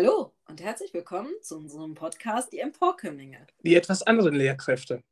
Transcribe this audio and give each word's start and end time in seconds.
Hallo 0.00 0.32
und 0.46 0.62
herzlich 0.62 0.94
willkommen 0.94 1.32
zu 1.42 1.56
unserem 1.56 1.96
Podcast 1.96 2.52
Die 2.52 2.60
Emporkömmlinge. 2.60 3.44
Die 3.64 3.74
etwas 3.74 4.04
anderen 4.04 4.36
Lehrkräfte. 4.36 5.02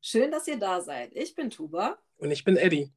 Schön, 0.00 0.30
dass 0.30 0.46
ihr 0.46 0.60
da 0.60 0.80
seid. 0.80 1.10
Ich 1.12 1.34
bin 1.34 1.50
Tuba. 1.50 1.98
Und 2.18 2.30
ich 2.30 2.44
bin 2.44 2.56
Eddie. 2.56 2.92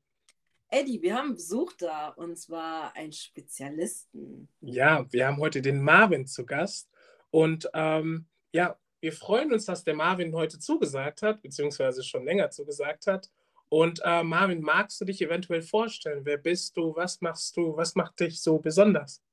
Eddie, 0.69 1.01
wir 1.01 1.15
haben 1.15 1.33
Besuch 1.33 1.73
da 1.79 2.09
und 2.09 2.37
zwar 2.37 2.95
einen 2.95 3.11
Spezialisten. 3.11 4.49
Ja, 4.59 5.11
wir 5.11 5.25
haben 5.25 5.37
heute 5.37 5.63
den 5.63 5.81
Marvin 5.81 6.27
zu 6.27 6.45
Gast. 6.45 6.91
Und 7.31 7.67
ähm, 7.73 8.27
ja, 8.53 8.77
wir 8.99 9.11
freuen 9.11 9.51
uns, 9.51 9.65
dass 9.65 9.83
der 9.83 9.95
Marvin 9.95 10.35
heute 10.35 10.59
zugesagt 10.59 11.23
hat, 11.23 11.41
beziehungsweise 11.41 12.03
schon 12.03 12.23
länger 12.23 12.51
zugesagt 12.51 13.07
hat. 13.07 13.31
Und 13.67 13.99
äh, 14.05 14.21
Marvin, 14.21 14.61
magst 14.61 15.01
du 15.01 15.05
dich 15.05 15.19
eventuell 15.23 15.63
vorstellen? 15.63 16.23
Wer 16.23 16.37
bist 16.37 16.77
du? 16.77 16.95
Was 16.95 17.19
machst 17.19 17.57
du? 17.57 17.75
Was 17.75 17.95
macht 17.95 18.19
dich 18.19 18.43
so 18.43 18.59
besonders? 18.59 19.23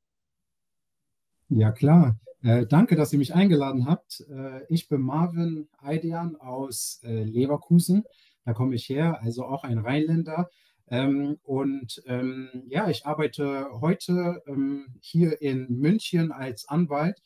Ja, 1.50 1.72
klar. 1.72 2.18
Äh, 2.42 2.66
danke, 2.66 2.94
dass 2.96 3.12
ihr 3.12 3.18
mich 3.18 3.34
eingeladen 3.34 3.86
habt. 3.86 4.24
Äh, 4.30 4.60
ich 4.68 4.88
bin 4.88 5.00
Marvin 5.00 5.68
Eidian 5.78 6.36
aus 6.36 7.00
äh, 7.02 7.22
Leverkusen. 7.24 8.04
Da 8.44 8.52
komme 8.52 8.74
ich 8.74 8.88
her, 8.88 9.20
also 9.22 9.44
auch 9.44 9.64
ein 9.64 9.78
Rheinländer. 9.78 10.50
Ähm, 10.88 11.38
und 11.42 12.02
ähm, 12.06 12.48
ja, 12.68 12.88
ich 12.88 13.06
arbeite 13.06 13.66
heute 13.80 14.42
ähm, 14.46 14.86
hier 15.00 15.40
in 15.42 15.66
München 15.68 16.32
als 16.32 16.68
Anwalt 16.68 17.20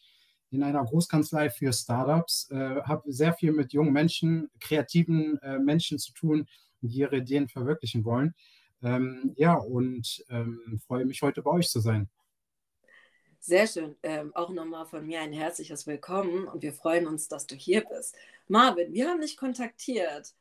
in 0.51 0.63
einer 0.63 0.85
Großkanzlei 0.85 1.49
für 1.51 1.73
Startups, 1.73 2.51
äh, 2.51 2.83
habe 2.83 3.11
sehr 3.11 3.33
viel 3.35 3.53
mit 3.53 3.73
jungen 3.73 3.93
Menschen, 3.93 4.51
kreativen 4.61 5.39
äh, 5.43 5.59
Menschen 5.59 5.99
zu 5.99 6.13
tun, 6.13 6.47
die 6.81 6.99
ihre 6.99 7.19
Ideen 7.19 7.49
verwirklichen 7.49 8.05
wollen. 8.05 8.35
Ähm, 8.83 9.33
ja, 9.37 9.55
und 9.55 10.25
ähm, 10.29 10.81
freue 10.87 11.07
mich 11.07 11.23
heute 11.23 11.43
bei 11.43 11.53
euch 11.53 11.69
zu 11.71 11.81
sein. 11.81 12.09
Sehr 13.45 13.67
schön. 13.67 13.97
Ähm, 14.05 14.31
auch 14.37 14.51
nochmal 14.51 14.87
von 14.87 15.05
mir 15.05 15.21
ein 15.21 15.33
herzliches 15.33 15.89
Willkommen 15.89 16.47
und 16.47 16.63
wir 16.63 16.73
freuen 16.73 17.09
uns, 17.09 17.27
dass 17.27 17.45
du 17.45 17.57
hier 17.57 17.83
bist. 17.85 18.15
Marvin, 18.47 18.93
wir 18.93 19.09
haben 19.09 19.21
dich 19.21 19.37
kontaktiert. 19.37 20.33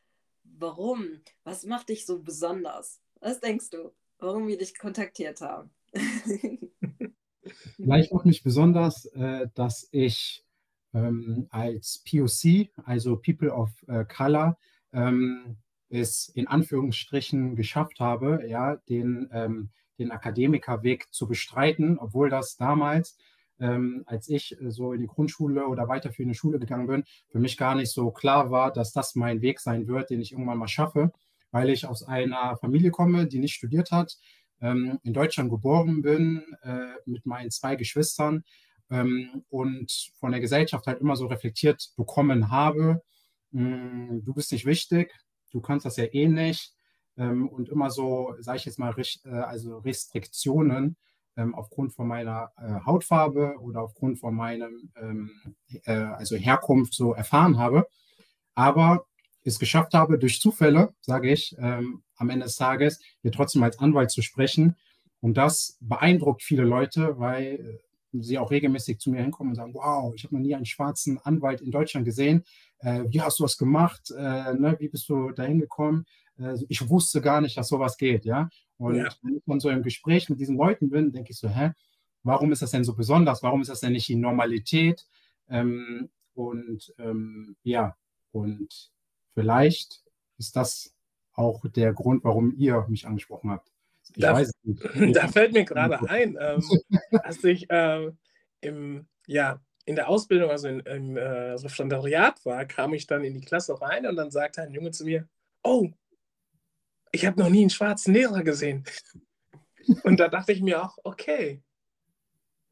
Warum? 0.44 1.22
Was 1.44 1.66
macht 1.66 1.90
dich 1.90 2.06
so 2.06 2.22
besonders? 2.22 3.02
Was 3.20 3.40
denkst 3.40 3.72
du, 3.72 3.92
warum 4.20 4.48
wir 4.48 4.56
dich 4.56 4.78
kontaktiert 4.78 5.42
haben? 5.42 5.72
Vielleicht 7.76 8.12
auch 8.12 8.24
nicht 8.24 8.44
besonders, 8.44 9.06
äh, 9.06 9.48
dass 9.56 9.88
ich 9.90 10.46
ähm, 10.94 11.48
als 11.50 12.04
POC, 12.08 12.70
also 12.86 13.18
People 13.18 13.52
of 13.52 13.72
äh, 13.88 14.06
Color, 14.06 14.60
ähm, 14.94 15.58
es 15.92 16.30
in 16.30 16.48
Anführungsstrichen 16.48 17.56
geschafft 17.56 18.00
habe, 18.00 18.44
ja, 18.48 18.78
den, 18.90 19.30
ähm, 19.32 19.70
den 20.00 20.12
Akademikerweg 20.12 21.08
zu 21.12 21.28
bestreiten, 21.28 22.00
obwohl 22.00 22.30
das 22.30 22.56
damals, 22.58 23.18
ähm, 23.60 24.04
als 24.08 24.30
ich 24.30 24.58
so 24.68 24.94
in 24.94 25.02
die 25.02 25.08
Grundschule 25.08 25.68
oder 25.68 25.88
weiterführende 25.88 26.36
Schule 26.36 26.60
gegangen 26.60 26.88
bin, 26.88 27.04
für 27.30 27.40
mich 27.40 27.58
gar 27.58 27.76
nicht 27.76 27.92
so 27.92 28.12
klar 28.12 28.50
war, 28.50 28.72
dass 28.72 28.92
das 28.92 29.16
mein 29.16 29.42
Weg 29.42 29.60
sein 29.60 29.88
wird, 29.88 30.10
den 30.10 30.22
ich 30.22 30.32
irgendwann 30.32 30.58
mal 30.58 30.68
schaffe, 30.68 31.12
weil 31.52 31.70
ich 31.70 31.86
aus 31.86 32.04
einer 32.04 32.58
Familie 32.58 32.92
komme, 32.92 33.28
die 33.28 33.40
nicht 33.40 33.54
studiert 33.54 33.92
hat, 33.92 34.18
ähm, 34.62 35.00
in 35.04 35.14
Deutschland 35.14 35.50
geboren 35.50 36.02
bin 36.02 36.44
äh, 36.64 36.94
mit 37.06 37.26
meinen 37.26 37.52
zwei 37.52 37.76
Geschwistern 37.76 38.44
ähm, 38.90 39.44
und 39.50 40.12
von 40.20 40.32
der 40.32 40.40
Gesellschaft 40.40 40.88
halt 40.88 41.02
immer 41.02 41.16
so 41.16 41.28
reflektiert 41.28 41.92
bekommen 41.98 42.50
habe, 42.50 43.02
hm, 43.52 44.24
du 44.24 44.34
bist 44.34 44.52
nicht 44.52 44.66
wichtig, 44.66 45.14
du 45.52 45.62
kannst 45.62 45.86
das 45.86 45.98
ja 45.98 46.06
eh 46.06 46.28
nicht 46.28 46.74
ähm, 47.18 47.48
und 47.50 47.70
immer 47.70 47.90
so, 47.90 48.36
sage 48.40 48.58
ich 48.58 48.66
jetzt 48.66 48.80
mal, 48.80 48.94
äh, 48.98 49.30
also 49.30 49.78
Restriktionen 49.80 50.98
ähm, 51.38 51.56
aufgrund 51.56 51.94
von 51.94 52.08
meiner 52.08 52.52
äh, 52.58 52.86
Hautfarbe 52.86 53.56
oder 53.60 53.82
aufgrund 53.82 54.20
von 54.20 54.36
meinem 54.36 54.92
ähm, 54.96 55.32
äh, 55.86 55.94
also 55.94 56.36
Herkunft 56.36 56.94
so 56.94 57.14
erfahren 57.14 57.58
habe. 57.58 57.88
Aber 58.56 59.06
es 59.44 59.60
geschafft 59.60 59.94
habe, 59.94 60.20
durch 60.20 60.40
Zufälle, 60.40 60.94
sage 61.02 61.32
ich, 61.32 61.56
ähm, 61.58 62.04
am 62.16 62.30
Ende 62.30 62.46
des 62.46 62.56
Tages 62.56 63.00
hier 63.22 63.32
trotzdem 63.32 63.64
als 63.64 63.80
Anwalt 63.80 64.12
zu 64.12 64.22
sprechen. 64.22 64.76
Und 65.20 65.36
das 65.36 65.78
beeindruckt 65.82 66.44
viele 66.44 66.64
Leute, 66.64 67.18
weil 67.20 67.46
äh, 67.56 67.80
sie 68.14 68.38
auch 68.38 68.52
regelmäßig 68.52 69.00
zu 69.00 69.10
mir 69.10 69.22
hinkommen 69.22 69.52
und 69.52 69.56
sagen, 69.56 69.74
wow, 69.74 70.14
ich 70.16 70.24
habe 70.24 70.36
noch 70.36 70.42
nie 70.42 70.56
einen 70.56 70.66
schwarzen 70.66 71.18
Anwalt 71.20 71.62
in 71.62 71.72
Deutschland 71.72 72.06
gesehen. 72.06 72.44
Äh, 72.80 73.04
wie 73.08 73.22
hast 73.22 73.40
du 73.40 73.44
das 73.44 73.58
gemacht? 73.58 74.12
Äh, 74.12 74.54
ne? 74.54 74.76
Wie 74.80 74.90
bist 74.90 75.08
du 75.10 75.32
da 75.32 75.44
hingekommen? 75.44 76.06
Äh, 76.38 76.56
ich 76.68 76.90
wusste 76.90 77.22
gar 77.22 77.42
nicht, 77.42 77.58
dass 77.58 77.70
sowas 77.70 77.98
geht, 77.98 78.26
ja. 78.26 78.50
Und 78.78 78.96
ja. 78.96 79.10
wenn 79.22 79.38
ich 79.38 79.44
dann 79.46 79.60
so 79.60 79.70
im 79.70 79.84
Gespräch 79.84 80.30
mit 80.30 80.40
diesen 80.40 80.58
Leuten 80.58 80.90
bin, 80.90 81.12
denke 81.12 81.32
ich 81.32 81.38
so, 81.38 81.48
hä, 81.48 81.72
warum 82.24 82.52
ist 82.52 82.62
das 82.62 82.72
denn 82.72 82.84
so 82.84 82.96
besonders? 82.96 83.44
Warum 83.44 83.62
ist 83.62 83.70
das 83.70 83.80
denn 83.80 83.94
nicht 83.94 84.08
die 84.08 84.16
Normalität? 84.16 85.06
Ähm, 85.50 86.10
und 86.34 86.94
ähm, 86.98 87.56
ja, 87.64 87.96
und 88.32 88.92
vielleicht 89.34 90.04
ist 90.38 90.56
das 90.56 90.96
auch 91.34 91.62
der 91.70 91.94
Grund, 91.94 92.24
warum 92.24 92.54
ihr 92.58 92.86
mich 92.90 93.08
angesprochen 93.08 93.52
habt. 93.52 93.72
Ich 94.16 94.22
da, 94.22 94.34
weiß 94.34 94.52
nicht. 94.64 94.84
da 95.16 95.28
fällt 95.28 95.54
mir 95.54 95.66
gerade 95.66 96.00
ein, 96.10 96.38
ähm, 96.40 96.64
als 97.24 97.44
ich 97.44 97.70
äh, 97.70 98.12
im, 98.62 99.08
ja, 99.28 99.62
in 99.86 99.96
der 99.96 100.10
Ausbildung, 100.10 100.50
also 100.50 100.68
in, 100.68 100.80
im 100.82 101.18
äh, 101.18 101.54
Referendariat 101.54 102.46
war, 102.46 102.66
kam 102.66 102.94
ich 102.94 103.08
dann 103.08 103.24
in 103.24 103.34
die 103.34 103.46
Klasse 103.46 103.82
rein 103.82 104.06
und 104.06 104.16
dann 104.16 104.32
sagte 104.32 104.62
ein 104.62 104.74
Junge 104.74 104.92
zu 104.92 105.06
mir, 105.06 105.28
oh, 105.64 105.90
ich 107.12 107.26
habe 107.26 107.40
noch 107.40 107.50
nie 107.50 107.62
einen 107.62 107.70
schwarzen 107.70 108.14
Lehrer 108.14 108.44
gesehen. 108.44 108.86
Und 110.04 110.20
da 110.20 110.28
dachte 110.28 110.52
ich 110.52 110.62
mir 110.62 110.84
auch, 110.84 110.98
okay, 111.04 111.62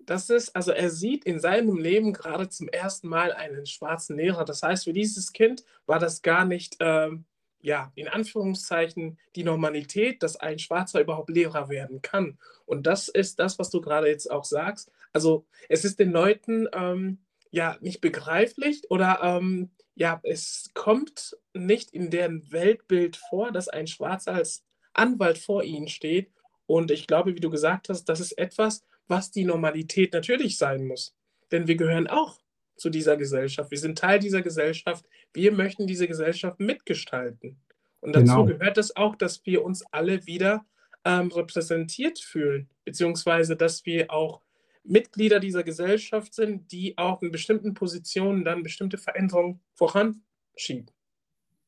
das 0.09 0.29
ist, 0.29 0.55
also 0.55 0.72
er 0.72 0.89
sieht 0.89 1.25
in 1.25 1.39
seinem 1.39 1.78
Leben 1.78 2.13
gerade 2.13 2.49
zum 2.49 2.67
ersten 2.67 3.07
Mal 3.07 3.31
einen 3.31 3.66
schwarzen 3.66 4.17
Lehrer. 4.17 4.44
Das 4.44 4.63
heißt, 4.63 4.85
für 4.85 4.94
dieses 4.94 5.33
Kind 5.33 5.63
war 5.85 5.99
das 5.99 6.22
gar 6.22 6.45
nicht, 6.45 6.78
ähm, 6.79 7.25
ja, 7.62 7.92
in 7.96 8.08
Anführungszeichen 8.08 9.18
die 9.36 9.44
Normalität, 9.44 10.24
dass 10.24 10.36
ein 10.38 10.59
Schwarzer 10.59 11.02
überhaupt 11.02 11.30
Lehrer 11.30 11.70
werden 11.70 12.02
kann. 12.02 12.38
Und 12.66 12.88
das 12.88 13.09
ist 13.09 13.40
das, 13.40 13.59
was 13.59 13.70
du 13.70 13.81
gerade 13.81 14.08
jetzt 14.08 14.31
auch 14.31 14.46
sagst. 14.46 14.92
Also 15.14 15.46
es 15.68 15.84
ist 15.84 16.00
den 16.00 16.12
Leuten 16.12 16.68
ähm, 16.74 17.20
ja 17.52 17.78
nicht 17.81 18.02
begreiflich 18.02 18.90
oder 18.90 19.20
ähm, 19.24 19.72
ja, 19.96 20.22
es 20.24 20.72
kommt 20.74 21.38
nicht 21.53 21.92
in 21.92 22.09
deren 22.09 22.52
Weltbild 22.52 23.18
vor, 23.18 23.52
dass 23.52 23.68
ein 23.68 23.88
Schwarzer 23.88 24.34
als 24.34 24.64
Anwalt 24.94 25.38
vor 25.38 25.64
ihnen 25.64 25.90
steht. 25.90 26.31
Und 26.66 26.91
ich 26.91 27.08
glaube, 27.08 27.36
wie 27.36 27.41
du 27.41 27.50
gesagt 27.50 27.90
hast, 27.90 28.06
das 28.06 28.22
ist 28.22 28.38
etwas, 28.38 28.86
was 29.08 29.31
die 29.31 29.44
Normalität 29.44 30.14
natürlich 30.14 30.58
sein 30.58 30.86
muss. 30.86 31.16
Denn 31.52 31.68
wir 31.68 31.76
gehören 31.76 32.08
auch 32.08 32.40
zu 32.79 32.90
dieser 32.90 33.17
Gesellschaft. 33.17 33.72
Wir 33.72 33.78
sind 33.78 33.97
Teil 33.97 34.19
dieser 34.19 34.41
Gesellschaft. 34.41 35.06
Wir 35.34 35.51
möchten 35.51 35.88
diese 35.88 36.07
Gesellschaft 36.07 36.59
mitgestalten. 36.59 37.57
Und 38.00 38.16
dazu 38.16 38.25
genau. 38.25 38.45
gehört 38.45 38.78
es 38.78 38.95
auch, 38.95 39.16
dass 39.16 39.45
wir 39.45 39.63
uns 39.63 39.84
alle 39.91 40.25
wieder 40.25 40.66
ähm, 41.06 41.31
repräsentiert 41.31 42.19
fühlen, 42.19 42.69
beziehungsweise 42.85 43.56
dass 43.56 43.85
wir 43.85 44.12
auch 44.12 44.41
Mitglieder 44.84 45.40
dieser 45.40 45.63
Gesellschaft 45.63 46.34
sind, 46.34 46.72
die 46.72 46.97
auch 46.97 47.22
in 47.22 47.31
bestimmten 47.31 47.73
Positionen 47.73 48.45
dann 48.45 48.63
bestimmte 48.63 48.97
Veränderungen 48.97 49.59
voranschieben. 49.73 50.90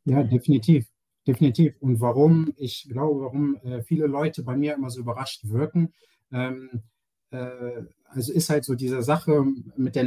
Ja, 0.06 0.24
definitiv. 0.24 0.88
Definitiv. 1.28 1.76
Und 1.80 2.00
warum, 2.00 2.52
ich 2.58 2.88
glaube, 2.90 3.22
warum 3.22 3.56
äh, 3.58 3.84
viele 3.84 4.08
Leute 4.08 4.44
bei 4.44 4.58
mir 4.58 4.74
immer 4.74 4.90
so 4.90 5.02
überrascht 5.02 5.42
wirken, 5.44 5.94
ähm, 6.32 6.70
äh, 6.74 6.78
also 7.32 8.34
ist 8.34 8.50
halt 8.50 8.66
so 8.66 8.76
diese 8.76 9.02
Sache 9.02 9.46
mit 9.78 9.96
der 9.96 10.04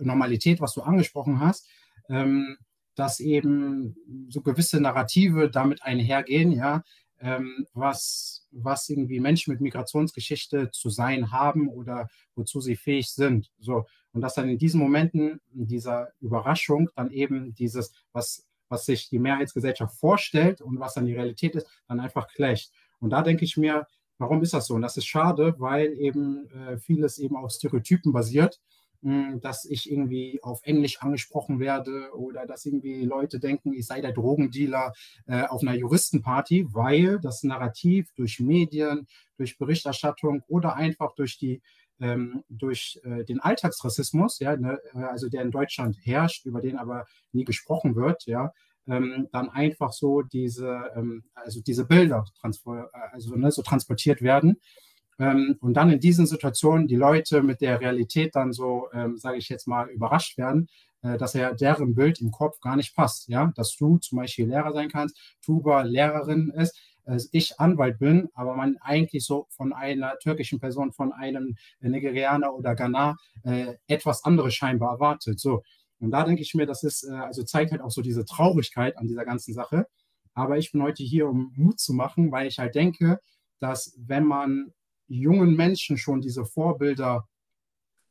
Normalität, 0.00 0.60
was 0.60 0.74
du 0.74 0.82
angesprochen 0.82 1.40
hast, 1.40 1.68
ähm, 2.08 2.56
dass 2.94 3.20
eben 3.20 3.96
so 4.28 4.40
gewisse 4.40 4.80
Narrative 4.80 5.50
damit 5.50 5.82
einhergehen, 5.82 6.50
ja, 6.50 6.82
ähm, 7.20 7.66
was, 7.72 8.46
was 8.50 8.88
irgendwie 8.88 9.20
Menschen 9.20 9.52
mit 9.52 9.60
Migrationsgeschichte 9.60 10.70
zu 10.70 10.90
sein 10.90 11.32
haben 11.32 11.68
oder 11.68 12.08
wozu 12.34 12.60
sie 12.60 12.76
fähig 12.76 13.10
sind. 13.10 13.50
So. 13.58 13.86
Und 14.12 14.20
dass 14.20 14.34
dann 14.34 14.48
in 14.48 14.58
diesen 14.58 14.80
Momenten 14.80 15.40
dieser 15.52 16.08
Überraschung 16.20 16.90
dann 16.94 17.10
eben 17.10 17.54
dieses, 17.54 17.92
was, 18.12 18.46
was 18.68 18.86
sich 18.86 19.08
die 19.08 19.18
Mehrheitsgesellschaft 19.18 19.98
vorstellt 19.98 20.60
und 20.60 20.78
was 20.78 20.94
dann 20.94 21.06
die 21.06 21.14
Realität 21.14 21.54
ist, 21.54 21.66
dann 21.88 22.00
einfach 22.00 22.28
clasht. 22.28 22.72
Und 22.98 23.10
da 23.10 23.22
denke 23.22 23.44
ich 23.44 23.56
mir, 23.56 23.86
warum 24.18 24.42
ist 24.42 24.54
das 24.54 24.66
so? 24.66 24.74
Und 24.74 24.82
das 24.82 24.96
ist 24.96 25.06
schade, 25.06 25.54
weil 25.58 25.92
eben 25.98 26.50
äh, 26.50 26.78
vieles 26.78 27.18
eben 27.18 27.36
auf 27.36 27.52
Stereotypen 27.52 28.12
basiert 28.12 28.60
hm, 29.02 29.40
dass 29.40 29.64
ich 29.64 29.90
irgendwie 29.90 30.40
auf 30.42 30.60
Englisch 30.64 31.00
angesprochen 31.00 31.60
werde 31.60 32.10
oder 32.14 32.46
dass 32.46 32.64
irgendwie 32.64 33.04
Leute 33.04 33.38
denken, 33.38 33.72
ich 33.72 33.86
sei 33.86 34.00
der 34.00 34.12
Drogendealer 34.12 34.92
äh, 35.26 35.44
auf 35.44 35.62
einer 35.62 35.74
Juristenparty, 35.74 36.66
weil 36.72 37.20
das 37.20 37.42
Narrativ 37.42 38.12
durch 38.16 38.40
Medien, 38.40 39.06
durch 39.36 39.58
Berichterstattung 39.58 40.42
oder 40.48 40.74
einfach 40.74 41.14
durch 41.14 41.38
die 41.38 41.62
ähm, 42.00 42.42
durch 42.48 43.00
äh, 43.04 43.24
den 43.24 43.40
Alltagsrassismus, 43.40 44.38
ja, 44.40 44.56
ne, 44.56 44.78
äh, 44.92 44.98
also 44.98 45.28
der 45.28 45.42
in 45.42 45.50
Deutschland 45.50 45.96
herrscht, 46.02 46.44
über 46.44 46.60
den 46.60 46.76
aber 46.76 47.06
nie 47.32 47.44
gesprochen 47.44 47.96
wird, 47.96 48.26
ja, 48.26 48.52
ähm, 48.88 49.28
dann 49.32 49.48
einfach 49.48 49.92
so 49.92 50.22
diese, 50.22 50.90
ähm, 50.96 51.24
also 51.34 51.60
diese 51.60 51.86
Bilder 51.86 52.24
äh, 52.42 52.82
also, 53.12 53.36
ne, 53.36 53.50
so 53.50 53.62
transportiert 53.62 54.22
werden. 54.22 54.60
Ähm, 55.18 55.56
und 55.60 55.74
dann 55.74 55.90
in 55.90 56.00
diesen 56.00 56.26
Situationen 56.26 56.86
die 56.88 56.96
Leute 56.96 57.42
mit 57.42 57.60
der 57.60 57.80
Realität 57.80 58.34
dann 58.36 58.52
so, 58.52 58.88
ähm, 58.92 59.16
sage 59.16 59.38
ich 59.38 59.48
jetzt 59.48 59.66
mal, 59.66 59.88
überrascht 59.88 60.36
werden, 60.36 60.68
äh, 61.02 61.16
dass 61.16 61.34
er 61.34 61.54
deren 61.54 61.94
Bild 61.94 62.20
im 62.20 62.30
Kopf 62.30 62.60
gar 62.60 62.76
nicht 62.76 62.94
passt. 62.94 63.28
Ja, 63.28 63.52
dass 63.56 63.76
du 63.76 63.98
zum 63.98 64.18
Beispiel 64.18 64.46
Lehrer 64.46 64.72
sein 64.72 64.88
kannst, 64.90 65.18
Tuba 65.42 65.82
Lehrerin 65.82 66.52
ist, 66.54 66.78
ich 67.30 67.60
Anwalt 67.60 68.00
bin, 68.00 68.28
aber 68.34 68.56
man 68.56 68.78
eigentlich 68.80 69.24
so 69.24 69.46
von 69.50 69.72
einer 69.72 70.18
türkischen 70.18 70.58
Person, 70.58 70.92
von 70.92 71.12
einem 71.12 71.54
Nigerianer 71.78 72.52
oder 72.52 72.74
Ghana 72.74 73.14
äh, 73.44 73.74
etwas 73.86 74.24
anderes 74.24 74.54
scheinbar 74.54 74.94
erwartet. 74.94 75.38
So. 75.38 75.62
Und 76.00 76.10
da 76.10 76.24
denke 76.24 76.42
ich 76.42 76.54
mir, 76.54 76.66
das 76.66 76.82
ist, 76.82 77.04
äh, 77.04 77.12
also 77.12 77.42
zeigt 77.42 77.72
halt 77.72 77.80
auch 77.80 77.90
so 77.90 78.02
diese 78.02 78.24
Traurigkeit 78.24 78.96
an 78.98 79.06
dieser 79.06 79.24
ganzen 79.24 79.54
Sache. 79.54 79.86
Aber 80.34 80.58
ich 80.58 80.72
bin 80.72 80.82
heute 80.82 81.02
hier, 81.02 81.28
um 81.28 81.52
Mut 81.56 81.80
zu 81.80 81.94
machen, 81.94 82.30
weil 82.30 82.46
ich 82.46 82.58
halt 82.58 82.74
denke, 82.74 83.20
dass 83.58 83.96
wenn 83.98 84.24
man 84.24 84.72
jungen 85.08 85.56
Menschen 85.56 85.96
schon 85.96 86.20
diese 86.20 86.44
Vorbilder 86.44 87.26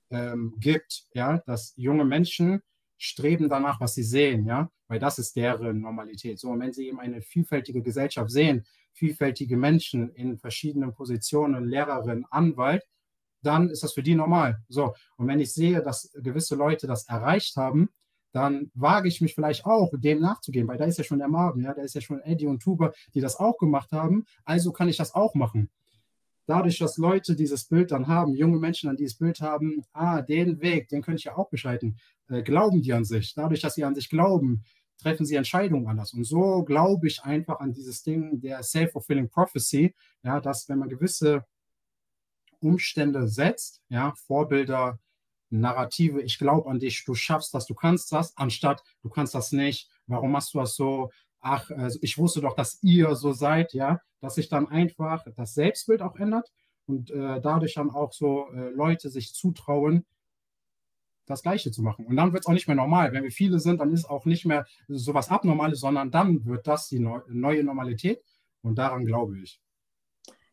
ähm, 0.09 0.55
gibt, 0.59 1.05
ja, 1.13 1.39
dass 1.45 1.73
junge 1.75 2.05
Menschen 2.05 2.61
streben 2.97 3.49
danach, 3.49 3.79
was 3.79 3.93
sie 3.93 4.03
sehen, 4.03 4.45
ja, 4.45 4.69
weil 4.87 4.99
das 4.99 5.19
ist 5.19 5.35
deren 5.35 5.81
Normalität. 5.81 6.39
So, 6.39 6.49
und 6.49 6.59
wenn 6.61 6.73
sie 6.73 6.87
eben 6.87 6.99
eine 6.99 7.21
vielfältige 7.21 7.81
Gesellschaft 7.81 8.31
sehen, 8.31 8.65
vielfältige 8.93 9.57
Menschen 9.57 10.09
in 10.11 10.37
verschiedenen 10.37 10.93
Positionen, 10.93 11.65
Lehrerin, 11.65 12.25
Anwalt, 12.29 12.83
dann 13.45 13.69
ist 13.69 13.83
das 13.83 13.93
für 13.93 14.03
die 14.03 14.15
normal. 14.15 14.59
So, 14.67 14.93
und 15.17 15.27
wenn 15.27 15.39
ich 15.39 15.53
sehe, 15.53 15.81
dass 15.81 16.11
gewisse 16.15 16.55
Leute 16.55 16.87
das 16.87 17.07
erreicht 17.07 17.55
haben, 17.55 17.89
dann 18.31 18.69
wage 18.73 19.07
ich 19.07 19.21
mich 19.21 19.33
vielleicht 19.33 19.65
auch, 19.65 19.91
dem 19.95 20.19
nachzugehen, 20.19 20.67
weil 20.67 20.77
da 20.77 20.85
ist 20.85 20.97
ja 20.97 21.03
schon 21.05 21.19
der 21.19 21.29
Marvin, 21.29 21.63
ja, 21.63 21.73
da 21.73 21.81
ist 21.81 21.95
ja 21.95 22.01
schon 22.01 22.21
Eddie 22.21 22.47
und 22.47 22.61
Tuba, 22.61 22.91
die 23.13 23.21
das 23.21 23.37
auch 23.37 23.57
gemacht 23.57 23.91
haben, 23.93 24.25
also 24.43 24.73
kann 24.73 24.89
ich 24.89 24.97
das 24.97 25.15
auch 25.15 25.35
machen 25.35 25.69
dadurch, 26.45 26.77
dass 26.77 26.97
Leute 26.97 27.35
dieses 27.35 27.65
Bild 27.65 27.91
dann 27.91 28.07
haben, 28.07 28.33
junge 28.33 28.59
Menschen 28.59 28.87
dann 28.87 28.97
dieses 28.97 29.17
Bild 29.17 29.41
haben, 29.41 29.83
ah, 29.93 30.21
den 30.21 30.61
Weg, 30.61 30.89
den 30.89 31.01
könnte 31.01 31.19
ich 31.19 31.25
ja 31.25 31.37
auch 31.37 31.49
beschreiten, 31.49 31.97
äh, 32.29 32.43
glauben 32.43 32.81
die 32.81 32.93
an 32.93 33.05
sich. 33.05 33.33
Dadurch, 33.33 33.61
dass 33.61 33.75
sie 33.75 33.83
an 33.83 33.95
sich 33.95 34.09
glauben, 34.09 34.63
treffen 34.97 35.25
sie 35.25 35.35
Entscheidungen 35.35 35.87
anders. 35.87 36.13
Und 36.13 36.23
so 36.23 36.63
glaube 36.63 37.07
ich 37.07 37.23
einfach 37.23 37.59
an 37.59 37.73
dieses 37.73 38.03
Ding 38.03 38.39
der 38.39 38.63
self-fulfilling 38.63 39.29
prophecy, 39.29 39.93
ja, 40.23 40.39
dass 40.39 40.69
wenn 40.69 40.79
man 40.79 40.89
gewisse 40.89 41.45
Umstände 42.65 43.27
setzt, 43.27 43.81
ja, 43.89 44.13
Vorbilder, 44.27 44.99
Narrative, 45.49 46.21
ich 46.21 46.39
glaube 46.39 46.69
an 46.69 46.79
dich, 46.79 47.05
du 47.05 47.13
schaffst 47.13 47.53
das, 47.53 47.65
du 47.65 47.75
kannst 47.75 48.11
das, 48.11 48.35
anstatt 48.35 48.83
du 49.03 49.09
kannst 49.09 49.35
das 49.35 49.51
nicht, 49.51 49.89
warum 50.07 50.31
machst 50.31 50.53
du 50.53 50.59
das 50.59 50.75
so, 50.75 51.11
ach, 51.39 51.69
also 51.71 51.99
ich 52.01 52.17
wusste 52.17 52.41
doch, 52.41 52.55
dass 52.55 52.81
ihr 52.81 53.15
so 53.15 53.31
seid, 53.31 53.73
ja, 53.73 53.99
dass 54.19 54.35
sich 54.35 54.49
dann 54.49 54.67
einfach 54.67 55.25
das 55.35 55.53
Selbstbild 55.53 56.01
auch 56.01 56.15
ändert 56.15 56.51
und 56.87 57.11
äh, 57.11 57.39
dadurch 57.41 57.75
dann 57.75 57.91
auch 57.91 58.11
so 58.11 58.49
äh, 58.51 58.69
Leute 58.69 59.09
sich 59.09 59.33
zutrauen, 59.33 60.05
das 61.27 61.41
Gleiche 61.41 61.71
zu 61.71 61.81
machen. 61.81 62.05
Und 62.05 62.15
dann 62.15 62.33
wird 62.33 62.43
es 62.43 62.47
auch 62.47 62.53
nicht 62.53 62.67
mehr 62.67 62.75
normal. 62.75 63.11
Wenn 63.11 63.23
wir 63.23 63.31
viele 63.31 63.59
sind, 63.59 63.79
dann 63.79 63.91
ist 63.91 64.05
auch 64.05 64.25
nicht 64.25 64.45
mehr 64.45 64.65
so 64.87 65.13
was 65.13 65.29
Abnormales, 65.29 65.79
sondern 65.79 66.11
dann 66.11 66.45
wird 66.45 66.67
das 66.67 66.87
die 66.87 66.99
neu 66.99 67.21
neue 67.27 67.63
Normalität 67.63 68.23
und 68.61 68.77
daran 68.77 69.05
glaube 69.05 69.39
ich. 69.39 69.59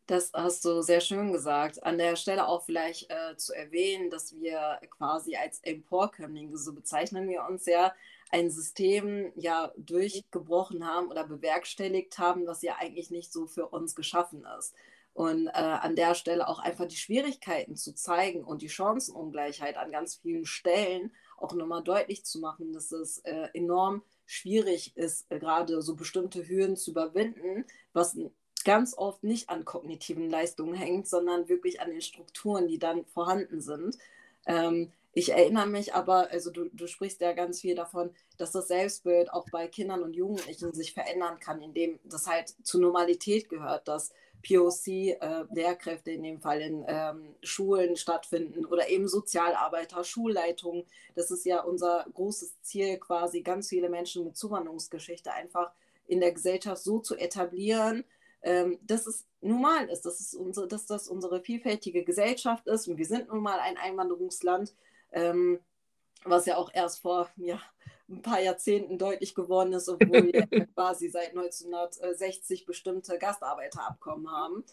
Das 0.05 0.31
hast 0.33 0.65
du 0.65 0.81
sehr 0.81 0.99
schön 0.99 1.31
gesagt. 1.31 1.81
An 1.83 1.97
der 1.97 2.17
Stelle 2.17 2.47
auch 2.47 2.65
vielleicht 2.65 3.09
äh, 3.09 3.37
zu 3.37 3.53
erwähnen, 3.53 4.09
dass 4.09 4.35
wir 4.35 4.79
quasi 4.89 5.37
als 5.37 5.59
Emporkömmlinge, 5.59 6.57
so 6.57 6.73
bezeichnen 6.73 7.29
wir 7.29 7.45
uns 7.49 7.65
ja, 7.65 7.93
ein 8.29 8.49
System 8.49 9.31
ja 9.35 9.71
durchgebrochen 9.77 10.85
haben 10.85 11.07
oder 11.07 11.25
bewerkstelligt 11.25 12.17
haben, 12.17 12.45
was 12.47 12.63
ja 12.63 12.75
eigentlich 12.79 13.11
nicht 13.11 13.31
so 13.31 13.45
für 13.45 13.67
uns 13.69 13.95
geschaffen 13.95 14.45
ist. 14.59 14.73
Und 15.13 15.47
äh, 15.47 15.51
an 15.51 15.95
der 15.95 16.15
Stelle 16.15 16.47
auch 16.47 16.59
einfach 16.59 16.87
die 16.87 16.97
Schwierigkeiten 16.97 17.75
zu 17.75 17.93
zeigen 17.93 18.43
und 18.43 18.61
die 18.61 18.69
Chancenungleichheit 18.69 19.77
an 19.77 19.91
ganz 19.91 20.15
vielen 20.15 20.45
Stellen 20.45 21.13
auch 21.37 21.53
nochmal 21.53 21.83
deutlich 21.83 22.25
zu 22.25 22.39
machen, 22.39 22.73
dass 22.73 22.91
es 22.91 23.19
äh, 23.19 23.49
enorm 23.53 24.01
schwierig 24.25 24.97
ist, 24.97 25.31
äh, 25.31 25.39
gerade 25.39 25.81
so 25.81 25.95
bestimmte 25.95 26.47
Hürden 26.47 26.75
zu 26.75 26.91
überwinden, 26.91 27.65
was 27.93 28.17
ganz 28.63 28.95
oft 28.97 29.23
nicht 29.23 29.49
an 29.49 29.65
kognitiven 29.65 30.29
Leistungen 30.29 30.73
hängt, 30.73 31.07
sondern 31.07 31.49
wirklich 31.49 31.81
an 31.81 31.89
den 31.89 32.01
Strukturen, 32.01 32.67
die 32.67 32.79
dann 32.79 33.05
vorhanden 33.05 33.61
sind. 33.61 33.97
Ähm, 34.45 34.91
ich 35.15 35.31
erinnere 35.31 35.67
mich 35.67 35.93
aber, 35.93 36.31
also 36.31 36.49
du, 36.49 36.69
du 36.73 36.87
sprichst 36.87 37.21
ja 37.21 37.33
ganz 37.33 37.61
viel 37.61 37.75
davon, 37.75 38.09
dass 38.37 38.51
das 38.51 38.67
Selbstbild 38.67 39.31
auch 39.31 39.45
bei 39.51 39.67
Kindern 39.67 40.01
und 40.01 40.15
Jugendlichen 40.15 40.73
sich 40.73 40.93
verändern 40.93 41.39
kann, 41.39 41.61
indem 41.61 41.99
das 42.03 42.25
halt 42.25 42.55
zur 42.63 42.81
Normalität 42.81 43.47
gehört, 43.47 43.87
dass 43.87 44.11
POC, 44.45 44.87
äh, 44.87 46.13
in 46.13 46.23
dem 46.23 46.41
Fall 46.41 46.61
in 46.61 46.83
ähm, 46.87 47.35
Schulen 47.43 47.95
stattfinden 47.95 48.65
oder 48.65 48.89
eben 48.89 49.07
Sozialarbeiter, 49.07 50.03
Schulleitungen. 50.03 50.83
Das 51.15 51.31
ist 51.31 51.45
ja 51.45 51.61
unser 51.61 52.05
großes 52.13 52.61
Ziel, 52.61 52.97
quasi 52.97 53.41
ganz 53.41 53.69
viele 53.69 53.89
Menschen 53.89 54.25
mit 54.25 54.35
Zuwanderungsgeschichte 54.35 55.31
einfach 55.31 55.71
in 56.07 56.19
der 56.19 56.33
Gesellschaft 56.33 56.83
so 56.83 56.99
zu 56.99 57.15
etablieren, 57.15 58.03
ähm, 58.43 58.77
dass 58.81 59.07
es 59.07 59.25
normal 59.41 59.89
ist, 59.89 60.01
dass, 60.05 60.19
es 60.19 60.33
unsere, 60.33 60.67
dass 60.67 60.85
das 60.85 61.07
unsere 61.07 61.41
vielfältige 61.41 62.03
Gesellschaft 62.03 62.67
ist. 62.67 62.87
Und 62.87 62.97
wir 62.97 63.05
sind 63.05 63.29
nun 63.29 63.41
mal 63.41 63.59
ein 63.59 63.77
Einwanderungsland 63.77 64.73
ähm, 65.13 65.59
was 66.25 66.45
ja 66.45 66.57
auch 66.57 66.71
erst 66.73 66.99
vor 66.99 67.29
ja, 67.37 67.61
ein 68.09 68.21
paar 68.21 68.39
Jahrzehnten 68.39 68.97
deutlich 68.97 69.35
geworden 69.35 69.73
ist, 69.73 69.89
obwohl 69.89 70.31
wir 70.31 70.47
quasi 70.75 71.09
seit 71.09 71.29
1960 71.29 72.65
bestimmte 72.65 73.17
Gastarbeiterabkommen 73.17 74.31
haben. 74.31 74.63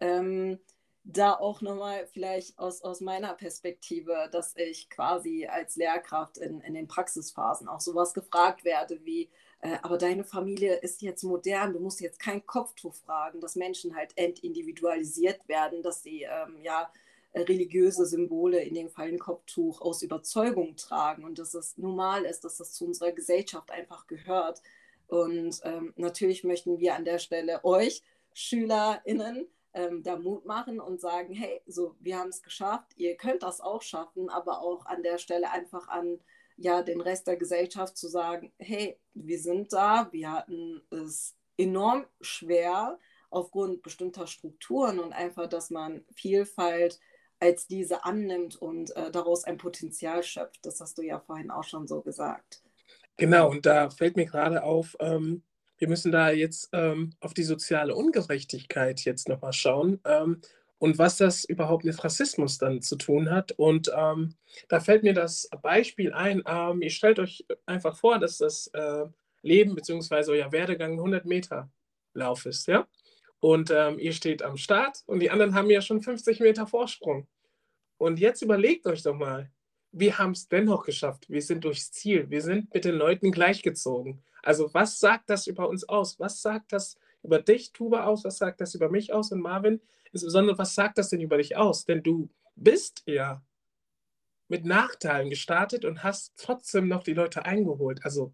Ähm, 0.00 0.58
da 1.06 1.34
auch 1.34 1.60
nochmal 1.60 2.06
vielleicht 2.06 2.58
aus, 2.58 2.80
aus 2.80 3.02
meiner 3.02 3.34
Perspektive, 3.34 4.30
dass 4.32 4.56
ich 4.56 4.88
quasi 4.88 5.46
als 5.46 5.76
Lehrkraft 5.76 6.38
in, 6.38 6.62
in 6.62 6.72
den 6.72 6.88
Praxisphasen 6.88 7.68
auch 7.68 7.80
sowas 7.80 8.14
gefragt 8.14 8.64
werde 8.64 9.04
wie, 9.04 9.28
äh, 9.64 9.78
aber 9.80 9.96
deine 9.96 10.24
Familie 10.24 10.74
ist 10.76 11.00
jetzt 11.00 11.22
modern, 11.22 11.72
du 11.72 11.80
musst 11.80 12.00
jetzt 12.02 12.20
kein 12.20 12.44
Kopftuch 12.44 12.94
fragen, 12.94 13.40
dass 13.40 13.56
Menschen 13.56 13.96
halt 13.96 14.12
entindividualisiert 14.16 15.48
werden, 15.48 15.82
dass 15.82 16.02
sie 16.02 16.24
ähm, 16.24 16.58
ja 16.62 16.92
religiöse 17.34 18.04
Symbole, 18.04 18.62
in 18.62 18.74
dem 18.74 18.90
Fall 18.90 19.08
ein 19.08 19.18
Kopftuch, 19.18 19.80
aus 19.80 20.02
Überzeugung 20.02 20.76
tragen 20.76 21.24
und 21.24 21.38
dass 21.38 21.54
es 21.54 21.78
normal 21.78 22.26
ist, 22.26 22.44
dass 22.44 22.58
das 22.58 22.74
zu 22.74 22.84
unserer 22.84 23.12
Gesellschaft 23.12 23.70
einfach 23.70 24.06
gehört. 24.06 24.60
Und 25.08 25.60
ähm, 25.64 25.94
natürlich 25.96 26.44
möchten 26.44 26.78
wir 26.78 26.94
an 26.94 27.06
der 27.06 27.18
Stelle 27.18 27.64
euch, 27.64 28.02
SchülerInnen, 28.34 29.46
ähm, 29.72 30.02
da 30.02 30.16
Mut 30.16 30.44
machen 30.44 30.78
und 30.78 31.00
sagen, 31.00 31.32
hey, 31.32 31.62
so, 31.66 31.96
wir 32.00 32.18
haben 32.18 32.28
es 32.28 32.42
geschafft, 32.42 32.92
ihr 32.96 33.16
könnt 33.16 33.42
das 33.42 33.62
auch 33.62 33.80
schaffen, 33.80 34.28
aber 34.28 34.60
auch 34.60 34.84
an 34.84 35.02
der 35.02 35.16
Stelle 35.16 35.50
einfach 35.50 35.88
an 35.88 36.20
ja, 36.56 36.82
den 36.82 37.00
Rest 37.00 37.26
der 37.26 37.36
Gesellschaft 37.36 37.96
zu 37.96 38.08
sagen, 38.08 38.52
hey, 38.58 38.98
wir 39.12 39.38
sind 39.38 39.72
da, 39.72 40.08
wir 40.12 40.32
hatten 40.32 40.82
es 40.90 41.34
enorm 41.56 42.06
schwer 42.20 42.98
aufgrund 43.30 43.82
bestimmter 43.82 44.26
Strukturen 44.26 44.98
und 45.00 45.12
einfach, 45.12 45.48
dass 45.48 45.70
man 45.70 46.04
Vielfalt 46.14 47.00
als 47.40 47.66
diese 47.66 48.04
annimmt 48.04 48.56
und 48.56 48.96
äh, 48.96 49.10
daraus 49.10 49.44
ein 49.44 49.58
Potenzial 49.58 50.22
schöpft. 50.22 50.64
Das 50.64 50.80
hast 50.80 50.98
du 50.98 51.02
ja 51.02 51.18
vorhin 51.18 51.50
auch 51.50 51.64
schon 51.64 51.86
so 51.86 52.00
gesagt. 52.00 52.62
Genau, 53.16 53.50
und 53.50 53.66
da 53.66 53.90
fällt 53.90 54.16
mir 54.16 54.26
gerade 54.26 54.62
auf, 54.62 54.96
ähm, 55.00 55.42
wir 55.78 55.88
müssen 55.88 56.12
da 56.12 56.30
jetzt 56.30 56.70
ähm, 56.72 57.12
auf 57.20 57.34
die 57.34 57.42
soziale 57.42 57.94
Ungerechtigkeit 57.94 59.00
jetzt 59.00 59.28
nochmal 59.28 59.52
schauen 59.52 60.00
ähm, 60.04 60.40
und 60.84 60.98
was 60.98 61.16
das 61.16 61.46
überhaupt 61.46 61.86
mit 61.86 62.04
Rassismus 62.04 62.58
dann 62.58 62.82
zu 62.82 62.96
tun 62.96 63.30
hat. 63.30 63.52
Und 63.52 63.90
ähm, 63.96 64.34
da 64.68 64.80
fällt 64.80 65.02
mir 65.02 65.14
das 65.14 65.48
Beispiel 65.62 66.12
ein, 66.12 66.42
ähm, 66.46 66.82
ihr 66.82 66.90
stellt 66.90 67.18
euch 67.18 67.42
einfach 67.64 67.96
vor, 67.96 68.18
dass 68.18 68.36
das 68.36 68.66
äh, 68.74 69.06
Leben 69.40 69.74
bzw. 69.74 70.32
euer 70.32 70.52
Werdegang 70.52 70.92
100 70.92 71.24
Meter 71.24 71.70
Lauf 72.12 72.44
ist, 72.44 72.68
ja? 72.68 72.86
Und 73.40 73.70
ähm, 73.70 73.98
ihr 73.98 74.12
steht 74.12 74.42
am 74.42 74.58
Start 74.58 74.98
und 75.06 75.20
die 75.20 75.30
anderen 75.30 75.54
haben 75.54 75.70
ja 75.70 75.80
schon 75.80 76.02
50 76.02 76.40
Meter 76.40 76.66
Vorsprung. 76.66 77.26
Und 77.96 78.20
jetzt 78.20 78.42
überlegt 78.42 78.86
euch 78.86 79.02
doch 79.02 79.14
mal, 79.14 79.50
wir 79.90 80.18
haben 80.18 80.32
es 80.32 80.48
dennoch 80.48 80.84
geschafft. 80.84 81.30
Wir 81.30 81.40
sind 81.40 81.64
durchs 81.64 81.92
Ziel. 81.92 82.28
Wir 82.28 82.42
sind 82.42 82.74
mit 82.74 82.84
den 82.84 82.96
Leuten 82.96 83.32
gleichgezogen. 83.32 84.22
Also 84.42 84.68
was 84.74 85.00
sagt 85.00 85.30
das 85.30 85.46
über 85.46 85.66
uns 85.66 85.88
aus? 85.88 86.20
Was 86.20 86.42
sagt 86.42 86.74
das 86.74 86.98
über 87.22 87.40
dich, 87.40 87.72
Tuba, 87.72 88.04
aus? 88.04 88.22
Was 88.24 88.36
sagt 88.36 88.60
das 88.60 88.74
über 88.74 88.90
mich 88.90 89.14
aus 89.14 89.32
und 89.32 89.40
Marvin? 89.40 89.80
Insbesondere, 90.14 90.56
was 90.56 90.76
sagt 90.76 90.96
das 90.96 91.08
denn 91.08 91.20
über 91.20 91.38
dich 91.38 91.56
aus? 91.56 91.84
Denn 91.84 92.04
du 92.04 92.30
bist 92.54 93.02
ja 93.04 93.42
mit 94.46 94.64
Nachteilen 94.64 95.28
gestartet 95.28 95.84
und 95.84 96.04
hast 96.04 96.34
trotzdem 96.36 96.86
noch 96.86 97.02
die 97.02 97.14
Leute 97.14 97.44
eingeholt. 97.44 98.04
Also 98.04 98.32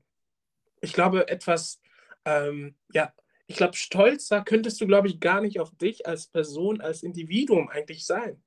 ich 0.82 0.92
glaube, 0.92 1.28
etwas, 1.28 1.80
ähm, 2.26 2.74
ja, 2.92 3.14
ich 3.46 3.56
glaube, 3.56 3.76
stolzer 3.76 4.42
könntest 4.42 4.78
du, 4.82 4.86
glaube 4.86 5.08
ich, 5.08 5.20
gar 5.20 5.40
nicht 5.40 5.58
auf 5.58 5.74
dich 5.74 6.06
als 6.06 6.26
Person, 6.26 6.82
als 6.82 7.02
Individuum 7.02 7.70
eigentlich 7.70 8.04
sein. 8.04 8.42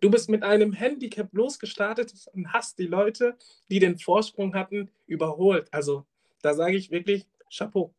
Du 0.00 0.10
bist 0.10 0.28
mit 0.28 0.42
einem 0.42 0.74
Handicap 0.74 1.32
losgestartet 1.32 2.12
und 2.34 2.52
hast 2.52 2.78
die 2.78 2.86
Leute, 2.86 3.38
die 3.70 3.78
den 3.78 3.98
Vorsprung 3.98 4.54
hatten, 4.54 4.90
überholt. 5.06 5.72
Also 5.72 6.04
da 6.42 6.52
sage 6.52 6.76
ich 6.76 6.90
wirklich 6.90 7.26
Chapeau. 7.50 7.94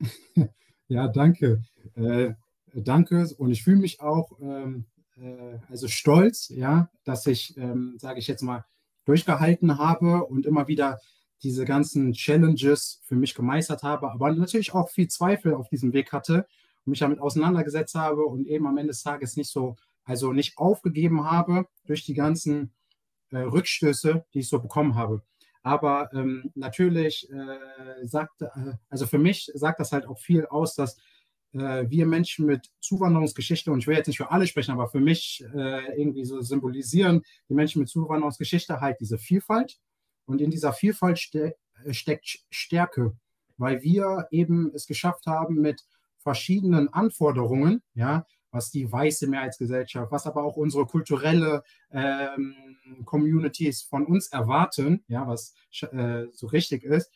Ja, 0.90 1.06
danke. 1.06 1.62
Äh, 1.96 2.32
danke. 2.74 3.28
Und 3.38 3.50
ich 3.50 3.62
fühle 3.62 3.78
mich 3.78 4.00
auch 4.00 4.38
ähm, 4.40 4.86
äh, 5.20 5.58
also 5.68 5.88
stolz, 5.88 6.48
ja, 6.48 6.90
dass 7.04 7.26
ich, 7.26 7.56
ähm, 7.56 7.96
sage 7.98 8.18
ich 8.18 8.26
jetzt 8.26 8.42
mal, 8.42 8.64
durchgehalten 9.04 9.78
habe 9.78 10.24
und 10.24 10.46
immer 10.46 10.68
wieder 10.68 11.00
diese 11.42 11.64
ganzen 11.64 12.12
Challenges 12.12 13.00
für 13.04 13.14
mich 13.14 13.34
gemeistert 13.34 13.82
habe, 13.82 14.10
aber 14.10 14.32
natürlich 14.32 14.74
auch 14.74 14.90
viel 14.90 15.08
Zweifel 15.08 15.54
auf 15.54 15.68
diesem 15.68 15.92
Weg 15.92 16.12
hatte 16.12 16.46
und 16.84 16.90
mich 16.90 16.98
damit 16.98 17.20
auseinandergesetzt 17.20 17.94
habe 17.94 18.24
und 18.24 18.46
eben 18.46 18.66
am 18.66 18.76
Ende 18.76 18.92
des 18.92 19.02
Tages 19.02 19.36
nicht 19.36 19.50
so, 19.50 19.76
also 20.04 20.32
nicht 20.32 20.58
aufgegeben 20.58 21.30
habe 21.30 21.66
durch 21.86 22.04
die 22.04 22.14
ganzen 22.14 22.72
äh, 23.30 23.38
Rückstöße, 23.38 24.24
die 24.34 24.40
ich 24.40 24.48
so 24.48 24.58
bekommen 24.58 24.94
habe. 24.94 25.22
Aber 25.62 26.12
ähm, 26.12 26.50
natürlich 26.54 27.30
äh, 27.30 28.06
sagt, 28.06 28.42
äh, 28.42 28.48
also 28.88 29.06
für 29.06 29.18
mich 29.18 29.50
sagt 29.54 29.80
das 29.80 29.92
halt 29.92 30.06
auch 30.06 30.18
viel 30.18 30.46
aus, 30.46 30.74
dass 30.74 30.96
wir 31.58 32.06
Menschen 32.06 32.46
mit 32.46 32.70
Zuwanderungsgeschichte, 32.80 33.70
und 33.70 33.80
ich 33.80 33.86
will 33.86 33.96
jetzt 33.96 34.06
nicht 34.06 34.18
für 34.18 34.30
alle 34.30 34.46
sprechen, 34.46 34.72
aber 34.72 34.88
für 34.88 35.00
mich 35.00 35.44
äh, 35.54 36.00
irgendwie 36.00 36.24
so 36.24 36.40
symbolisieren 36.40 37.22
die 37.48 37.54
Menschen 37.54 37.80
mit 37.80 37.88
Zuwanderungsgeschichte 37.88 38.80
halt 38.80 38.98
diese 39.00 39.18
Vielfalt. 39.18 39.78
Und 40.26 40.40
in 40.40 40.50
dieser 40.50 40.72
Vielfalt 40.72 41.18
ste 41.18 41.56
äh, 41.84 41.92
steckt 41.92 42.40
Stärke, 42.50 43.16
weil 43.56 43.82
wir 43.82 44.28
eben 44.30 44.72
es 44.74 44.86
geschafft 44.86 45.26
haben, 45.26 45.56
mit 45.56 45.84
verschiedenen 46.18 46.92
Anforderungen, 46.92 47.82
ja, 47.94 48.26
was 48.50 48.70
die 48.70 48.90
weiße 48.90 49.28
Mehrheitsgesellschaft, 49.28 50.10
was 50.10 50.26
aber 50.26 50.42
auch 50.42 50.56
unsere 50.56 50.86
kulturelle 50.86 51.62
ähm, 51.90 52.54
Communities 53.04 53.82
von 53.82 54.06
uns 54.06 54.28
erwarten, 54.28 55.04
ja, 55.08 55.26
was 55.26 55.54
äh, 55.92 56.26
so 56.32 56.46
richtig 56.46 56.84
ist, 56.84 57.10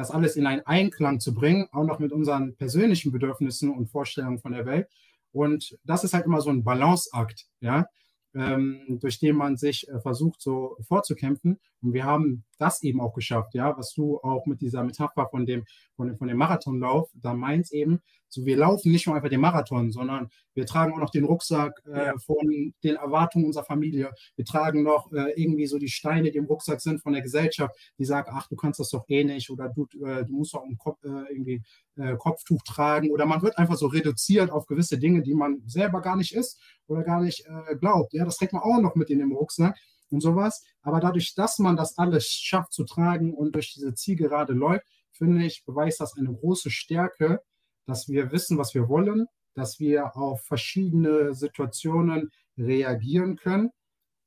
das 0.00 0.10
alles 0.10 0.36
in 0.36 0.46
einen 0.46 0.62
Einklang 0.66 1.20
zu 1.20 1.34
bringen, 1.34 1.68
auch 1.72 1.84
noch 1.84 1.98
mit 1.98 2.12
unseren 2.12 2.56
persönlichen 2.56 3.12
Bedürfnissen 3.12 3.70
und 3.70 3.90
Vorstellungen 3.90 4.38
von 4.38 4.52
der 4.52 4.66
Welt. 4.66 4.88
Und 5.32 5.78
das 5.84 6.04
ist 6.04 6.14
halt 6.14 6.26
immer 6.26 6.40
so 6.40 6.50
ein 6.50 6.64
Balanceakt, 6.64 7.46
ja 7.60 7.86
ähm, 8.34 8.98
durch 9.00 9.18
den 9.18 9.36
man 9.36 9.56
sich 9.56 9.88
äh, 9.88 10.00
versucht, 10.00 10.40
so 10.40 10.76
vorzukämpfen. 10.86 11.58
Und 11.82 11.92
wir 11.92 12.04
haben 12.04 12.44
das 12.58 12.82
eben 12.82 13.00
auch 13.00 13.14
geschafft, 13.14 13.54
ja, 13.54 13.76
was 13.76 13.94
du 13.94 14.18
auch 14.20 14.46
mit 14.46 14.60
dieser 14.60 14.84
Metapher 14.84 15.28
von 15.30 15.46
dem, 15.46 15.64
von 15.96 16.08
dem, 16.08 16.18
von 16.18 16.28
dem 16.28 16.36
Marathonlauf 16.36 17.08
da 17.14 17.34
meinst 17.34 17.72
eben. 17.72 18.00
So, 18.28 18.44
wir 18.44 18.56
laufen 18.56 18.92
nicht 18.92 19.06
nur 19.06 19.16
einfach 19.16 19.28
den 19.28 19.40
Marathon, 19.40 19.90
sondern 19.90 20.28
wir 20.54 20.64
tragen 20.64 20.92
auch 20.92 20.98
noch 20.98 21.10
den 21.10 21.24
Rucksack 21.24 21.82
äh, 21.86 22.12
von 22.24 22.72
den 22.84 22.96
Erwartungen 22.96 23.46
unserer 23.46 23.64
Familie. 23.64 24.12
Wir 24.36 24.44
tragen 24.44 24.84
noch 24.84 25.10
äh, 25.12 25.32
irgendwie 25.34 25.66
so 25.66 25.78
die 25.78 25.88
Steine, 25.88 26.30
die 26.30 26.38
im 26.38 26.44
Rucksack 26.44 26.80
sind 26.80 27.02
von 27.02 27.12
der 27.12 27.22
Gesellschaft, 27.22 27.74
die 27.98 28.04
sagen, 28.04 28.30
ach, 28.32 28.46
du 28.46 28.54
kannst 28.54 28.78
das 28.78 28.90
doch 28.90 29.04
eh 29.08 29.24
nicht 29.24 29.50
oder 29.50 29.68
du, 29.68 29.88
äh, 30.04 30.24
du 30.24 30.32
musst 30.32 30.54
doch 30.54 30.62
einen 30.62 30.78
Kopf, 30.78 31.02
äh, 31.02 31.32
irgendwie 31.32 31.62
äh, 31.96 32.14
Kopftuch 32.16 32.62
tragen 32.62 33.10
oder 33.10 33.26
man 33.26 33.42
wird 33.42 33.58
einfach 33.58 33.76
so 33.76 33.86
reduziert 33.86 34.50
auf 34.50 34.66
gewisse 34.66 34.98
Dinge, 34.98 35.22
die 35.22 35.34
man 35.34 35.62
selber 35.66 36.00
gar 36.00 36.16
nicht 36.16 36.34
ist 36.34 36.60
oder 36.86 37.02
gar 37.02 37.20
nicht 37.20 37.46
äh, 37.46 37.74
glaubt. 37.76 38.12
Ja, 38.12 38.24
das 38.24 38.36
trägt 38.36 38.52
man 38.52 38.62
auch 38.62 38.80
noch 38.80 38.94
mit 38.94 39.10
in 39.10 39.18
dem 39.18 39.32
Rucksack 39.32 39.76
und 40.10 40.20
sowas. 40.20 40.64
Aber 40.82 41.00
dadurch, 41.00 41.34
dass 41.34 41.58
man 41.58 41.76
das 41.76 41.98
alles 41.98 42.26
schafft 42.28 42.72
zu 42.72 42.84
tragen 42.84 43.34
und 43.34 43.54
durch 43.54 43.72
diese 43.72 43.94
Zielgerade 43.94 44.52
läuft, 44.52 44.86
finde 45.12 45.44
ich, 45.44 45.64
beweist 45.64 46.00
das 46.00 46.16
eine 46.16 46.32
große 46.32 46.70
Stärke, 46.70 47.42
dass 47.86 48.08
wir 48.08 48.32
wissen, 48.32 48.58
was 48.58 48.74
wir 48.74 48.88
wollen, 48.88 49.26
dass 49.54 49.80
wir 49.80 50.16
auf 50.16 50.42
verschiedene 50.44 51.34
Situationen 51.34 52.30
reagieren 52.56 53.36
können 53.36 53.70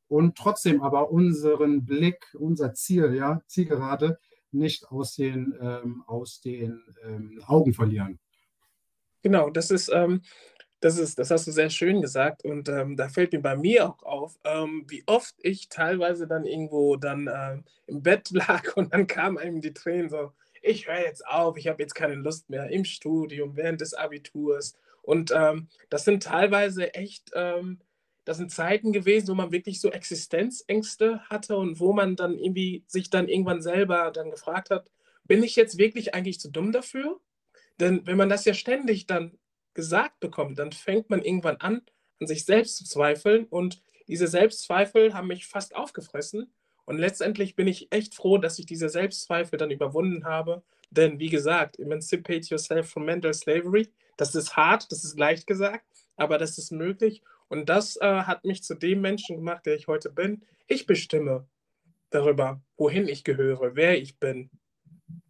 und 0.08 0.38
trotzdem 0.38 0.82
aber 0.82 1.12
unseren 1.12 1.86
Blick, 1.86 2.36
unser 2.38 2.74
Ziel, 2.74 3.14
ja, 3.14 3.42
Zielgerade, 3.48 4.20
nicht 4.52 4.86
aus 4.90 5.16
den, 5.16 5.56
ähm, 5.60 6.04
aus 6.06 6.42
den 6.42 6.84
ähm, 7.04 7.42
Augen 7.48 7.74
verlieren. 7.74 8.20
Genau, 9.24 9.50
das 9.50 9.72
ist, 9.72 9.90
ähm, 9.92 10.22
das 10.84 10.98
ist, 10.98 11.18
das 11.18 11.32
hast 11.32 11.48
du 11.48 11.52
sehr 11.52 11.70
schön 11.70 12.02
gesagt 12.02 12.44
und 12.44 12.68
ähm, 12.68 12.98
da 12.98 13.08
fällt 13.08 13.32
mir 13.32 13.42
bei 13.42 13.56
mir 13.56 13.88
auch 13.88 14.04
auf, 14.04 14.38
ähm, 14.44 14.86
wie 14.88 15.04
oft 15.06 15.36
ich 15.42 15.70
teilweise 15.70 16.28
dann 16.28 16.46
irgendwo 16.46 16.98
dann 16.98 17.30
ähm, 17.34 17.64
im 17.88 18.04
Bett 18.04 18.30
lag 18.32 18.76
und 18.76 18.94
dann 18.94 19.08
kamen 19.08 19.38
einem 19.38 19.62
die 19.62 19.74
Tränen 19.74 20.10
so, 20.10 20.34
ich 20.62 20.88
höre 20.88 21.00
jetzt 21.00 21.26
auf, 21.26 21.58
ich 21.58 21.68
habe 21.68 21.82
jetzt 21.82 21.96
keine 21.96 22.16
Lust 22.16 22.50
mehr 22.50 22.70
im 22.70 22.86
Studium, 22.86 23.56
während 23.56 23.82
des 23.82 23.94
Abiturs 23.94 24.78
und 25.02 25.32
das 25.90 26.06
sind 26.06 26.24
teilweise 26.24 26.94
echt 26.94 27.34
das 28.26 28.38
sind 28.38 28.52
Zeiten 28.52 28.94
gewesen, 28.94 29.28
wo 29.28 29.34
man 29.34 29.52
wirklich 29.52 29.82
so 29.82 29.92
Existenzängste 29.92 31.20
hatte 31.30 31.58
und 31.58 31.80
wo 31.80 31.94
man 31.94 32.16
dann 32.16 32.38
irgendwie 32.38 32.84
sich 32.88 33.10
dann 33.10 33.28
irgendwann 33.28 33.62
selber 33.62 34.12
dann 34.12 34.32
gefragt 34.32 34.70
hat, 34.70 34.90
bin 35.26 35.44
ich 35.44 35.56
jetzt 35.56 35.78
wirklich 35.78 36.14
eigentlich 36.14 36.40
zu 36.40 36.50
dumm 36.50 36.72
dafür? 36.72 37.20
Denn 37.80 38.06
wenn 38.06 38.18
man 38.18 38.30
das 38.30 38.46
ja 38.46 38.54
ständig 38.54 39.08
dann 39.08 39.38
gesagt 39.74 40.20
bekommt, 40.20 40.60
dann 40.60 40.72
fängt 40.72 41.10
man 41.10 41.22
irgendwann 41.22 41.58
an, 41.58 41.82
an 42.20 42.28
sich 42.28 42.46
selbst 42.46 42.78
zu 42.78 42.86
zweifeln. 42.86 43.46
Und 43.46 43.82
diese 44.08 44.28
Selbstzweifel 44.28 45.14
haben 45.14 45.28
mich 45.28 45.48
fast 45.48 45.76
aufgefressen. 45.76 46.54
Und 46.86 46.98
letztendlich 46.98 47.56
bin 47.56 47.68
ich 47.68 47.92
echt 47.92 48.14
froh, 48.16 48.38
dass 48.38 48.60
ich 48.60 48.66
diese 48.66 48.90
Selbstzweifel 48.90 49.58
dann 49.58 49.72
überwunden 49.72 50.26
habe, 50.26 50.64
denn 50.94 51.18
wie 51.20 51.30
gesagt, 51.30 51.80
emancipate 51.80 52.48
yourself 52.50 52.90
from 52.90 53.06
mental 53.06 53.34
slavery, 53.34 53.90
das 54.18 54.36
ist 54.36 54.56
hart, 54.56 54.92
das 54.92 55.04
ist 55.04 55.18
leicht 55.18 55.48
gesagt, 55.48 55.86
aber 56.18 56.38
das 56.38 56.58
ist 56.58 56.72
möglich. 56.72 57.24
Und 57.48 57.70
das 57.70 57.96
äh, 57.98 58.06
hat 58.06 58.46
mich 58.46 58.64
zu 58.64 58.76
dem 58.76 59.02
Menschen 59.02 59.38
gemacht, 59.38 59.66
der 59.66 59.76
ich 59.76 59.88
heute 59.88 60.12
bin. 60.12 60.44
Ich 60.68 60.86
bestimme 60.86 61.48
darüber, 62.12 62.62
wohin 62.78 63.08
ich 63.08 63.24
gehöre, 63.24 63.76
wer 63.76 63.98
ich 63.98 64.20
bin, 64.20 64.52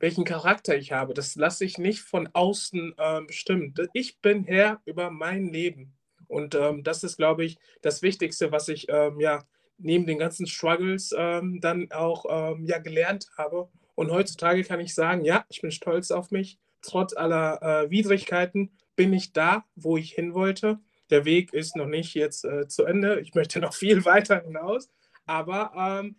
welchen 0.04 0.26
Charakter 0.26 0.76
ich 0.76 0.92
habe. 0.92 1.14
Das 1.14 1.36
lasse 1.36 1.66
ich 1.66 1.78
nicht 1.78 2.02
von 2.02 2.30
außen 2.34 2.94
äh, 2.98 3.22
bestimmen. 3.26 3.74
Ich 3.94 4.20
bin 4.20 4.44
Herr 4.44 4.82
über 4.86 5.10
mein 5.10 5.48
Leben. 5.48 5.94
Und 6.28 6.56
ähm, 6.56 6.84
das 6.84 7.04
ist, 7.04 7.18
glaube 7.18 7.46
ich, 7.46 7.58
das 7.82 8.02
Wichtigste, 8.02 8.52
was 8.52 8.68
ich 8.68 8.88
ähm, 8.90 9.20
ja 9.20 9.46
neben 9.78 10.06
den 10.06 10.20
ganzen 10.20 10.46
Struggles 10.46 11.16
ähm, 11.18 11.60
dann 11.62 11.92
auch 11.92 12.26
ähm, 12.30 12.66
ja 12.66 12.80
gelernt 12.80 13.30
habe. 13.38 13.70
Und 13.96 14.12
heutzutage 14.12 14.64
kann 14.64 14.80
ich 14.80 14.94
sagen, 14.94 15.24
ja, 15.24 15.46
ich 15.50 15.62
bin 15.62 15.72
stolz 15.72 16.12
auf 16.12 16.32
mich. 16.32 16.60
Trotz 16.82 17.16
aller 17.16 17.62
äh, 17.62 17.90
Widrigkeiten 17.90 18.78
bin 18.96 19.14
ich 19.14 19.32
da, 19.32 19.64
wo 19.76 19.98
ich 19.98 20.12
hin 20.12 20.34
wollte 20.34 20.80
der 21.14 21.26
Weg 21.26 21.54
ist 21.54 21.76
noch 21.76 21.86
nicht 21.86 22.16
jetzt 22.16 22.44
äh, 22.44 22.68
zu 22.68 22.86
Ende. 22.86 23.20
Ich 23.20 23.36
möchte 23.36 23.60
noch 23.60 23.74
viel 23.74 24.04
weiter 24.06 24.42
hinaus. 24.42 24.90
Aber 25.26 25.72
ähm, 25.78 26.16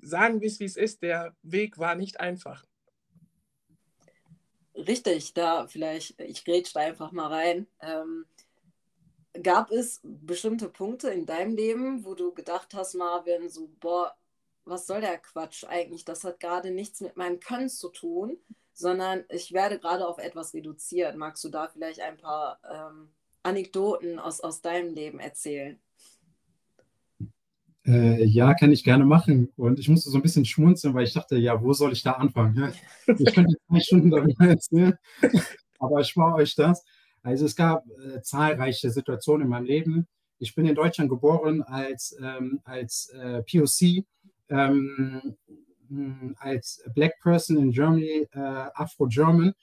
sagen 0.00 0.40
wir 0.40 0.48
es, 0.48 0.58
wie 0.58 0.64
es 0.64 0.76
ist, 0.76 1.02
der 1.02 1.36
Weg 1.42 1.78
war 1.78 1.94
nicht 1.94 2.18
einfach. 2.18 2.64
Richtig, 4.74 5.34
da 5.34 5.66
vielleicht, 5.66 6.18
ich 6.20 6.44
grätsche 6.44 6.74
da 6.74 6.80
einfach 6.80 7.12
mal 7.12 7.28
rein. 7.28 7.66
Ähm, 7.80 8.26
gab 9.42 9.70
es 9.70 10.00
bestimmte 10.02 10.68
Punkte 10.68 11.10
in 11.10 11.26
deinem 11.26 11.54
Leben, 11.54 12.04
wo 12.04 12.14
du 12.14 12.32
gedacht 12.32 12.74
hast, 12.74 12.94
Marvin, 12.94 13.48
so, 13.48 13.68
boah, 13.80 14.14
was 14.64 14.86
soll 14.86 15.00
der 15.00 15.18
Quatsch 15.18 15.64
eigentlich? 15.64 16.04
Das 16.04 16.24
hat 16.24 16.40
gerade 16.40 16.70
nichts 16.70 17.00
mit 17.00 17.16
meinem 17.16 17.40
Können 17.40 17.68
zu 17.68 17.88
tun, 17.90 18.38
sondern 18.72 19.24
ich 19.28 19.52
werde 19.52 19.78
gerade 19.78 20.06
auf 20.06 20.18
etwas 20.18 20.54
reduziert. 20.54 21.16
Magst 21.16 21.44
du 21.44 21.48
da 21.48 21.68
vielleicht 21.68 22.00
ein 22.00 22.16
paar 22.16 22.58
ähm, 22.70 23.10
Anekdoten 23.42 24.18
aus, 24.18 24.40
aus 24.40 24.60
deinem 24.62 24.94
Leben 24.94 25.18
erzählen? 25.20 25.80
Äh, 27.84 28.24
ja, 28.24 28.54
kann 28.54 28.72
ich 28.72 28.84
gerne 28.84 29.04
machen. 29.04 29.50
Und 29.56 29.80
ich 29.80 29.88
musste 29.88 30.10
so 30.10 30.18
ein 30.18 30.22
bisschen 30.22 30.44
schmunzeln, 30.44 30.94
weil 30.94 31.04
ich 31.04 31.14
dachte, 31.14 31.36
ja, 31.36 31.60
wo 31.62 31.72
soll 31.72 31.92
ich 31.92 32.02
da 32.02 32.12
anfangen? 32.12 32.72
Ich 33.06 33.34
könnte 33.34 33.56
zwei 33.68 33.80
Stunden 33.80 34.10
darüber 34.10 34.46
erzählen, 34.46 34.94
aber 35.78 36.00
ich 36.00 36.08
spare 36.08 36.34
euch 36.34 36.54
das. 36.54 36.84
Also 37.22 37.46
es 37.46 37.56
gab 37.56 37.84
äh, 37.86 38.20
zahlreiche 38.22 38.90
Situationen 38.90 39.46
in 39.46 39.50
meinem 39.50 39.66
Leben. 39.66 40.06
Ich 40.38 40.54
bin 40.54 40.66
in 40.66 40.74
Deutschland 40.74 41.08
geboren 41.08 41.62
als, 41.62 42.16
ähm, 42.20 42.60
als 42.64 43.10
äh, 43.10 43.42
POC, 43.42 44.04
ähm, 44.48 45.36
als 46.38 46.82
Black 46.94 47.20
Person 47.20 47.58
in 47.58 47.70
Germany, 47.70 48.28
äh, 48.32 48.38
Afro-German. 48.38 49.54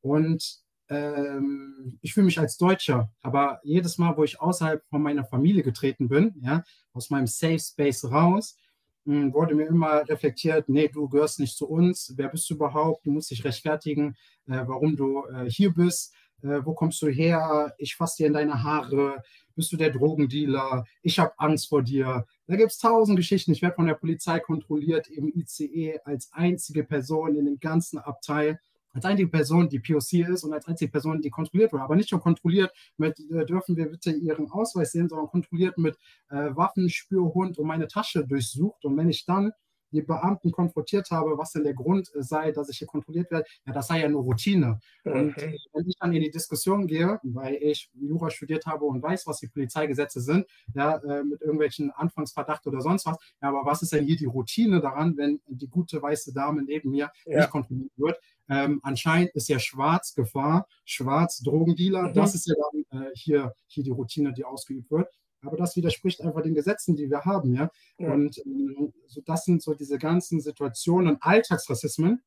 Und 0.00 0.60
ähm, 0.88 1.98
ich 2.00 2.14
fühle 2.14 2.26
mich 2.26 2.38
als 2.38 2.56
Deutscher, 2.56 3.10
aber 3.22 3.60
jedes 3.62 3.98
Mal, 3.98 4.16
wo 4.16 4.24
ich 4.24 4.40
außerhalb 4.40 4.84
von 4.88 5.02
meiner 5.02 5.24
Familie 5.24 5.62
getreten 5.62 6.08
bin, 6.08 6.34
ja, 6.40 6.62
aus 6.92 7.10
meinem 7.10 7.26
Safe 7.26 7.58
Space 7.58 8.04
raus, 8.04 8.56
mh, 9.04 9.14
hm, 9.14 9.34
wurde 9.34 9.54
mir 9.54 9.66
immer 9.66 10.08
reflektiert, 10.08 10.68
nee, 10.68 10.88
du 10.88 11.08
gehörst 11.08 11.40
nicht 11.40 11.56
zu 11.56 11.68
uns, 11.68 12.14
wer 12.16 12.28
bist 12.28 12.48
du 12.50 12.54
überhaupt, 12.54 13.06
du 13.06 13.10
musst 13.10 13.30
dich 13.30 13.44
rechtfertigen, 13.44 14.16
äh, 14.46 14.62
warum 14.66 14.96
du 14.96 15.24
äh, 15.26 15.50
hier 15.50 15.72
bist, 15.72 16.14
äh, 16.42 16.60
wo 16.64 16.74
kommst 16.74 17.02
du 17.02 17.08
her, 17.08 17.74
ich 17.78 17.96
fasse 17.96 18.18
dir 18.18 18.26
in 18.28 18.34
deine 18.34 18.62
Haare, 18.62 19.22
bist 19.54 19.72
du 19.72 19.76
der 19.76 19.90
Drogendealer, 19.90 20.84
ich 21.02 21.18
habe 21.18 21.32
Angst 21.36 21.68
vor 21.68 21.82
dir. 21.82 22.24
Da 22.46 22.56
gibt 22.56 22.70
es 22.70 22.78
tausend 22.78 23.16
Geschichten. 23.16 23.50
Ich 23.50 23.60
werde 23.60 23.74
von 23.74 23.88
der 23.88 23.94
Polizei 23.94 24.38
kontrolliert 24.38 25.08
im 25.08 25.28
ICE 25.34 25.98
als 26.04 26.30
einzige 26.32 26.84
Person 26.84 27.34
in 27.34 27.44
dem 27.44 27.58
ganzen 27.58 27.98
Abteil 27.98 28.60
als 28.92 29.04
einzige 29.04 29.28
Person, 29.28 29.68
die 29.68 29.80
POC 29.80 30.28
ist 30.28 30.44
und 30.44 30.52
als 30.52 30.66
einzige 30.66 30.90
Person, 30.90 31.20
die 31.20 31.30
kontrolliert 31.30 31.72
wurde. 31.72 31.84
Aber 31.84 31.96
nicht 31.96 32.10
nur 32.12 32.20
kontrolliert 32.20 32.72
mit, 32.96 33.18
äh, 33.30 33.44
dürfen 33.44 33.76
wir 33.76 33.86
bitte 33.86 34.10
Ihren 34.10 34.50
Ausweis 34.50 34.92
sehen, 34.92 35.08
sondern 35.08 35.28
kontrolliert 35.28 35.78
mit 35.78 35.96
äh, 36.30 36.54
Waffenspürhund 36.54 37.58
und 37.58 37.66
meine 37.66 37.88
Tasche 37.88 38.26
durchsucht. 38.26 38.84
Und 38.84 38.96
wenn 38.96 39.08
ich 39.08 39.24
dann 39.24 39.52
die 39.90 40.02
Beamten 40.02 40.50
konfrontiert 40.52 41.10
habe, 41.10 41.38
was 41.38 41.52
denn 41.52 41.64
der 41.64 41.74
Grund 41.74 42.10
sei, 42.14 42.52
dass 42.52 42.68
ich 42.68 42.78
hier 42.78 42.86
kontrolliert 42.86 43.30
werde, 43.30 43.46
ja, 43.66 43.72
das 43.72 43.88
sei 43.88 44.00
ja 44.00 44.08
nur 44.08 44.22
Routine. 44.22 44.80
Mhm. 45.04 45.12
Und 45.12 45.36
wenn 45.36 45.86
ich 45.86 45.96
dann 45.98 46.12
in 46.12 46.22
die 46.22 46.30
Diskussion 46.30 46.86
gehe, 46.86 47.18
weil 47.22 47.54
ich 47.54 47.90
Jura 47.94 48.30
studiert 48.30 48.66
habe 48.66 48.84
und 48.84 49.02
weiß, 49.02 49.26
was 49.26 49.38
die 49.38 49.48
Polizeigesetze 49.48 50.20
sind, 50.20 50.46
ja, 50.74 50.96
äh, 50.96 51.24
mit 51.24 51.40
irgendwelchen 51.40 51.90
Anfangsverdacht 51.90 52.66
oder 52.66 52.80
sonst 52.80 53.06
was, 53.06 53.16
ja, 53.40 53.48
aber 53.48 53.64
was 53.64 53.82
ist 53.82 53.92
denn 53.92 54.04
hier 54.04 54.16
die 54.16 54.26
Routine 54.26 54.80
daran, 54.80 55.16
wenn 55.16 55.40
die 55.46 55.68
gute 55.68 56.00
weiße 56.02 56.32
Dame 56.32 56.62
neben 56.62 56.90
mir 56.90 57.10
ja. 57.26 57.38
nicht 57.38 57.50
kontrolliert 57.50 57.92
wird? 57.96 58.18
Ähm, 58.48 58.80
anscheinend 58.82 59.30
ist 59.34 59.48
ja 59.48 59.58
Schwarz 59.58 60.14
Gefahr, 60.14 60.66
Schwarz 60.84 61.40
Drogendealer, 61.40 62.08
mhm. 62.08 62.14
das 62.14 62.34
ist 62.34 62.46
ja 62.48 62.54
dann 62.90 63.02
äh, 63.02 63.10
hier, 63.14 63.54
hier 63.66 63.84
die 63.84 63.90
Routine, 63.90 64.32
die 64.32 64.44
ausgeübt 64.44 64.90
wird. 64.90 65.08
Aber 65.42 65.56
das 65.56 65.76
widerspricht 65.76 66.20
einfach 66.22 66.42
den 66.42 66.54
Gesetzen, 66.54 66.96
die 66.96 67.10
wir 67.10 67.24
haben, 67.24 67.54
ja. 67.54 67.70
ja. 67.98 68.12
Und 68.12 68.38
ähm, 68.44 68.92
so, 69.06 69.20
das 69.20 69.44
sind 69.44 69.62
so 69.62 69.74
diese 69.74 69.98
ganzen 69.98 70.40
Situationen, 70.40 71.18
Alltagsrassismen, 71.20 72.22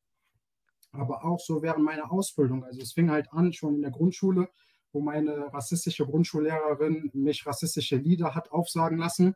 aber 0.92 1.24
auch 1.24 1.40
so 1.40 1.62
während 1.62 1.84
meiner 1.84 2.10
Ausbildung. 2.10 2.64
Also 2.64 2.80
es 2.80 2.92
fing 2.92 3.10
halt 3.10 3.32
an 3.32 3.52
schon 3.52 3.76
in 3.76 3.82
der 3.82 3.90
Grundschule, 3.90 4.48
wo 4.92 5.00
meine 5.00 5.52
rassistische 5.52 6.06
Grundschullehrerin 6.06 7.10
mich 7.14 7.46
rassistische 7.46 7.96
Lieder 7.96 8.34
hat 8.34 8.50
aufsagen 8.52 8.98
lassen, 8.98 9.34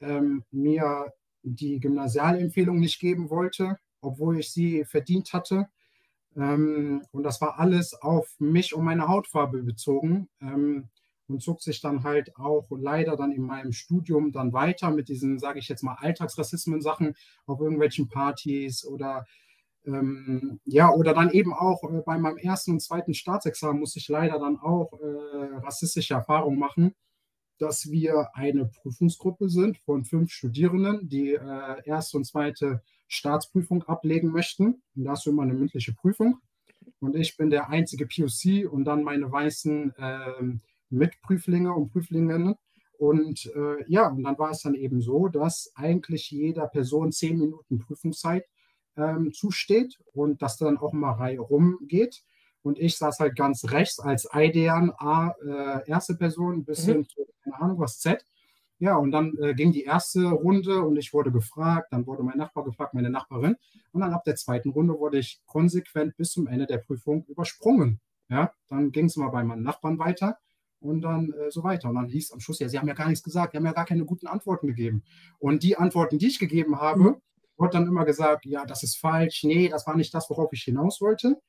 ähm, 0.00 0.44
mir 0.50 1.12
die 1.42 1.80
Gymnasialempfehlung 1.80 2.78
nicht 2.78 3.00
geben 3.00 3.30
wollte, 3.30 3.78
obwohl 4.00 4.40
ich 4.40 4.52
sie 4.52 4.84
verdient 4.84 5.32
hatte. 5.32 5.68
Ähm, 6.36 7.02
und 7.10 7.22
das 7.22 7.40
war 7.40 7.58
alles 7.58 7.94
auf 7.94 8.28
mich 8.38 8.74
und 8.74 8.84
meine 8.84 9.08
Hautfarbe 9.08 9.62
bezogen. 9.62 10.28
Ähm, 10.40 10.88
und 11.28 11.42
zog 11.42 11.62
sich 11.62 11.80
dann 11.80 12.02
halt 12.02 12.36
auch 12.36 12.66
leider 12.70 13.16
dann 13.16 13.30
in 13.32 13.42
meinem 13.42 13.72
Studium 13.72 14.32
dann 14.32 14.52
weiter 14.52 14.90
mit 14.90 15.08
diesen, 15.08 15.38
sage 15.38 15.60
ich 15.60 15.68
jetzt 15.68 15.82
mal, 15.82 15.94
Alltagsrassismen-Sachen 15.94 17.14
auf 17.46 17.60
irgendwelchen 17.60 18.08
Partys 18.08 18.84
oder 18.84 19.24
ähm, 19.86 20.60
ja, 20.64 20.90
oder 20.90 21.14
dann 21.14 21.30
eben 21.30 21.54
auch 21.54 21.82
äh, 21.84 22.02
bei 22.04 22.18
meinem 22.18 22.36
ersten 22.36 22.72
und 22.72 22.80
zweiten 22.80 23.14
Staatsexamen 23.14 23.80
musste 23.80 23.98
ich 23.98 24.08
leider 24.08 24.38
dann 24.38 24.58
auch 24.58 24.92
äh, 25.00 25.56
rassistische 25.64 26.14
Erfahrungen 26.14 26.58
machen, 26.58 26.94
dass 27.60 27.90
wir 27.90 28.34
eine 28.34 28.66
Prüfungsgruppe 28.66 29.48
sind 29.48 29.78
von 29.78 30.04
fünf 30.04 30.32
Studierenden, 30.32 31.08
die 31.08 31.34
äh, 31.34 31.76
erste 31.84 32.16
und 32.16 32.24
zweite 32.24 32.82
Staatsprüfung 33.06 33.82
ablegen 33.84 34.30
möchten. 34.30 34.82
Und 34.96 35.04
da 35.04 35.12
hast 35.12 35.26
du 35.26 35.30
immer 35.30 35.42
eine 35.42 35.54
mündliche 35.54 35.92
Prüfung. 35.92 36.38
Und 37.00 37.16
ich 37.16 37.36
bin 37.36 37.50
der 37.50 37.68
einzige 37.68 38.06
POC 38.06 38.70
und 38.70 38.84
dann 38.84 39.02
meine 39.02 39.30
weißen 39.30 39.94
ähm, 39.98 40.60
Mitprüflinge 40.88 41.72
und 41.72 41.90
Prüflinginnen. 41.90 42.54
Und 42.98 43.50
äh, 43.54 43.84
ja, 43.88 44.08
und 44.08 44.22
dann 44.22 44.38
war 44.38 44.50
es 44.50 44.62
dann 44.62 44.74
eben 44.74 45.00
so, 45.00 45.28
dass 45.28 45.72
eigentlich 45.74 46.30
jeder 46.30 46.66
Person 46.66 47.12
zehn 47.12 47.38
Minuten 47.38 47.78
Prüfungszeit 47.78 48.46
ähm, 48.96 49.32
zusteht 49.32 49.98
und 50.12 50.42
das 50.42 50.56
dann 50.56 50.78
auch 50.78 50.92
mal 50.92 51.12
Reihe 51.12 51.40
rumgeht. 51.40 52.22
Und 52.62 52.78
ich 52.78 52.98
saß 52.98 53.20
halt 53.20 53.36
ganz 53.36 53.70
rechts 53.70 53.98
als 54.00 54.28
IDEAN 54.32 54.92
A, 54.98 55.34
äh, 55.44 55.88
erste 55.88 56.14
Person 56.14 56.64
bis 56.64 56.86
mhm. 56.86 56.92
hin 56.92 57.04
zu, 57.04 57.26
keine 57.42 57.60
Ahnung 57.60 57.78
was, 57.78 57.98
Z. 58.00 58.24
Ja, 58.78 58.96
und 58.96 59.10
dann 59.12 59.36
äh, 59.38 59.54
ging 59.54 59.72
die 59.72 59.84
erste 59.84 60.26
Runde 60.30 60.82
und 60.82 60.96
ich 60.96 61.12
wurde 61.12 61.30
gefragt, 61.30 61.92
dann 61.92 62.06
wurde 62.06 62.22
mein 62.22 62.38
Nachbar 62.38 62.64
gefragt, 62.64 62.94
meine 62.94 63.10
Nachbarin. 63.10 63.56
Und 63.92 64.00
dann 64.00 64.14
ab 64.14 64.24
der 64.24 64.36
zweiten 64.36 64.70
Runde 64.70 64.98
wurde 64.98 65.18
ich 65.18 65.42
konsequent 65.44 66.16
bis 66.16 66.32
zum 66.32 66.46
Ende 66.46 66.66
der 66.66 66.78
Prüfung 66.78 67.24
übersprungen. 67.26 68.00
Ja, 68.30 68.52
dann 68.68 68.90
ging 68.90 69.06
es 69.06 69.16
mal 69.16 69.28
bei 69.28 69.42
meinem 69.42 69.62
Nachbarn 69.62 69.98
weiter 69.98 70.38
und 70.80 71.02
dann 71.02 71.32
äh, 71.32 71.50
so 71.50 71.62
weiter. 71.62 71.88
Und 71.88 71.96
dann 71.96 72.08
hieß 72.08 72.32
am 72.32 72.40
Schluss, 72.40 72.58
ja, 72.58 72.68
Sie 72.68 72.78
haben 72.78 72.88
ja 72.88 72.94
gar 72.94 73.08
nichts 73.08 73.22
gesagt, 73.22 73.52
Sie 73.52 73.58
haben 73.58 73.66
ja 73.66 73.72
gar 73.72 73.84
keine 73.84 74.04
guten 74.04 74.26
Antworten 74.26 74.66
gegeben. 74.66 75.02
Und 75.38 75.62
die 75.62 75.76
Antworten, 75.76 76.18
die 76.18 76.28
ich 76.28 76.38
gegeben 76.38 76.80
habe, 76.80 77.00
mhm. 77.00 77.16
wurde 77.58 77.72
dann 77.72 77.86
immer 77.86 78.06
gesagt, 78.06 78.46
ja, 78.46 78.64
das 78.64 78.82
ist 78.82 78.96
falsch, 78.96 79.44
nee, 79.44 79.68
das 79.68 79.86
war 79.86 79.96
nicht 79.96 80.14
das, 80.14 80.30
worauf 80.30 80.52
ich 80.52 80.62
hinaus 80.62 81.00
wollte. 81.00 81.40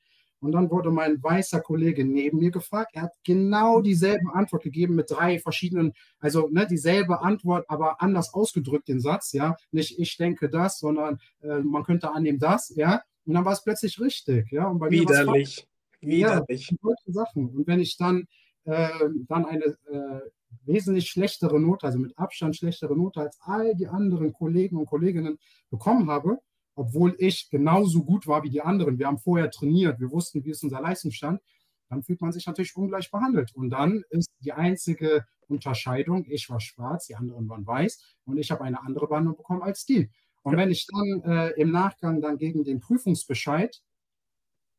Und 0.41 0.51
dann 0.53 0.69
wurde 0.71 0.91
mein 0.91 1.21
weißer 1.21 1.61
Kollege 1.61 2.03
neben 2.03 2.39
mir 2.39 2.51
gefragt. 2.51 2.91
Er 2.93 3.03
hat 3.03 3.13
genau 3.23 3.81
dieselbe 3.81 4.33
Antwort 4.33 4.63
gegeben 4.63 4.95
mit 4.95 5.09
drei 5.09 5.39
verschiedenen, 5.39 5.93
also 6.19 6.49
ne, 6.49 6.67
dieselbe 6.67 7.21
Antwort, 7.21 7.65
aber 7.69 8.01
anders 8.01 8.33
ausgedrückt 8.33 8.87
den 8.87 8.99
Satz, 8.99 9.31
ja. 9.33 9.55
Nicht 9.71 9.99
ich 9.99 10.17
denke 10.17 10.49
das, 10.49 10.79
sondern 10.79 11.19
äh, 11.41 11.59
man 11.59 11.83
könnte 11.83 12.11
annehmen 12.11 12.39
das, 12.39 12.73
ja. 12.75 13.01
Und 13.25 13.35
dann 13.35 13.45
war 13.45 13.53
es 13.53 13.63
plötzlich 13.63 13.99
richtig, 13.99 14.51
ja. 14.51 14.67
Und 14.67 14.79
bei 14.79 14.89
Widerlich. 14.89 15.67
Mir 16.01 16.27
Widerlich. 16.27 16.71
Ja, 16.83 17.13
Sachen. 17.13 17.49
Und 17.49 17.67
wenn 17.67 17.79
ich 17.79 17.95
dann 17.95 18.27
äh, 18.65 18.89
dann 19.27 19.45
eine 19.45 19.65
äh, 19.65 20.21
wesentlich 20.65 21.09
schlechtere 21.09 21.59
Note, 21.59 21.85
also 21.85 21.99
mit 21.99 22.17
Abstand 22.17 22.55
schlechtere 22.55 22.95
Note 22.95 23.21
als 23.21 23.39
all 23.41 23.75
die 23.75 23.87
anderen 23.87 24.33
Kollegen 24.33 24.77
und 24.77 24.85
Kolleginnen 24.85 25.39
bekommen 25.69 26.09
habe, 26.09 26.39
obwohl 26.75 27.15
ich 27.19 27.49
genauso 27.49 28.03
gut 28.03 28.27
war 28.27 28.43
wie 28.43 28.49
die 28.49 28.61
anderen. 28.61 28.97
Wir 28.97 29.07
haben 29.07 29.17
vorher 29.17 29.51
trainiert, 29.51 29.99
wir 29.99 30.11
wussten, 30.11 30.43
wie 30.45 30.51
ist 30.51 30.63
unser 30.63 30.81
Leistungsstand. 30.81 31.41
Dann 31.89 32.03
fühlt 32.03 32.21
man 32.21 32.31
sich 32.31 32.45
natürlich 32.45 32.75
ungleich 32.75 33.11
behandelt. 33.11 33.53
Und 33.53 33.69
dann 33.69 34.03
ist 34.09 34.29
die 34.39 34.53
einzige 34.53 35.25
Unterscheidung, 35.47 36.25
ich 36.27 36.49
war 36.49 36.61
schwarz, 36.61 37.07
die 37.07 37.15
anderen 37.15 37.49
waren 37.49 37.67
weiß 37.67 38.17
und 38.25 38.37
ich 38.37 38.51
habe 38.51 38.63
eine 38.63 38.81
andere 38.81 39.07
Behandlung 39.07 39.35
bekommen 39.35 39.61
als 39.61 39.85
die. 39.85 40.09
Und 40.43 40.57
wenn 40.57 40.71
ich 40.71 40.87
dann 40.87 41.21
äh, 41.23 41.49
im 41.51 41.71
Nachgang 41.71 42.21
dann 42.21 42.37
gegen 42.37 42.63
den 42.63 42.79
Prüfungsbescheid 42.79 43.81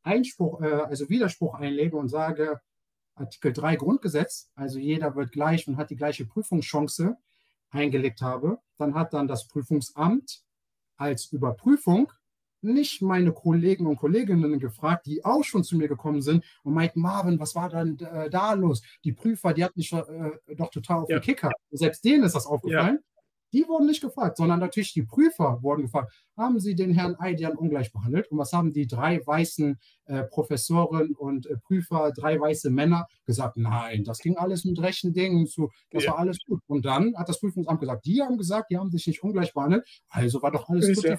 Einspruch, 0.02 0.60
äh, 0.62 0.72
also 0.72 1.08
Widerspruch 1.08 1.54
einlege 1.54 1.96
und 1.96 2.08
sage, 2.08 2.60
Artikel 3.14 3.52
3 3.52 3.76
Grundgesetz, 3.76 4.50
also 4.54 4.78
jeder 4.78 5.14
wird 5.14 5.32
gleich 5.32 5.68
und 5.68 5.76
hat 5.76 5.90
die 5.90 5.96
gleiche 5.96 6.24
Prüfungschance 6.24 7.16
eingelegt 7.70 8.22
habe, 8.22 8.58
dann 8.78 8.94
hat 8.94 9.12
dann 9.12 9.28
das 9.28 9.46
Prüfungsamt 9.48 10.42
als 11.02 11.26
Überprüfung 11.26 12.12
nicht 12.62 13.02
meine 13.02 13.32
Kollegen 13.32 13.86
und 13.86 13.96
Kolleginnen 13.96 14.58
gefragt, 14.60 15.06
die 15.06 15.24
auch 15.24 15.42
schon 15.42 15.64
zu 15.64 15.76
mir 15.76 15.88
gekommen 15.88 16.22
sind 16.22 16.44
und 16.62 16.74
meinten, 16.74 17.00
Marvin, 17.00 17.40
was 17.40 17.54
war 17.54 17.68
denn 17.68 17.98
äh, 17.98 18.30
da 18.30 18.52
los? 18.52 18.82
Die 19.04 19.12
Prüfer, 19.12 19.52
die 19.52 19.64
hatten 19.64 19.78
mich 19.78 19.92
äh, 19.92 20.54
doch 20.56 20.70
total 20.70 20.98
auf 20.98 21.10
ja. 21.10 21.18
den 21.18 21.24
Kicker. 21.24 21.50
Selbst 21.70 22.04
denen 22.04 22.22
ist 22.24 22.34
das 22.34 22.46
aufgefallen. 22.46 23.00
Ja. 23.02 23.11
Die 23.52 23.66
wurden 23.68 23.86
nicht 23.86 24.00
gefragt, 24.00 24.36
sondern 24.36 24.60
natürlich 24.60 24.92
die 24.92 25.02
Prüfer 25.02 25.62
wurden 25.62 25.82
gefragt, 25.82 26.12
haben 26.36 26.58
Sie 26.58 26.74
den 26.74 26.92
Herrn 26.92 27.16
Aidian 27.18 27.56
ungleich 27.56 27.92
behandelt? 27.92 28.30
Und 28.30 28.38
was 28.38 28.52
haben 28.52 28.72
die 28.72 28.86
drei 28.86 29.24
weißen 29.24 29.78
äh, 30.06 30.22
Professoren 30.24 31.14
und 31.14 31.46
äh, 31.46 31.56
Prüfer, 31.58 32.12
drei 32.12 32.40
weiße 32.40 32.70
Männer 32.70 33.06
gesagt? 33.26 33.56
Nein, 33.56 34.04
das 34.04 34.18
ging 34.18 34.36
alles 34.36 34.64
mit 34.64 34.80
rechten 34.80 35.12
Dingen 35.12 35.46
zu, 35.46 35.70
das 35.90 36.04
ja. 36.04 36.12
war 36.12 36.18
alles 36.18 36.38
gut. 36.46 36.60
Und 36.66 36.84
dann 36.84 37.14
hat 37.16 37.28
das 37.28 37.40
Prüfungsamt 37.40 37.80
gesagt, 37.80 38.06
die 38.06 38.22
haben 38.22 38.38
gesagt, 38.38 38.70
die 38.70 38.78
haben 38.78 38.90
sich 38.90 39.06
nicht 39.06 39.22
ungleich 39.22 39.52
behandelt, 39.52 39.86
also 40.08 40.40
war 40.42 40.50
doch 40.50 40.68
alles 40.68 40.94
gut. 40.94 41.04
Ja. 41.04 41.18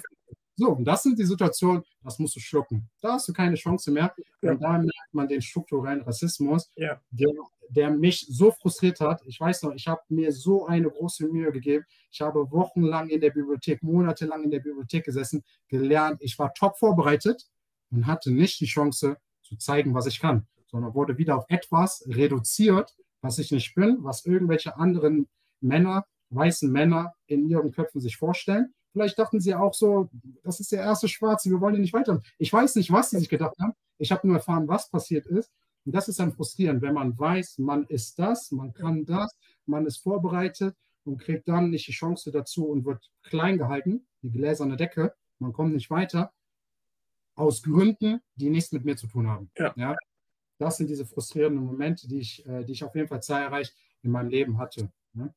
So, 0.56 0.70
und 0.70 0.84
das 0.84 1.02
sind 1.02 1.18
die 1.18 1.24
Situationen, 1.24 1.82
das 2.02 2.18
musst 2.18 2.36
du 2.36 2.40
schlucken. 2.40 2.88
Da 3.00 3.14
hast 3.14 3.28
du 3.28 3.32
keine 3.32 3.56
Chance 3.56 3.90
mehr. 3.90 4.14
Ja. 4.40 4.52
Und 4.52 4.62
da 4.62 4.72
merkt 4.72 5.12
man 5.12 5.26
den 5.26 5.42
strukturellen 5.42 6.02
Rassismus, 6.02 6.70
ja. 6.76 7.00
der, 7.10 7.30
der, 7.70 7.90
mich 7.90 8.26
so 8.28 8.52
frustriert 8.52 9.00
hat. 9.00 9.20
Ich 9.26 9.40
weiß 9.40 9.62
noch, 9.62 9.72
ich 9.74 9.88
habe 9.88 10.02
mir 10.08 10.30
so 10.32 10.66
eine 10.66 10.88
große 10.88 11.26
Mühe 11.26 11.50
gegeben. 11.50 11.84
Ich 12.10 12.20
habe 12.20 12.50
wochenlang 12.52 13.08
in 13.08 13.20
der 13.20 13.30
Bibliothek, 13.30 13.82
monatelang 13.82 14.44
in 14.44 14.50
der 14.50 14.60
Bibliothek 14.60 15.04
gesessen, 15.04 15.42
gelernt. 15.68 16.18
Ich 16.20 16.38
war 16.38 16.54
top 16.54 16.78
vorbereitet 16.78 17.48
und 17.90 18.06
hatte 18.06 18.30
nicht 18.30 18.60
die 18.60 18.66
Chance 18.66 19.16
zu 19.42 19.56
zeigen, 19.56 19.92
was 19.92 20.06
ich 20.06 20.20
kann, 20.20 20.46
sondern 20.66 20.94
wurde 20.94 21.18
wieder 21.18 21.36
auf 21.36 21.46
etwas 21.48 22.04
reduziert, 22.06 22.94
was 23.22 23.38
ich 23.38 23.50
nicht 23.50 23.74
bin, 23.74 23.98
was 24.00 24.24
irgendwelche 24.24 24.76
anderen 24.76 25.26
Männer, 25.60 26.06
weißen 26.30 26.70
Männer 26.70 27.14
in 27.26 27.48
ihren 27.48 27.72
Köpfen 27.72 28.00
sich 28.00 28.16
vorstellen 28.16 28.72
Vielleicht 28.94 29.18
dachten 29.18 29.40
sie 29.40 29.56
auch 29.56 29.74
so, 29.74 30.08
das 30.44 30.60
ist 30.60 30.70
der 30.70 30.80
erste 30.80 31.08
Schwarze, 31.08 31.50
wir 31.50 31.60
wollen 31.60 31.74
ihn 31.74 31.80
nicht 31.80 31.92
weiter. 31.92 32.22
Ich 32.38 32.52
weiß 32.52 32.76
nicht, 32.76 32.92
was 32.92 33.10
sie 33.10 33.18
sich 33.18 33.28
gedacht 33.28 33.58
haben. 33.58 33.72
Ich 33.98 34.12
habe 34.12 34.24
nur 34.24 34.36
erfahren, 34.36 34.68
was 34.68 34.88
passiert 34.88 35.26
ist. 35.26 35.50
Und 35.84 35.96
das 35.96 36.06
ist 36.06 36.20
dann 36.20 36.32
frustrierend, 36.32 36.80
wenn 36.80 36.94
man 36.94 37.18
weiß, 37.18 37.58
man 37.58 37.86
ist 37.86 38.20
das, 38.20 38.52
man 38.52 38.72
kann 38.72 39.04
das, 39.04 39.36
man 39.66 39.84
ist 39.84 39.96
vorbereitet 39.96 40.76
und 41.02 41.18
kriegt 41.18 41.48
dann 41.48 41.70
nicht 41.70 41.88
die 41.88 41.92
Chance 41.92 42.30
dazu 42.30 42.68
und 42.68 42.84
wird 42.84 43.10
klein 43.24 43.58
gehalten, 43.58 44.06
die 44.22 44.30
gläserne 44.30 44.76
Decke, 44.76 45.12
man 45.40 45.52
kommt 45.52 45.74
nicht 45.74 45.90
weiter, 45.90 46.32
aus 47.34 47.64
Gründen, 47.64 48.20
die 48.36 48.48
nichts 48.48 48.70
mit 48.70 48.84
mir 48.84 48.96
zu 48.96 49.08
tun 49.08 49.26
haben. 49.26 49.50
Ja. 49.58 49.74
ja? 49.76 49.96
Das 50.58 50.76
sind 50.76 50.88
diese 50.88 51.04
frustrierenden 51.04 51.64
Momente, 51.64 52.06
die 52.06 52.20
ich, 52.20 52.46
äh, 52.46 52.62
die 52.62 52.72
ich 52.72 52.84
auf 52.84 52.94
jeden 52.94 53.08
Fall 53.08 53.24
zahlreich 53.24 53.74
in 54.02 54.12
meinem 54.12 54.28
Leben 54.28 54.58
hatte. 54.58 54.88
Ja? 55.14 55.34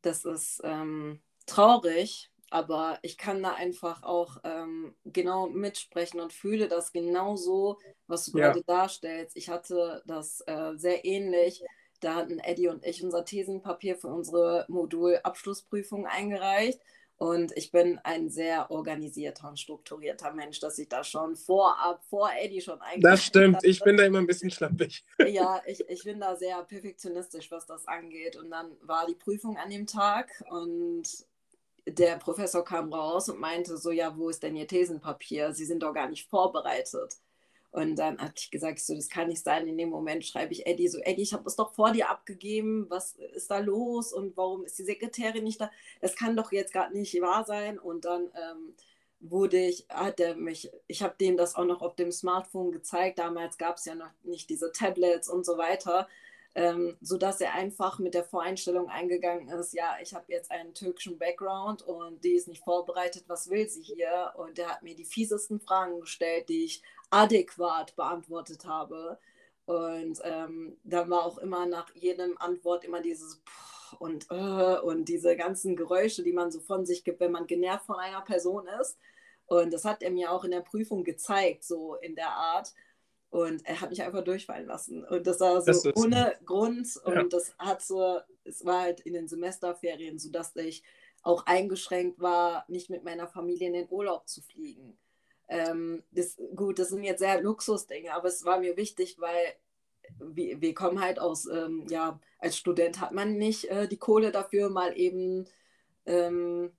Das 0.00 0.24
ist 0.24 0.62
ähm, 0.64 1.20
traurig, 1.44 2.30
aber 2.54 3.00
ich 3.02 3.18
kann 3.18 3.42
da 3.42 3.54
einfach 3.54 4.04
auch 4.04 4.36
ähm, 4.44 4.94
genau 5.04 5.48
mitsprechen 5.48 6.20
und 6.20 6.32
fühle 6.32 6.68
das 6.68 6.92
genauso, 6.92 7.80
was 8.06 8.26
du 8.26 8.38
ja. 8.38 8.46
gerade 8.46 8.62
darstellst. 8.62 9.36
Ich 9.36 9.48
hatte 9.48 10.04
das 10.06 10.40
äh, 10.46 10.70
sehr 10.76 11.04
ähnlich. 11.04 11.64
Da 11.98 12.14
hatten 12.14 12.38
Eddie 12.38 12.68
und 12.68 12.86
ich 12.86 13.02
unser 13.02 13.24
Thesenpapier 13.24 13.96
für 13.96 14.06
unsere 14.06 14.66
Modulabschlussprüfung 14.68 16.06
eingereicht. 16.06 16.78
Und 17.16 17.50
ich 17.56 17.72
bin 17.72 17.98
ein 18.04 18.28
sehr 18.28 18.70
organisierter 18.70 19.48
und 19.48 19.58
strukturierter 19.58 20.32
Mensch, 20.32 20.60
dass 20.60 20.78
ich 20.78 20.88
da 20.88 21.02
schon 21.02 21.34
vorab, 21.34 22.04
vor 22.04 22.30
Eddie 22.40 22.60
schon 22.60 22.80
eigentlich. 22.80 23.02
Das 23.02 23.24
stimmt, 23.24 23.56
hatte. 23.56 23.66
ich 23.66 23.80
bin 23.80 23.96
da 23.96 24.04
immer 24.04 24.18
ein 24.18 24.28
bisschen 24.28 24.52
schlampig. 24.52 25.04
Ja, 25.26 25.60
ich, 25.66 25.80
ich 25.88 26.04
bin 26.04 26.20
da 26.20 26.36
sehr 26.36 26.62
perfektionistisch, 26.62 27.50
was 27.50 27.66
das 27.66 27.88
angeht. 27.88 28.36
Und 28.36 28.50
dann 28.50 28.76
war 28.80 29.06
die 29.08 29.16
Prüfung 29.16 29.56
an 29.56 29.70
dem 29.70 29.88
Tag 29.88 30.30
und 30.50 31.26
der 31.86 32.16
Professor 32.16 32.64
kam 32.64 32.92
raus 32.92 33.28
und 33.28 33.40
meinte 33.40 33.76
so, 33.76 33.90
ja, 33.90 34.16
wo 34.16 34.28
ist 34.28 34.42
denn 34.42 34.56
Ihr 34.56 34.66
Thesenpapier? 34.66 35.52
Sie 35.52 35.64
sind 35.64 35.82
doch 35.82 35.92
gar 35.92 36.08
nicht 36.08 36.28
vorbereitet. 36.28 37.18
Und 37.70 37.96
dann 37.96 38.18
hatte 38.18 38.34
ich 38.36 38.50
gesagt, 38.52 38.78
so, 38.78 38.94
das 38.94 39.08
kann 39.08 39.28
nicht 39.28 39.42
sein. 39.42 39.66
In 39.66 39.76
dem 39.76 39.88
Moment 39.90 40.24
schreibe 40.24 40.52
ich 40.52 40.64
Eddie 40.64 40.88
so, 40.88 40.98
Eddie, 41.00 41.22
ich 41.22 41.34
habe 41.34 41.44
es 41.46 41.56
doch 41.56 41.74
vor 41.74 41.90
dir 41.90 42.08
abgegeben. 42.08 42.86
Was 42.88 43.16
ist 43.34 43.50
da 43.50 43.58
los 43.58 44.12
und 44.12 44.36
warum 44.36 44.64
ist 44.64 44.78
die 44.78 44.84
Sekretärin 44.84 45.42
nicht 45.42 45.60
da? 45.60 45.70
Das 46.00 46.14
kann 46.14 46.36
doch 46.36 46.52
jetzt 46.52 46.72
gerade 46.72 46.96
nicht 46.96 47.20
wahr 47.20 47.44
sein. 47.44 47.78
Und 47.80 48.04
dann 48.04 48.30
ähm, 48.34 48.74
wurde 49.18 49.58
ich, 49.58 49.86
hat 49.88 50.20
er 50.20 50.36
mich, 50.36 50.70
ich 50.86 51.02
habe 51.02 51.16
dem 51.20 51.36
das 51.36 51.56
auch 51.56 51.64
noch 51.64 51.82
auf 51.82 51.96
dem 51.96 52.12
Smartphone 52.12 52.70
gezeigt. 52.70 53.18
Damals 53.18 53.58
gab 53.58 53.76
es 53.78 53.84
ja 53.86 53.96
noch 53.96 54.10
nicht 54.22 54.48
diese 54.50 54.70
Tablets 54.70 55.28
und 55.28 55.44
so 55.44 55.58
weiter 55.58 56.06
ähm, 56.54 56.96
sodass 57.00 57.40
er 57.40 57.54
einfach 57.54 57.98
mit 57.98 58.14
der 58.14 58.24
Voreinstellung 58.24 58.88
eingegangen 58.88 59.48
ist, 59.48 59.74
ja, 59.74 59.96
ich 60.00 60.14
habe 60.14 60.26
jetzt 60.28 60.50
einen 60.50 60.72
türkischen 60.72 61.18
Background 61.18 61.82
und 61.82 62.22
die 62.22 62.34
ist 62.34 62.48
nicht 62.48 62.62
vorbereitet, 62.62 63.24
was 63.26 63.50
will 63.50 63.68
sie 63.68 63.82
hier? 63.82 64.32
Und 64.36 64.58
er 64.58 64.68
hat 64.68 64.82
mir 64.82 64.94
die 64.94 65.04
fiesesten 65.04 65.60
Fragen 65.60 66.00
gestellt, 66.00 66.48
die 66.48 66.64
ich 66.64 66.82
adäquat 67.10 67.96
beantwortet 67.96 68.64
habe. 68.66 69.18
Und 69.66 70.20
ähm, 70.22 70.76
dann 70.84 71.10
war 71.10 71.24
auch 71.24 71.38
immer 71.38 71.66
nach 71.66 71.92
jedem 71.94 72.36
Antwort 72.38 72.84
immer 72.84 73.00
dieses 73.00 73.42
und, 73.98 74.26
äh, 74.30 74.78
und 74.80 75.06
diese 75.06 75.36
ganzen 75.36 75.76
Geräusche, 75.76 76.22
die 76.22 76.32
man 76.32 76.50
so 76.50 76.60
von 76.60 76.84
sich 76.86 77.04
gibt, 77.04 77.20
wenn 77.20 77.32
man 77.32 77.46
genervt 77.46 77.86
von 77.86 77.96
einer 77.96 78.20
Person 78.20 78.66
ist. 78.80 78.98
Und 79.46 79.72
das 79.72 79.84
hat 79.84 80.02
er 80.02 80.10
mir 80.10 80.30
auch 80.32 80.44
in 80.44 80.50
der 80.50 80.60
Prüfung 80.60 81.04
gezeigt, 81.04 81.64
so 81.64 81.96
in 81.96 82.14
der 82.14 82.30
Art. 82.30 82.72
Und 83.34 83.66
er 83.66 83.80
hat 83.80 83.90
mich 83.90 84.00
einfach 84.00 84.22
durchfallen 84.22 84.68
lassen. 84.68 85.02
Und 85.02 85.26
das 85.26 85.40
war 85.40 85.60
so 85.60 85.66
das 85.66 85.96
ohne 85.96 86.36
Grund. 86.44 86.96
Und 87.02 87.14
ja. 87.14 87.24
das 87.24 87.52
hat 87.58 87.82
so, 87.82 88.20
es 88.44 88.64
war 88.64 88.82
halt 88.82 89.00
in 89.00 89.12
den 89.12 89.26
Semesterferien, 89.26 90.20
sodass 90.20 90.54
ich 90.54 90.84
auch 91.24 91.44
eingeschränkt 91.44 92.20
war, 92.20 92.64
nicht 92.68 92.90
mit 92.90 93.02
meiner 93.02 93.26
Familie 93.26 93.66
in 93.66 93.72
den 93.72 93.90
Urlaub 93.90 94.28
zu 94.28 94.40
fliegen. 94.40 94.96
Ähm, 95.48 96.04
das, 96.12 96.36
gut, 96.54 96.78
das 96.78 96.90
sind 96.90 97.02
jetzt 97.02 97.18
sehr 97.18 97.42
Luxusdinge, 97.42 98.14
aber 98.14 98.28
es 98.28 98.44
war 98.44 98.60
mir 98.60 98.76
wichtig, 98.76 99.16
weil 99.18 99.56
wir, 100.20 100.60
wir 100.60 100.72
kommen 100.72 101.00
halt 101.00 101.18
aus, 101.18 101.46
ähm, 101.46 101.88
ja, 101.88 102.20
als 102.38 102.56
Student 102.56 103.00
hat 103.00 103.10
man 103.10 103.36
nicht 103.36 103.64
äh, 103.64 103.88
die 103.88 103.98
Kohle 103.98 104.30
dafür, 104.30 104.70
mal 104.70 104.96
eben 104.96 105.46
ähm, 106.06 106.70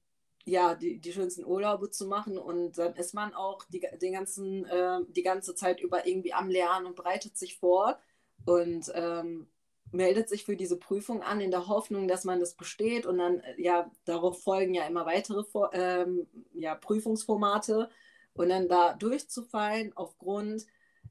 ja, 0.45 0.75
die, 0.75 0.99
die 0.99 1.11
schönsten 1.11 1.43
Urlaube 1.43 1.89
zu 1.89 2.05
machen 2.05 2.37
und 2.37 2.77
dann 2.77 2.95
ist 2.95 3.13
man 3.13 3.33
auch 3.33 3.63
die, 3.65 3.85
den 4.01 4.13
ganzen, 4.13 4.65
äh, 4.65 4.99
die 5.09 5.23
ganze 5.23 5.55
Zeit 5.55 5.81
über 5.81 6.07
irgendwie 6.07 6.33
am 6.33 6.49
Lernen 6.49 6.85
und 6.85 6.95
bereitet 6.95 7.37
sich 7.37 7.57
vor 7.57 7.97
und 8.45 8.91
ähm, 8.95 9.47
meldet 9.91 10.29
sich 10.29 10.45
für 10.45 10.55
diese 10.55 10.77
Prüfung 10.77 11.23
an 11.23 11.41
in 11.41 11.51
der 11.51 11.67
Hoffnung, 11.67 12.07
dass 12.07 12.25
man 12.25 12.39
das 12.39 12.53
besteht 12.53 13.05
und 13.05 13.17
dann, 13.17 13.39
äh, 13.39 13.61
ja, 13.61 13.89
darauf 14.05 14.43
folgen 14.43 14.75
ja 14.75 14.85
immer 14.85 15.05
weitere 15.05 15.43
ähm, 15.73 16.27
ja, 16.53 16.75
Prüfungsformate 16.75 17.89
und 18.33 18.49
dann 18.49 18.67
da 18.67 18.93
durchzufallen 18.93 19.93
aufgrund 19.95 20.65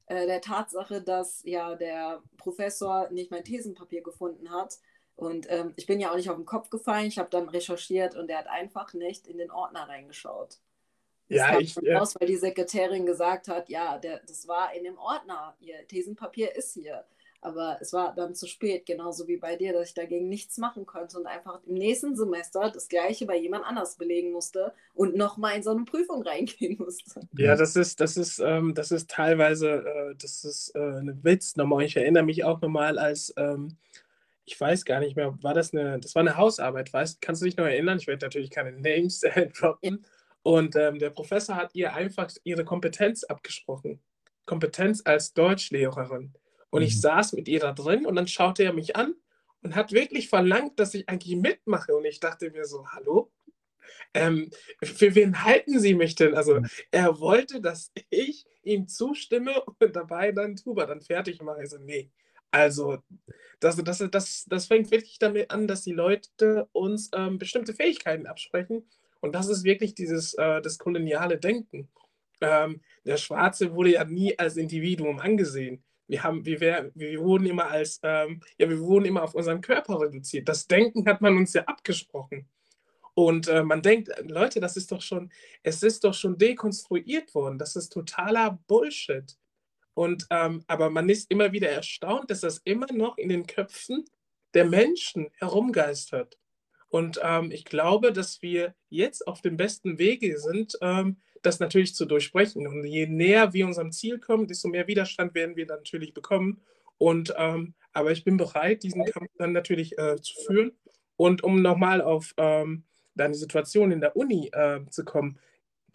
äh, 0.07 0.25
der 0.27 0.41
Tatsache, 0.41 1.01
dass 1.01 1.43
ja 1.43 1.75
der 1.75 2.21
Professor 2.37 3.09
nicht 3.11 3.31
mein 3.31 3.43
Thesenpapier 3.43 4.01
gefunden 4.01 4.51
hat, 4.51 4.79
und 5.15 5.47
ähm, 5.49 5.73
ich 5.75 5.85
bin 5.85 5.99
ja 5.99 6.11
auch 6.11 6.15
nicht 6.15 6.29
auf 6.29 6.35
den 6.35 6.45
Kopf 6.45 6.69
gefallen. 6.69 7.07
Ich 7.07 7.17
habe 7.17 7.29
dann 7.29 7.47
recherchiert 7.49 8.15
und 8.15 8.29
er 8.29 8.39
hat 8.39 8.47
einfach 8.47 8.93
nicht 8.93 9.27
in 9.27 9.37
den 9.37 9.51
Ordner 9.51 9.87
reingeschaut. 9.87 10.59
Das 11.29 11.37
ja, 11.37 11.59
ich. 11.59 11.75
Ja. 11.81 11.99
Raus, 11.99 12.15
weil 12.19 12.27
die 12.27 12.35
Sekretärin 12.35 13.05
gesagt 13.05 13.47
hat, 13.47 13.69
ja, 13.69 13.97
der, 13.97 14.19
das 14.27 14.47
war 14.47 14.73
in 14.73 14.83
dem 14.83 14.97
Ordner. 14.97 15.55
Ihr 15.59 15.87
Thesenpapier 15.87 16.55
ist 16.55 16.73
hier. 16.73 17.05
Aber 17.41 17.77
es 17.79 17.93
war 17.93 18.13
dann 18.15 18.33
zu 18.33 18.47
spät, 18.47 18.87
genauso 18.87 19.27
wie 19.27 19.37
bei 19.37 19.55
dir, 19.55 19.71
dass 19.71 19.89
ich 19.89 19.93
dagegen 19.93 20.27
nichts 20.29 20.57
machen 20.57 20.87
konnte 20.87 21.19
und 21.19 21.27
einfach 21.27 21.59
im 21.67 21.75
nächsten 21.75 22.15
Semester 22.15 22.71
das 22.71 22.87
Gleiche 22.87 23.27
bei 23.27 23.37
jemand 23.37 23.65
anders 23.65 23.97
belegen 23.97 24.31
musste 24.31 24.73
und 24.95 25.15
nochmal 25.15 25.55
in 25.55 25.61
so 25.61 25.69
eine 25.69 25.83
Prüfung 25.83 26.23
reingehen 26.23 26.77
musste. 26.79 27.21
Ja, 27.37 27.55
das 27.55 27.75
ist, 27.75 28.01
das 28.01 28.17
ist, 28.17 28.39
ähm, 28.39 28.73
das 28.73 28.91
ist 28.91 29.11
teilweise, 29.11 29.85
äh, 29.85 30.15
das 30.19 30.43
ist 30.43 30.73
äh, 30.73 30.79
ein 30.79 31.23
Witz 31.23 31.55
nochmal. 31.55 31.83
Ich 31.83 31.95
erinnere 31.95 32.23
mich 32.23 32.43
auch 32.43 32.61
nochmal, 32.61 32.97
als 32.97 33.31
ähm, 33.37 33.77
ich 34.45 34.59
weiß 34.59 34.85
gar 34.85 34.99
nicht 34.99 35.15
mehr, 35.15 35.35
war 35.41 35.53
das 35.53 35.73
eine, 35.73 35.99
das 35.99 36.13
war 36.15 36.21
eine 36.21 36.37
Hausarbeit, 36.37 36.93
weißt, 36.93 37.19
kannst 37.21 37.41
du 37.41 37.45
dich 37.45 37.57
noch 37.57 37.65
erinnern? 37.65 37.97
Ich 37.97 38.07
werde 38.07 38.25
natürlich 38.25 38.51
keine 38.51 38.71
Names 38.71 39.23
äh, 39.23 39.47
droppen. 39.59 40.05
Und 40.43 40.75
ähm, 40.75 40.99
der 40.99 41.09
Professor 41.09 41.55
hat 41.55 41.73
ihr 41.73 41.93
einfach 41.93 42.29
ihre 42.43 42.63
Kompetenz 42.63 43.23
abgesprochen. 43.23 43.99
Kompetenz 44.45 45.01
als 45.03 45.33
Deutschlehrerin. 45.33 46.33
Und 46.69 46.81
mhm. 46.81 46.87
ich 46.87 47.01
saß 47.01 47.33
mit 47.33 47.47
ihr 47.47 47.59
da 47.59 47.71
drin 47.71 48.05
und 48.05 48.15
dann 48.15 48.27
schaute 48.27 48.63
er 48.63 48.73
mich 48.73 48.95
an 48.95 49.15
und 49.63 49.75
hat 49.75 49.91
wirklich 49.91 50.29
verlangt, 50.29 50.79
dass 50.79 50.93
ich 50.93 51.09
eigentlich 51.09 51.35
mitmache. 51.35 51.95
Und 51.95 52.05
ich 52.05 52.19
dachte 52.19 52.51
mir 52.51 52.65
so, 52.65 52.87
hallo? 52.89 53.31
Ähm, 54.13 54.51
für 54.83 55.15
wen 55.15 55.43
halten 55.43 55.79
Sie 55.79 55.95
mich 55.95 56.13
denn? 56.13 56.35
Also 56.35 56.61
er 56.91 57.19
wollte, 57.19 57.61
dass 57.61 57.91
ich 58.09 58.45
ihm 58.61 58.87
zustimme 58.87 59.63
und 59.63 59.95
dabei 59.95 60.31
dann 60.31 60.55
Tuba 60.55 60.85
dann 60.85 61.01
fertig 61.01 61.41
mache. 61.41 61.57
Also 61.57 61.77
nee, 61.79 62.11
also, 62.55 62.99
das, 63.59 63.75
das, 63.75 64.03
das, 64.11 64.45
das 64.47 64.65
fängt 64.67 64.89
wirklich 64.89 65.19
damit 65.19 65.51
an, 65.51 65.67
dass 65.67 65.83
die 65.83 65.91
Leute 65.91 66.69
uns 66.71 67.09
ähm, 67.13 67.37
bestimmte 67.37 67.73
Fähigkeiten 67.73 68.27
absprechen. 68.27 68.87
Und 69.19 69.35
das 69.35 69.49
ist 69.49 69.65
wirklich 69.65 69.93
dieses 69.93 70.35
äh, 70.35 70.61
das 70.61 70.77
koloniale 70.77 71.37
Denken. 71.37 71.89
Ähm, 72.39 72.81
der 73.03 73.17
Schwarze 73.17 73.73
wurde 73.73 73.91
ja 73.91 74.05
nie 74.05 74.37
als 74.39 74.55
Individuum 74.55 75.19
angesehen. 75.19 75.83
Wir, 76.07 76.23
haben, 76.23 76.45
wir, 76.45 76.61
wir, 76.61 76.91
wir 76.93 77.19
wurden 77.19 77.45
immer 77.45 77.67
als, 77.67 77.99
ähm, 78.03 78.41
ja, 78.57 78.69
wir 78.69 78.79
wurden 78.79 79.05
immer 79.05 79.23
auf 79.23 79.35
unseren 79.35 79.59
Körper 79.59 79.99
reduziert. 79.99 80.47
Das 80.47 80.67
Denken 80.67 81.05
hat 81.07 81.19
man 81.19 81.35
uns 81.35 81.53
ja 81.53 81.63
abgesprochen. 81.63 82.47
Und 83.15 83.49
äh, 83.49 83.63
man 83.63 83.81
denkt, 83.81 84.11
Leute, 84.23 84.61
das 84.61 84.77
ist 84.77 84.91
doch 84.91 85.01
schon, 85.01 85.29
es 85.63 85.83
ist 85.83 86.05
doch 86.05 86.13
schon 86.13 86.37
dekonstruiert 86.37 87.33
worden. 87.35 87.57
Das 87.57 87.75
ist 87.75 87.89
totaler 87.91 88.59
Bullshit. 88.67 89.35
Und, 89.95 90.27
ähm, 90.29 90.63
aber 90.67 90.91
man 90.91 91.09
ist 91.09 91.31
immer 91.31 91.51
wieder 91.51 91.69
erstaunt, 91.69 92.29
dass 92.29 92.41
das 92.41 92.59
immer 92.65 92.91
noch 92.93 93.17
in 93.17 93.29
den 93.29 93.47
Köpfen 93.47 94.05
der 94.53 94.65
Menschen 94.65 95.29
herumgeistert. 95.37 96.37
Und 96.89 97.19
ähm, 97.23 97.49
ich 97.51 97.65
glaube, 97.65 98.13
dass 98.13 98.41
wir 98.41 98.75
jetzt 98.89 99.27
auf 99.27 99.41
dem 99.41 99.57
besten 99.57 99.97
Wege 99.97 100.37
sind, 100.37 100.77
ähm, 100.81 101.17
das 101.41 101.59
natürlich 101.59 101.95
zu 101.95 102.05
durchbrechen. 102.05 102.67
Und 102.67 102.85
je 102.85 103.07
näher 103.07 103.53
wir 103.53 103.65
unserem 103.65 103.91
Ziel 103.91 104.19
kommen, 104.19 104.47
desto 104.47 104.67
mehr 104.67 104.87
Widerstand 104.87 105.33
werden 105.33 105.55
wir 105.55 105.65
natürlich 105.65 106.13
bekommen. 106.13 106.61
Und 106.97 107.33
ähm, 107.37 107.73
aber 107.93 108.11
ich 108.11 108.23
bin 108.23 108.37
bereit, 108.37 108.83
diesen 108.83 109.05
Kampf 109.05 109.31
dann 109.37 109.53
natürlich 109.53 109.97
äh, 109.97 110.17
zu 110.21 110.33
führen. 110.45 110.71
Und 111.15 111.43
um 111.43 111.61
nochmal 111.61 112.01
auf 112.01 112.33
ähm, 112.37 112.83
deine 113.15 113.35
Situation 113.35 113.91
in 113.91 114.01
der 114.01 114.17
Uni 114.17 114.49
äh, 114.51 114.81
zu 114.89 115.05
kommen, 115.05 115.39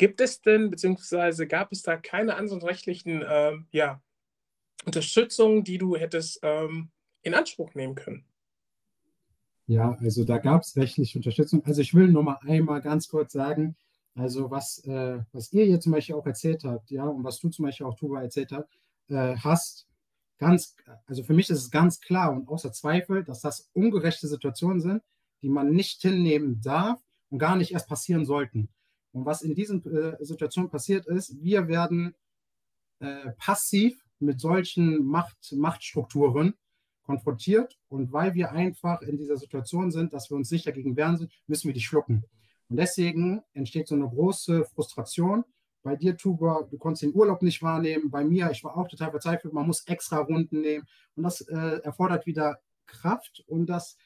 Gibt 0.01 0.23
es 0.23 0.41
denn, 0.41 0.71
beziehungsweise 0.71 1.47
gab 1.47 1.73
es 1.73 1.83
da 1.83 1.99
keine 1.99 2.37
anderen 2.37 2.63
rechtlichen 2.63 3.23
ähm, 3.29 3.67
ja, 3.71 4.01
Unterstützung, 4.87 5.63
die 5.63 5.77
du 5.77 5.95
hättest 5.95 6.41
ähm, 6.43 6.89
in 7.21 7.35
Anspruch 7.35 7.75
nehmen 7.75 7.97
können? 7.97 8.25
Ja, 9.67 9.99
also 10.01 10.25
da 10.25 10.39
gab 10.39 10.63
es 10.63 10.75
rechtliche 10.75 11.19
Unterstützung. 11.19 11.63
Also 11.67 11.83
ich 11.83 11.93
will 11.93 12.09
nur 12.09 12.23
mal 12.23 12.39
einmal 12.41 12.81
ganz 12.81 13.09
kurz 13.09 13.35
sagen, 13.35 13.77
also 14.15 14.51
was, 14.51 14.83
äh, 14.87 15.19
was 15.33 15.53
ihr 15.53 15.67
hier 15.67 15.81
zum 15.81 15.93
Beispiel 15.93 16.15
auch 16.15 16.25
erzählt 16.25 16.65
habt, 16.65 16.91
ja, 16.91 17.05
und 17.05 17.23
was 17.23 17.39
du 17.39 17.51
zum 17.51 17.67
Beispiel 17.67 17.85
auch, 17.85 17.95
Tuba, 17.95 18.23
erzählt 18.23 18.53
habt, 18.53 18.73
äh, 19.09 19.37
hast, 19.37 19.87
ganz, 20.39 20.77
also 21.05 21.25
für 21.25 21.35
mich 21.35 21.51
ist 21.51 21.59
es 21.59 21.71
ganz 21.71 22.01
klar 22.01 22.33
und 22.33 22.49
außer 22.49 22.73
Zweifel, 22.73 23.23
dass 23.23 23.43
das 23.43 23.69
ungerechte 23.75 24.29
Situationen 24.29 24.81
sind, 24.81 25.03
die 25.43 25.51
man 25.51 25.73
nicht 25.73 26.01
hinnehmen 26.01 26.63
darf 26.63 26.99
und 27.29 27.39
gar 27.39 27.57
nicht 27.57 27.73
erst 27.73 27.87
passieren 27.87 28.25
sollten. 28.25 28.71
Und 29.13 29.27
was 29.27 29.43
in 29.43 29.55
diesen 29.55 29.85
äh, 29.87 30.17
Situationen 30.25 30.71
passiert 30.71 31.07
ist, 31.07 31.43
wir 31.43 31.69
werden 31.69 32.15
äh, 33.01 33.33
passiv 33.39 34.05
mit 34.19 34.41
solchen 34.41 35.05
Macht, 35.05 35.53
Machtstrukturen 35.53 36.55
konfrontiert. 37.03 37.79
Und 37.89 38.13
weil 38.13 38.35
wir 38.35 38.53
einfach 38.53 39.03
in 39.03 39.17
dieser 39.17 39.37
Situation 39.37 39.91
sind, 39.91 40.13
dass 40.13 40.31
wir 40.31 40.37
uns 40.37 40.49
sicher 40.49 40.73
gegen 40.73 40.97
wehren 40.97 41.17
sind, 41.17 41.33
müssen 41.47 41.69
wir 41.69 41.75
die 41.75 41.81
schlucken. 41.81 42.25
Und 42.69 42.77
deswegen 42.77 43.43
entsteht 43.53 43.89
so 43.89 43.97
eine 43.97 44.09
große 44.09 44.65
Frustration. 44.65 45.45
Bei 45.83 45.97
dir, 45.97 46.17
Tuba, 46.17 46.69
du 46.71 46.79
konntest 46.79 47.03
den 47.03 47.15
Urlaub 47.15 47.43
nicht 47.43 47.63
wahrnehmen. 47.63 48.11
Bei 48.11 48.23
mir, 48.23 48.51
ich 48.51 48.63
war 48.63 48.77
auch 48.77 48.87
total 48.87 49.11
verzweifelt. 49.11 49.53
Man 49.53 49.67
muss 49.67 49.87
extra 49.87 50.19
Runden 50.19 50.61
nehmen. 50.61 50.87
Und 51.17 51.25
das 51.25 51.41
äh, 51.41 51.81
erfordert 51.83 52.27
wieder 52.27 52.61
Kraft 52.87 53.43
und 53.47 53.67
das 53.67 53.97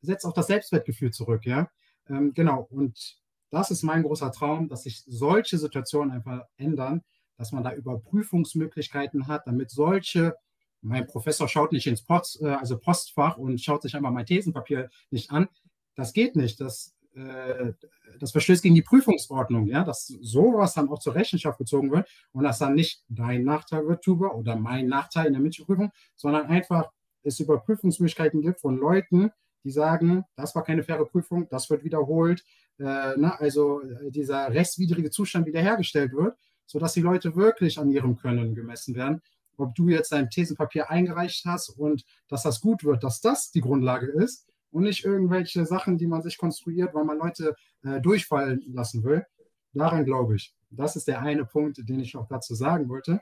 setzt 0.00 0.24
auch 0.24 0.32
das 0.32 0.46
Selbstwertgefühl 0.46 1.12
zurück. 1.12 1.44
Ja, 1.44 1.70
ähm, 2.08 2.32
genau. 2.34 2.66
Und 2.70 3.18
das 3.50 3.70
ist 3.70 3.82
mein 3.82 4.02
großer 4.02 4.32
Traum, 4.32 4.68
dass 4.68 4.82
sich 4.82 5.02
solche 5.06 5.58
Situationen 5.58 6.12
einfach 6.12 6.44
ändern, 6.56 7.02
dass 7.36 7.52
man 7.52 7.64
da 7.64 7.72
Überprüfungsmöglichkeiten 7.72 9.28
hat, 9.28 9.46
damit 9.46 9.70
solche, 9.70 10.34
mein 10.80 11.06
Professor 11.06 11.48
schaut 11.48 11.72
nicht 11.72 11.86
ins 11.86 12.02
Post, 12.02 12.42
äh, 12.42 12.48
also 12.48 12.78
Postfach 12.78 13.38
und 13.38 13.60
schaut 13.60 13.82
sich 13.82 13.94
einmal 13.94 14.12
mein 14.12 14.26
Thesenpapier 14.26 14.90
nicht 15.10 15.30
an. 15.30 15.48
Das 15.94 16.12
geht 16.12 16.36
nicht. 16.36 16.60
Das, 16.60 16.94
äh, 17.14 17.72
das 18.18 18.32
verstößt 18.32 18.62
gegen 18.62 18.74
die 18.74 18.82
Prüfungsordnung, 18.82 19.66
ja, 19.66 19.84
dass 19.84 20.06
sowas 20.06 20.74
dann 20.74 20.88
auch 20.88 20.98
zur 20.98 21.14
Rechenschaft 21.14 21.58
gezogen 21.58 21.90
wird 21.90 22.08
und 22.32 22.44
dass 22.44 22.58
dann 22.58 22.74
nicht 22.74 23.02
dein 23.08 23.44
Nachteil 23.44 23.86
wird, 23.86 24.02
Tuber, 24.02 24.34
oder 24.34 24.56
mein 24.56 24.86
Nachteil 24.86 25.26
in 25.26 25.32
der 25.32 25.42
Mitprüfung, 25.42 25.90
sondern 26.16 26.46
einfach 26.46 26.90
es 27.22 27.40
Überprüfungsmöglichkeiten 27.40 28.40
gibt 28.40 28.60
von 28.60 28.76
Leuten, 28.76 29.30
die 29.64 29.70
sagen, 29.70 30.24
das 30.36 30.54
war 30.54 30.64
keine 30.64 30.82
faire 30.82 31.04
Prüfung, 31.04 31.48
das 31.48 31.68
wird 31.68 31.84
wiederholt, 31.84 32.44
äh, 32.78 33.16
ne, 33.16 33.38
also 33.38 33.82
äh, 33.82 34.10
dieser 34.10 34.52
rechtswidrige 34.52 35.10
Zustand 35.10 35.46
wiederhergestellt 35.46 36.12
wird, 36.12 36.36
sodass 36.66 36.92
die 36.92 37.00
Leute 37.00 37.34
wirklich 37.36 37.78
an 37.78 37.90
ihrem 37.90 38.16
Können 38.16 38.54
gemessen 38.54 38.94
werden. 38.94 39.20
Ob 39.56 39.74
du 39.74 39.88
jetzt 39.88 40.12
dein 40.12 40.30
Thesenpapier 40.30 40.90
eingereicht 40.90 41.44
hast 41.44 41.70
und 41.70 42.04
dass 42.28 42.42
das 42.42 42.60
gut 42.60 42.84
wird, 42.84 43.02
dass 43.02 43.20
das 43.20 43.50
die 43.50 43.60
Grundlage 43.60 44.06
ist 44.06 44.46
und 44.70 44.84
nicht 44.84 45.04
irgendwelche 45.04 45.66
Sachen, 45.66 45.98
die 45.98 46.06
man 46.06 46.22
sich 46.22 46.38
konstruiert, 46.38 46.94
weil 46.94 47.04
man 47.04 47.18
Leute 47.18 47.56
äh, 47.82 48.00
durchfallen 48.00 48.62
lassen 48.68 49.02
will. 49.02 49.24
Daran 49.72 50.04
glaube 50.04 50.36
ich. 50.36 50.54
Das 50.70 50.96
ist 50.96 51.08
der 51.08 51.20
eine 51.22 51.44
Punkt, 51.44 51.88
den 51.88 52.00
ich 52.00 52.16
auch 52.16 52.28
dazu 52.28 52.54
sagen 52.54 52.88
wollte. 52.88 53.20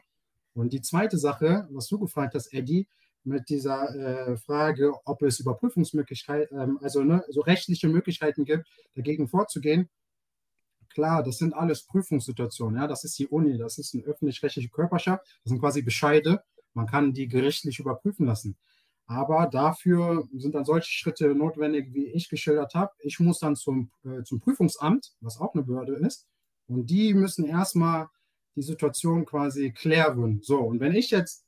Und 0.54 0.72
die 0.72 0.80
zweite 0.80 1.18
Sache, 1.18 1.68
was 1.70 1.86
du 1.86 1.98
gefragt 1.98 2.34
hast, 2.34 2.52
Eddie, 2.52 2.88
mit 3.26 3.48
dieser 3.48 3.94
äh, 3.94 4.36
Frage, 4.36 4.94
ob 5.04 5.22
es 5.22 5.40
Überprüfungsmöglichkeiten, 5.40 6.58
ähm, 6.58 6.78
also 6.82 7.02
ne, 7.02 7.24
so 7.28 7.40
rechtliche 7.40 7.88
Möglichkeiten 7.88 8.44
gibt, 8.44 8.66
dagegen 8.94 9.28
vorzugehen. 9.28 9.88
Klar, 10.90 11.22
das 11.22 11.38
sind 11.38 11.52
alles 11.54 11.84
Prüfungssituationen. 11.84 12.80
Ja, 12.80 12.86
das 12.86 13.04
ist 13.04 13.18
die 13.18 13.28
Uni, 13.28 13.58
das 13.58 13.78
ist 13.78 13.94
eine 13.94 14.04
öffentlich-rechtliche 14.04 14.70
Körperschaft, 14.70 15.26
das 15.44 15.50
sind 15.50 15.60
quasi 15.60 15.82
Bescheide. 15.82 16.42
Man 16.72 16.86
kann 16.86 17.12
die 17.12 17.28
gerichtlich 17.28 17.78
überprüfen 17.78 18.26
lassen. 18.26 18.56
Aber 19.06 19.46
dafür 19.46 20.28
sind 20.34 20.54
dann 20.54 20.64
solche 20.64 20.90
Schritte 20.90 21.34
notwendig, 21.34 21.92
wie 21.92 22.06
ich 22.06 22.28
geschildert 22.28 22.74
habe. 22.74 22.92
Ich 23.00 23.20
muss 23.20 23.38
dann 23.38 23.56
zum, 23.56 23.90
äh, 24.04 24.22
zum 24.24 24.40
Prüfungsamt, 24.40 25.12
was 25.20 25.38
auch 25.40 25.54
eine 25.54 25.62
Behörde 25.62 25.94
ist, 25.94 26.26
und 26.68 26.90
die 26.90 27.14
müssen 27.14 27.44
erstmal 27.44 28.08
die 28.56 28.62
Situation 28.62 29.24
quasi 29.24 29.72
klären. 29.72 30.40
So, 30.42 30.58
und 30.58 30.80
wenn 30.80 30.94
ich 30.94 31.10
jetzt 31.10 31.45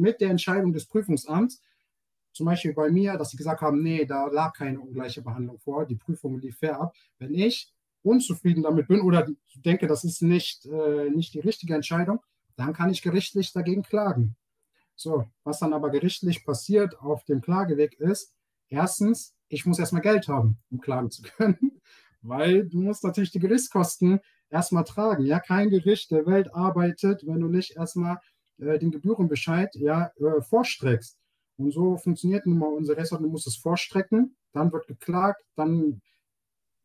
mit 0.00 0.20
der 0.20 0.30
Entscheidung 0.30 0.72
des 0.72 0.86
Prüfungsamts, 0.86 1.60
zum 2.32 2.46
Beispiel 2.46 2.74
bei 2.74 2.90
mir, 2.90 3.16
dass 3.16 3.30
sie 3.30 3.36
gesagt 3.36 3.62
haben, 3.62 3.82
nee, 3.82 4.04
da 4.04 4.26
lag 4.26 4.52
keine 4.52 4.78
ungleiche 4.78 5.22
Behandlung 5.22 5.58
vor, 5.58 5.86
die 5.86 5.96
Prüfung 5.96 6.38
lief 6.38 6.58
fair 6.58 6.78
ab. 6.78 6.94
Wenn 7.18 7.32
ich 7.34 7.72
unzufrieden 8.02 8.62
damit 8.62 8.88
bin 8.88 9.00
oder 9.00 9.26
denke, 9.56 9.86
das 9.86 10.04
ist 10.04 10.22
nicht, 10.22 10.66
äh, 10.66 11.10
nicht 11.10 11.34
die 11.34 11.40
richtige 11.40 11.74
Entscheidung, 11.74 12.20
dann 12.56 12.72
kann 12.72 12.90
ich 12.90 13.02
gerichtlich 13.02 13.52
dagegen 13.52 13.82
klagen. 13.82 14.36
So, 14.94 15.26
was 15.44 15.58
dann 15.58 15.72
aber 15.72 15.90
gerichtlich 15.90 16.44
passiert 16.44 16.98
auf 17.00 17.24
dem 17.24 17.40
Klageweg 17.40 17.94
ist, 18.00 18.34
erstens, 18.68 19.34
ich 19.48 19.66
muss 19.66 19.78
erstmal 19.78 20.02
Geld 20.02 20.28
haben, 20.28 20.58
um 20.70 20.80
klagen 20.80 21.10
zu 21.10 21.22
können, 21.36 21.80
weil 22.22 22.66
du 22.66 22.80
musst 22.80 23.04
natürlich 23.04 23.30
die 23.30 23.40
Gerichtskosten 23.40 24.20
erstmal 24.50 24.84
tragen. 24.84 25.24
Ja, 25.24 25.40
kein 25.40 25.70
Gericht 25.70 26.10
der 26.10 26.26
Welt 26.26 26.54
arbeitet, 26.54 27.26
wenn 27.26 27.40
du 27.40 27.48
nicht 27.48 27.76
erstmal 27.76 28.18
äh, 28.58 28.78
den 28.78 28.90
Gebührenbescheid 28.90 29.74
ja, 29.76 30.10
äh, 30.18 30.42
vorstreckst. 30.42 31.18
Und 31.58 31.72
so 31.72 31.96
funktioniert 31.96 32.46
nun 32.46 32.58
mal 32.58 32.72
unser 32.72 32.96
Ressort. 32.96 33.22
Du 33.22 33.28
musst 33.28 33.46
es 33.46 33.56
vorstrecken, 33.56 34.36
dann 34.52 34.72
wird 34.72 34.86
geklagt, 34.86 35.42
dann 35.54 36.02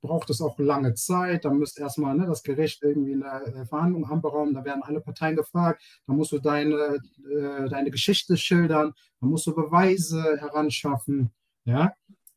braucht 0.01 0.29
es 0.29 0.41
auch 0.41 0.57
lange 0.59 0.93
Zeit. 0.95 1.45
Dann 1.45 1.57
müsst 1.57 1.79
erstmal 1.79 2.15
ne, 2.15 2.25
das 2.25 2.43
Gericht 2.43 2.81
irgendwie 2.83 3.13
in 3.13 3.21
der 3.21 3.47
äh, 3.47 3.65
Verhandlung 3.65 4.05
anberaumen. 4.05 4.53
Da 4.53 4.65
werden 4.65 4.83
alle 4.83 5.01
Parteien 5.01 5.35
gefragt. 5.35 5.81
Dann 6.07 6.17
musst 6.17 6.31
du 6.31 6.39
deine, 6.39 6.99
äh, 7.29 7.69
deine 7.69 7.91
Geschichte 7.91 8.37
schildern. 8.37 8.93
Dann 9.19 9.29
musst 9.29 9.47
du 9.47 9.53
Beweise 9.53 10.37
heranschaffen. 10.39 11.31
Ja? 11.65 11.93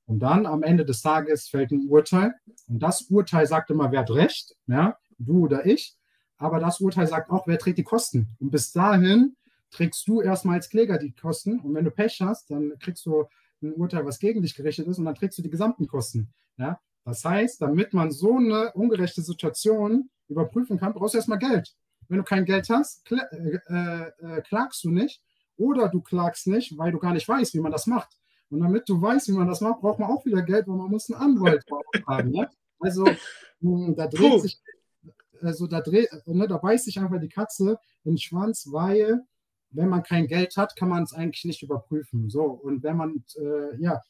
Und 0.06 0.20
dann 0.20 0.44
am 0.44 0.62
Ende 0.62 0.84
des 0.84 1.00
Tages 1.00 1.48
fällt 1.48 1.72
ein 1.72 1.88
Urteil. 1.88 2.34
Und 2.68 2.80
das 2.80 3.02
Urteil 3.02 3.46
sagt 3.46 3.70
immer, 3.70 3.90
wer 3.90 4.00
hat 4.00 4.10
recht, 4.10 4.54
ja? 4.66 4.98
du 5.18 5.44
oder 5.44 5.64
ich 5.64 5.96
aber 6.36 6.60
das 6.60 6.80
Urteil 6.80 7.06
sagt 7.06 7.30
auch, 7.30 7.46
wer 7.46 7.58
trägt 7.58 7.78
die 7.78 7.84
Kosten. 7.84 8.36
Und 8.40 8.50
bis 8.50 8.72
dahin 8.72 9.36
trägst 9.70 10.06
du 10.06 10.20
erstmal 10.20 10.56
als 10.56 10.68
Kläger 10.68 10.98
die 10.98 11.12
Kosten. 11.12 11.60
Und 11.60 11.74
wenn 11.74 11.84
du 11.84 11.90
Pech 11.90 12.20
hast, 12.20 12.50
dann 12.50 12.72
kriegst 12.78 13.06
du 13.06 13.24
ein 13.62 13.72
Urteil, 13.74 14.04
was 14.04 14.18
gegen 14.18 14.42
dich 14.42 14.54
gerichtet 14.54 14.86
ist, 14.86 14.98
und 14.98 15.04
dann 15.04 15.14
trägst 15.14 15.38
du 15.38 15.42
die 15.42 15.50
gesamten 15.50 15.86
Kosten. 15.86 16.32
Ja? 16.56 16.80
Das 17.04 17.24
heißt, 17.24 17.60
damit 17.60 17.92
man 17.92 18.10
so 18.10 18.36
eine 18.36 18.72
ungerechte 18.72 19.22
Situation 19.22 20.10
überprüfen 20.28 20.78
kann, 20.78 20.92
brauchst 20.92 21.14
du 21.14 21.18
erstmal 21.18 21.38
Geld. 21.38 21.74
Wenn 22.08 22.18
du 22.18 22.24
kein 22.24 22.44
Geld 22.44 22.68
hast, 22.68 23.04
kl 23.04 23.20
äh, 23.68 24.36
äh, 24.36 24.42
klagst 24.42 24.84
du 24.84 24.90
nicht 24.90 25.22
oder 25.56 25.88
du 25.88 26.00
klagst 26.00 26.46
nicht, 26.46 26.76
weil 26.76 26.92
du 26.92 26.98
gar 26.98 27.12
nicht 27.12 27.28
weißt, 27.28 27.54
wie 27.54 27.60
man 27.60 27.72
das 27.72 27.86
macht. 27.86 28.16
Und 28.50 28.60
damit 28.60 28.88
du 28.88 29.00
weißt, 29.00 29.28
wie 29.28 29.32
man 29.32 29.48
das 29.48 29.60
macht, 29.60 29.80
braucht 29.80 29.98
man 29.98 30.10
auch 30.10 30.24
wieder 30.24 30.42
Geld, 30.42 30.66
weil 30.68 30.76
man 30.76 30.90
muss 30.90 31.10
einen 31.10 31.20
Anwalt 31.20 31.64
haben. 32.06 32.30
Ne? 32.30 32.48
Also 32.78 33.04
da 33.04 34.06
dreht 34.06 34.32
Puh. 34.32 34.38
sich 34.38 34.60
also 35.44 35.66
da, 35.66 35.80
dreht, 35.80 36.08
ne, 36.26 36.48
da 36.48 36.58
beißt 36.58 36.84
sich 36.86 36.98
einfach 36.98 37.20
die 37.20 37.28
Katze 37.28 37.78
in 38.04 38.12
den 38.12 38.18
Schwanz, 38.18 38.68
weil 38.70 39.20
wenn 39.70 39.88
man 39.88 40.02
kein 40.02 40.26
Geld 40.26 40.56
hat, 40.56 40.76
kann 40.76 40.88
man 40.88 41.02
es 41.02 41.12
eigentlich 41.12 41.44
nicht 41.44 41.62
überprüfen. 41.62 42.30
So, 42.30 42.44
und 42.44 42.82
wenn 42.82 42.96
man, 42.96 43.24
äh, 43.36 43.76
ja, 43.80 44.00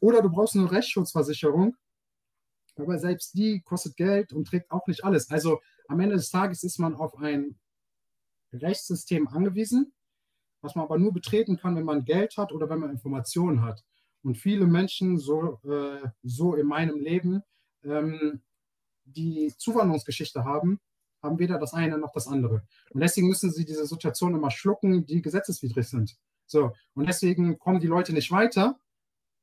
oder 0.00 0.22
du 0.22 0.30
brauchst 0.30 0.56
eine 0.56 0.70
Rechtsschutzversicherung, 0.70 1.76
aber 2.76 2.98
selbst 2.98 3.34
die 3.34 3.60
kostet 3.60 3.96
Geld 3.96 4.32
und 4.32 4.46
trägt 4.46 4.70
auch 4.70 4.86
nicht 4.86 5.04
alles. 5.04 5.30
Also 5.30 5.60
am 5.88 6.00
Ende 6.00 6.16
des 6.16 6.30
Tages 6.30 6.62
ist 6.64 6.78
man 6.78 6.94
auf 6.94 7.16
ein 7.18 7.56
Rechtssystem 8.52 9.28
angewiesen, 9.28 9.92
was 10.60 10.74
man 10.74 10.84
aber 10.84 10.98
nur 10.98 11.12
betreten 11.12 11.56
kann, 11.56 11.76
wenn 11.76 11.84
man 11.84 12.04
Geld 12.04 12.36
hat 12.36 12.52
oder 12.52 12.68
wenn 12.68 12.80
man 12.80 12.90
Informationen 12.90 13.62
hat. 13.62 13.84
Und 14.22 14.38
viele 14.38 14.66
Menschen, 14.66 15.18
so, 15.18 15.60
äh, 15.64 16.08
so 16.22 16.54
in 16.54 16.66
meinem 16.66 16.98
Leben, 16.98 17.42
ähm, 17.84 18.42
die 19.04 19.52
Zuwanderungsgeschichte 19.56 20.44
haben, 20.44 20.80
haben 21.22 21.38
weder 21.38 21.58
das 21.58 21.72
eine 21.72 21.98
noch 21.98 22.12
das 22.12 22.28
andere. 22.28 22.62
Und 22.90 23.00
deswegen 23.00 23.28
müssen 23.28 23.50
sie 23.50 23.64
diese 23.64 23.86
Situation 23.86 24.34
immer 24.34 24.50
schlucken, 24.50 25.06
die 25.06 25.22
gesetzeswidrig 25.22 25.88
sind. 25.88 26.16
So, 26.46 26.72
und 26.94 27.08
deswegen 27.08 27.58
kommen 27.58 27.80
die 27.80 27.86
Leute 27.86 28.12
nicht 28.12 28.30
weiter 28.30 28.78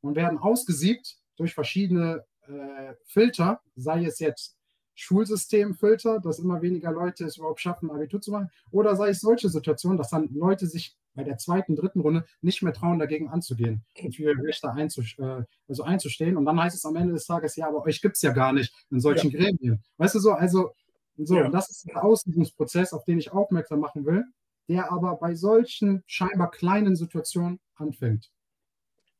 und 0.01 0.15
werden 0.15 0.37
ausgesiebt 0.37 1.17
durch 1.35 1.53
verschiedene 1.53 2.23
äh, 2.47 2.93
Filter, 3.05 3.61
sei 3.75 4.05
es 4.05 4.19
jetzt 4.19 4.55
Schulsystemfilter, 4.93 6.19
dass 6.19 6.39
immer 6.39 6.61
weniger 6.61 6.91
Leute 6.91 7.25
es 7.25 7.37
überhaupt 7.37 7.59
schaffen, 7.59 7.89
Abitur 7.89 8.21
zu 8.21 8.31
machen, 8.31 8.51
oder 8.69 8.95
sei 8.95 9.09
es 9.09 9.21
solche 9.21 9.49
Situationen, 9.49 9.97
dass 9.97 10.09
dann 10.09 10.29
Leute 10.33 10.67
sich 10.67 10.95
bei 11.13 11.23
der 11.23 11.37
zweiten, 11.37 11.75
dritten 11.75 11.99
Runde 11.99 12.25
nicht 12.41 12.61
mehr 12.61 12.73
trauen, 12.73 12.99
dagegen 12.99 13.29
anzugehen 13.29 13.83
und 14.01 14.15
für 14.15 14.23
ihre 14.23 14.43
Rechte 14.43 14.71
einzus 14.71 15.15
äh, 15.19 15.43
also 15.67 15.83
einzustehen. 15.83 16.37
Und 16.37 16.45
dann 16.45 16.59
heißt 16.59 16.75
es 16.75 16.85
am 16.85 16.95
Ende 16.95 17.13
des 17.13 17.25
Tages, 17.25 17.55
ja, 17.55 17.67
aber 17.67 17.83
euch 17.85 18.01
gibt 18.01 18.15
es 18.15 18.21
ja 18.21 18.31
gar 18.31 18.53
nicht 18.53 18.73
in 18.89 18.99
solchen 18.99 19.29
ja. 19.31 19.39
Gremien. 19.39 19.83
Weißt 19.97 20.15
du 20.15 20.19
so, 20.19 20.31
also 20.31 20.73
so, 21.17 21.35
ja. 21.35 21.45
und 21.45 21.51
das 21.51 21.69
ist 21.69 21.87
der 21.87 22.03
Ausübungsprozess, 22.03 22.93
auf 22.93 23.03
den 23.03 23.19
ich 23.19 23.31
aufmerksam 23.31 23.79
machen 23.79 24.05
will, 24.05 24.23
der 24.67 24.91
aber 24.91 25.17
bei 25.17 25.35
solchen 25.35 26.03
scheinbar 26.05 26.49
kleinen 26.49 26.95
Situationen 26.95 27.59
anfängt. 27.75 28.31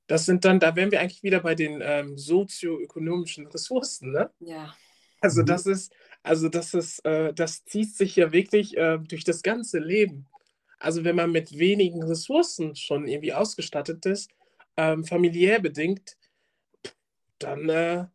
Das 0.08 0.26
sind 0.26 0.46
dann, 0.46 0.60
da 0.60 0.76
wären 0.76 0.92
wir 0.92 1.00
eigentlich 1.00 1.24
wieder 1.24 1.42
bei 1.42 1.56
den 1.56 1.80
ähm, 1.82 2.18
sozioökonomischen 2.18 3.48
Ressourcen, 3.48 4.12
ne? 4.12 4.30
Ja. 4.40 4.74
Also 5.22 5.42
mhm. 5.42 5.46
das 5.46 5.66
ist, 5.68 5.94
also 6.24 6.50
das 6.50 6.74
ist, 6.74 7.06
äh, 7.06 7.34
das 7.34 7.64
zieht 7.66 7.96
sich 7.96 8.16
ja 8.16 8.32
wirklich 8.32 8.76
äh, 8.78 8.98
durch 9.00 9.24
das 9.24 9.44
ganze 9.44 9.80
Leben. 9.80 10.28
Also 10.82 11.04
wenn 11.04 11.16
man 11.16 11.32
mit 11.32 11.58
wenigen 11.58 12.04
Ressourcen 12.04 12.76
schon 12.76 13.08
irgendwie 13.08 13.34
ausgestattet 13.34 14.06
ist, 14.06 14.32
ähm, 14.78 15.04
familiär 15.04 15.60
bedingt, 15.60 16.18
dann, 17.40 17.70
äh, 17.70 18.06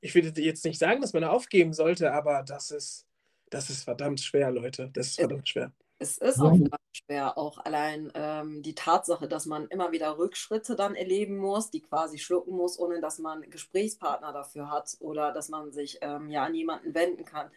ich 0.00 0.14
würde 0.14 0.40
jetzt 0.40 0.64
nicht 0.64 0.78
sagen, 0.78 1.00
dass 1.00 1.12
man 1.12 1.24
aufgeben 1.24 1.72
sollte, 1.72 2.12
aber 2.12 2.42
das 2.42 2.70
ist, 2.70 3.06
das 3.50 3.70
ist 3.70 3.84
verdammt 3.84 4.20
schwer, 4.20 4.50
Leute. 4.50 4.90
Das 4.92 5.08
ist 5.08 5.16
verdammt 5.16 5.48
schwer. 5.48 5.72
Es 5.98 6.16
ist 6.16 6.40
auch 6.40 6.56
verdammt 6.56 6.80
schwer, 6.92 7.36
auch 7.36 7.58
allein 7.58 8.10
ähm, 8.14 8.62
die 8.62 8.74
Tatsache, 8.74 9.28
dass 9.28 9.44
man 9.44 9.68
immer 9.68 9.92
wieder 9.92 10.16
Rückschritte 10.16 10.74
dann 10.74 10.94
erleben 10.94 11.36
muss, 11.36 11.70
die 11.70 11.82
quasi 11.82 12.18
schlucken 12.18 12.56
muss, 12.56 12.78
ohne 12.78 13.02
dass 13.02 13.18
man 13.18 13.42
Gesprächspartner 13.50 14.32
dafür 14.32 14.70
hat 14.70 14.96
oder 15.00 15.32
dass 15.32 15.50
man 15.50 15.72
sich 15.72 15.98
ähm, 16.00 16.30
ja 16.30 16.44
an 16.44 16.54
jemanden 16.54 16.94
wenden 16.94 17.26
kann. 17.26 17.50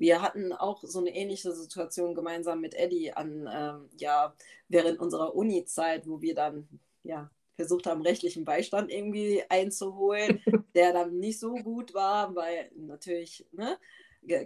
Wir 0.00 0.22
hatten 0.22 0.54
auch 0.54 0.82
so 0.82 0.98
eine 0.98 1.14
ähnliche 1.14 1.52
Situation 1.52 2.14
gemeinsam 2.14 2.62
mit 2.62 2.74
Eddie 2.74 3.12
an, 3.12 3.46
ähm, 3.52 3.90
ja, 3.98 4.34
während 4.66 4.98
unserer 4.98 5.34
Uni-Zeit, 5.34 6.08
wo 6.08 6.22
wir 6.22 6.34
dann, 6.34 6.66
ja, 7.02 7.30
versucht 7.56 7.86
haben, 7.86 8.00
rechtlichen 8.00 8.46
Beistand 8.46 8.90
irgendwie 8.90 9.42
einzuholen, 9.50 10.40
der 10.74 10.94
dann 10.94 11.18
nicht 11.18 11.38
so 11.38 11.52
gut 11.52 11.92
war, 11.92 12.34
weil 12.34 12.70
natürlich, 12.76 13.46
ne, 13.52 13.76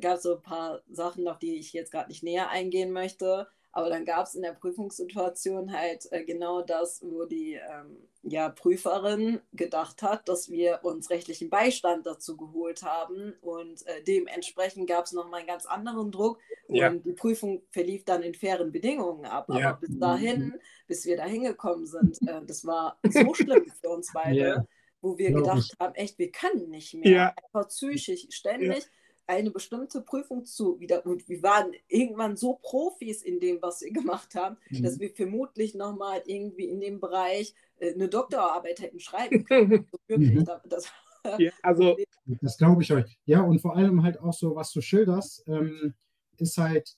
gab 0.00 0.16
es 0.16 0.24
so 0.24 0.34
ein 0.34 0.42
paar 0.42 0.82
Sachen, 0.90 1.28
auf 1.28 1.38
die 1.38 1.54
ich 1.54 1.72
jetzt 1.72 1.92
gerade 1.92 2.08
nicht 2.08 2.24
näher 2.24 2.50
eingehen 2.50 2.90
möchte. 2.90 3.46
Aber 3.74 3.88
dann 3.88 4.04
gab 4.04 4.26
es 4.26 4.36
in 4.36 4.42
der 4.42 4.52
Prüfungssituation 4.52 5.72
halt 5.72 6.06
äh, 6.12 6.24
genau 6.24 6.62
das, 6.62 7.02
wo 7.02 7.24
die 7.24 7.54
ähm, 7.54 7.96
ja, 8.22 8.48
Prüferin 8.48 9.40
gedacht 9.52 10.00
hat, 10.00 10.28
dass 10.28 10.48
wir 10.48 10.78
uns 10.84 11.10
rechtlichen 11.10 11.50
Beistand 11.50 12.06
dazu 12.06 12.36
geholt 12.36 12.84
haben. 12.84 13.34
Und 13.40 13.84
äh, 13.88 14.00
dementsprechend 14.06 14.88
gab 14.88 15.06
es 15.06 15.12
nochmal 15.12 15.40
einen 15.40 15.48
ganz 15.48 15.66
anderen 15.66 16.12
Druck. 16.12 16.38
Ja. 16.68 16.88
Und 16.88 17.04
die 17.04 17.14
Prüfung 17.14 17.62
verlief 17.72 18.04
dann 18.04 18.22
in 18.22 18.34
fairen 18.34 18.70
Bedingungen 18.70 19.24
ab. 19.24 19.46
Ja. 19.48 19.70
Aber 19.70 19.80
bis 19.80 19.98
dahin, 19.98 20.40
mhm. 20.40 20.60
bis 20.86 21.04
wir 21.04 21.16
da 21.16 21.24
hingekommen 21.24 21.86
sind, 21.86 22.16
äh, 22.28 22.42
das 22.46 22.64
war 22.64 23.00
so 23.02 23.34
schlimm 23.34 23.66
für 23.80 23.88
uns 23.88 24.12
beide, 24.14 24.38
ja. 24.38 24.66
wo 25.00 25.18
wir 25.18 25.32
gedacht 25.32 25.74
haben, 25.80 25.96
echt, 25.96 26.16
wir 26.20 26.30
können 26.30 26.70
nicht 26.70 26.94
mehr. 26.94 27.34
Einfach 27.36 27.66
psychisch, 27.70 28.28
ständig 28.30 28.86
eine 29.26 29.50
bestimmte 29.50 30.00
Prüfung 30.00 30.44
zu 30.44 30.78
wieder 30.80 31.04
und 31.06 31.28
wir 31.28 31.42
waren 31.42 31.72
irgendwann 31.88 32.36
so 32.36 32.58
Profis 32.60 33.22
in 33.22 33.40
dem, 33.40 33.62
was 33.62 33.80
wir 33.80 33.92
gemacht 33.92 34.34
haben, 34.34 34.56
mhm. 34.70 34.82
dass 34.82 34.98
wir 34.98 35.10
vermutlich 35.10 35.74
nochmal 35.74 36.22
irgendwie 36.26 36.66
in 36.66 36.80
dem 36.80 37.00
Bereich 37.00 37.54
äh, 37.78 37.94
eine 37.94 38.08
Doktorarbeit 38.08 38.80
hätten 38.80 39.00
schreiben 39.00 39.44
können. 39.44 39.86
So 39.90 39.98
wirklich, 40.08 40.34
mhm. 40.34 40.44
das, 40.68 40.92
Ja, 41.38 41.50
also. 41.62 41.96
Das 42.40 42.56
glaube 42.56 42.82
ich 42.82 42.90
euch. 42.90 43.18
Ja, 43.26 43.42
und 43.42 43.60
vor 43.60 43.76
allem 43.76 44.02
halt 44.02 44.18
auch 44.18 44.32
so, 44.32 44.56
was 44.56 44.72
du 44.72 44.80
schilderst, 44.80 45.46
ähm, 45.46 45.92
ist 46.38 46.56
halt, 46.56 46.96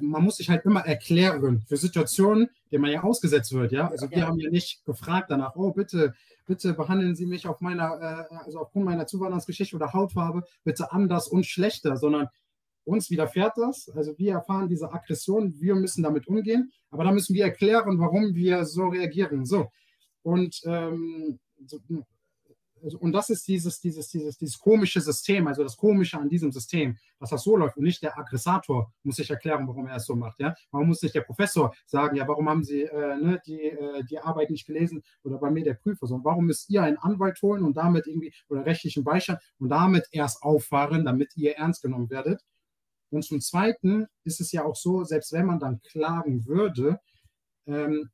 man 0.00 0.22
muss 0.22 0.36
sich 0.36 0.50
halt 0.50 0.64
immer 0.64 0.80
erklären 0.80 1.64
für 1.66 1.76
Situationen, 1.76 2.48
denen 2.70 2.82
man 2.82 2.90
ja 2.90 3.02
ausgesetzt 3.02 3.52
wird, 3.52 3.72
ja. 3.72 3.88
Also 3.88 4.10
wir 4.10 4.18
ja. 4.18 4.26
haben 4.26 4.38
ja 4.38 4.50
nicht 4.50 4.84
gefragt 4.84 5.30
danach, 5.30 5.54
oh 5.56 5.72
bitte, 5.72 6.14
bitte 6.46 6.74
behandeln 6.74 7.14
Sie 7.14 7.26
mich 7.26 7.46
auf 7.46 7.60
meiner, 7.60 8.28
äh, 8.30 8.34
also 8.44 8.60
aufgrund 8.60 8.84
meiner 8.84 9.06
Zuwanderungsgeschichte 9.06 9.76
oder 9.76 9.92
Hautfarbe 9.92 10.44
bitte 10.64 10.92
anders 10.92 11.28
und 11.28 11.46
schlechter, 11.46 11.96
sondern 11.96 12.28
uns 12.84 13.10
widerfährt 13.10 13.54
das. 13.56 13.90
Also 13.94 14.16
wir 14.18 14.32
erfahren 14.32 14.68
diese 14.68 14.92
Aggression, 14.92 15.60
wir 15.60 15.74
müssen 15.74 16.02
damit 16.02 16.26
umgehen, 16.28 16.72
aber 16.90 17.04
da 17.04 17.12
müssen 17.12 17.34
wir 17.34 17.44
erklären, 17.44 17.98
warum 17.98 18.34
wir 18.34 18.64
so 18.64 18.88
reagieren. 18.88 19.44
So. 19.44 19.70
Und 20.22 20.60
ähm, 20.64 21.38
so, 21.66 21.78
also, 22.86 22.98
und 22.98 23.12
das 23.12 23.30
ist 23.30 23.48
dieses, 23.48 23.80
dieses, 23.80 24.08
dieses, 24.08 24.38
dieses 24.38 24.58
komische 24.60 25.00
System, 25.00 25.48
also 25.48 25.64
das 25.64 25.76
Komische 25.76 26.20
an 26.20 26.28
diesem 26.28 26.52
System, 26.52 26.96
dass 27.18 27.30
das 27.30 27.42
so 27.42 27.56
läuft 27.56 27.76
und 27.76 27.82
nicht 27.82 28.00
der 28.00 28.16
Aggressator 28.16 28.92
muss 29.02 29.16
sich 29.16 29.28
erklären, 29.28 29.66
warum 29.66 29.88
er 29.88 29.96
es 29.96 30.06
so 30.06 30.14
macht. 30.14 30.38
Ja? 30.38 30.54
Warum 30.70 30.86
muss 30.86 31.02
nicht 31.02 31.16
der 31.16 31.22
Professor 31.22 31.74
sagen, 31.84 32.16
ja, 32.16 32.28
warum 32.28 32.48
haben 32.48 32.62
Sie 32.62 32.82
äh, 32.82 33.16
ne, 33.16 33.40
die, 33.44 33.60
äh, 33.60 34.04
die 34.04 34.20
Arbeit 34.20 34.50
nicht 34.50 34.66
gelesen 34.66 35.02
oder 35.24 35.38
bei 35.38 35.50
mir 35.50 35.64
der 35.64 35.74
Prüfer, 35.74 36.06
sondern 36.06 36.24
warum 36.24 36.46
müsst 36.46 36.70
ihr 36.70 36.84
einen 36.84 36.96
Anwalt 36.96 37.42
holen 37.42 37.64
und 37.64 37.76
damit 37.76 38.06
irgendwie 38.06 38.32
oder 38.48 38.64
rechtlichen 38.64 39.02
Beistand 39.02 39.40
und 39.58 39.68
damit 39.68 40.06
erst 40.12 40.44
auffahren, 40.44 41.04
damit 41.04 41.36
ihr 41.36 41.56
ernst 41.56 41.82
genommen 41.82 42.08
werdet. 42.08 42.40
Und 43.10 43.24
zum 43.24 43.40
Zweiten 43.40 44.06
ist 44.22 44.40
es 44.40 44.52
ja 44.52 44.64
auch 44.64 44.76
so, 44.76 45.02
selbst 45.02 45.32
wenn 45.32 45.46
man 45.46 45.58
dann 45.58 45.80
klagen 45.82 46.46
würde, 46.46 47.00
ähm, 47.66 48.10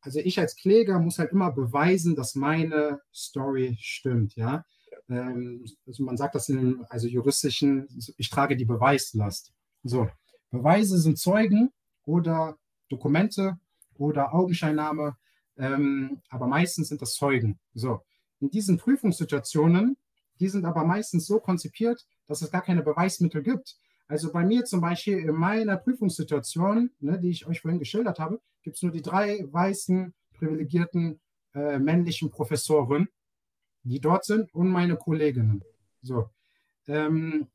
also 0.00 0.18
ich 0.20 0.38
als 0.38 0.56
Kläger 0.56 0.98
muss 0.98 1.18
halt 1.18 1.32
immer 1.32 1.52
beweisen, 1.52 2.16
dass 2.16 2.34
meine 2.34 3.00
Story 3.12 3.76
stimmt, 3.80 4.34
ja. 4.36 4.64
Ähm, 5.08 5.64
also 5.86 6.04
man 6.04 6.16
sagt 6.16 6.34
das 6.34 6.48
in 6.48 6.56
dem, 6.56 6.86
also 6.88 7.06
juristischen, 7.06 7.88
ich 8.16 8.30
trage 8.30 8.56
die 8.56 8.64
Beweislast. 8.64 9.52
So, 9.82 10.08
Beweise 10.50 10.98
sind 10.98 11.18
Zeugen 11.18 11.70
oder 12.04 12.56
Dokumente 12.88 13.58
oder 13.94 14.34
Augenscheinnahme, 14.34 15.16
ähm, 15.56 16.20
aber 16.28 16.46
meistens 16.46 16.88
sind 16.88 17.02
das 17.02 17.14
Zeugen. 17.14 17.58
So, 17.74 18.00
in 18.40 18.50
diesen 18.50 18.78
Prüfungssituationen, 18.78 19.96
die 20.40 20.48
sind 20.48 20.64
aber 20.64 20.84
meistens 20.84 21.26
so 21.26 21.38
konzipiert, 21.38 22.06
dass 22.26 22.42
es 22.42 22.50
gar 22.50 22.62
keine 22.62 22.82
Beweismittel 22.82 23.42
gibt. 23.42 23.76
Also 24.10 24.32
bei 24.32 24.44
mir 24.44 24.64
zum 24.64 24.80
Beispiel 24.80 25.18
in 25.18 25.36
meiner 25.36 25.76
Prüfungssituation, 25.76 26.90
ne, 26.98 27.20
die 27.20 27.30
ich 27.30 27.46
euch 27.46 27.60
vorhin 27.60 27.78
geschildert 27.78 28.18
habe, 28.18 28.40
gibt 28.64 28.74
es 28.74 28.82
nur 28.82 28.90
die 28.90 29.02
drei 29.02 29.44
weißen, 29.48 30.12
privilegierten 30.32 31.20
äh, 31.54 31.78
männlichen 31.78 32.28
Professoren, 32.28 33.08
die 33.84 34.00
dort 34.00 34.24
sind 34.24 34.52
und 34.52 34.68
meine 34.68 34.96
Kolleginnen. 34.96 35.62
So. 36.02 36.28
Ähm, 36.88 37.46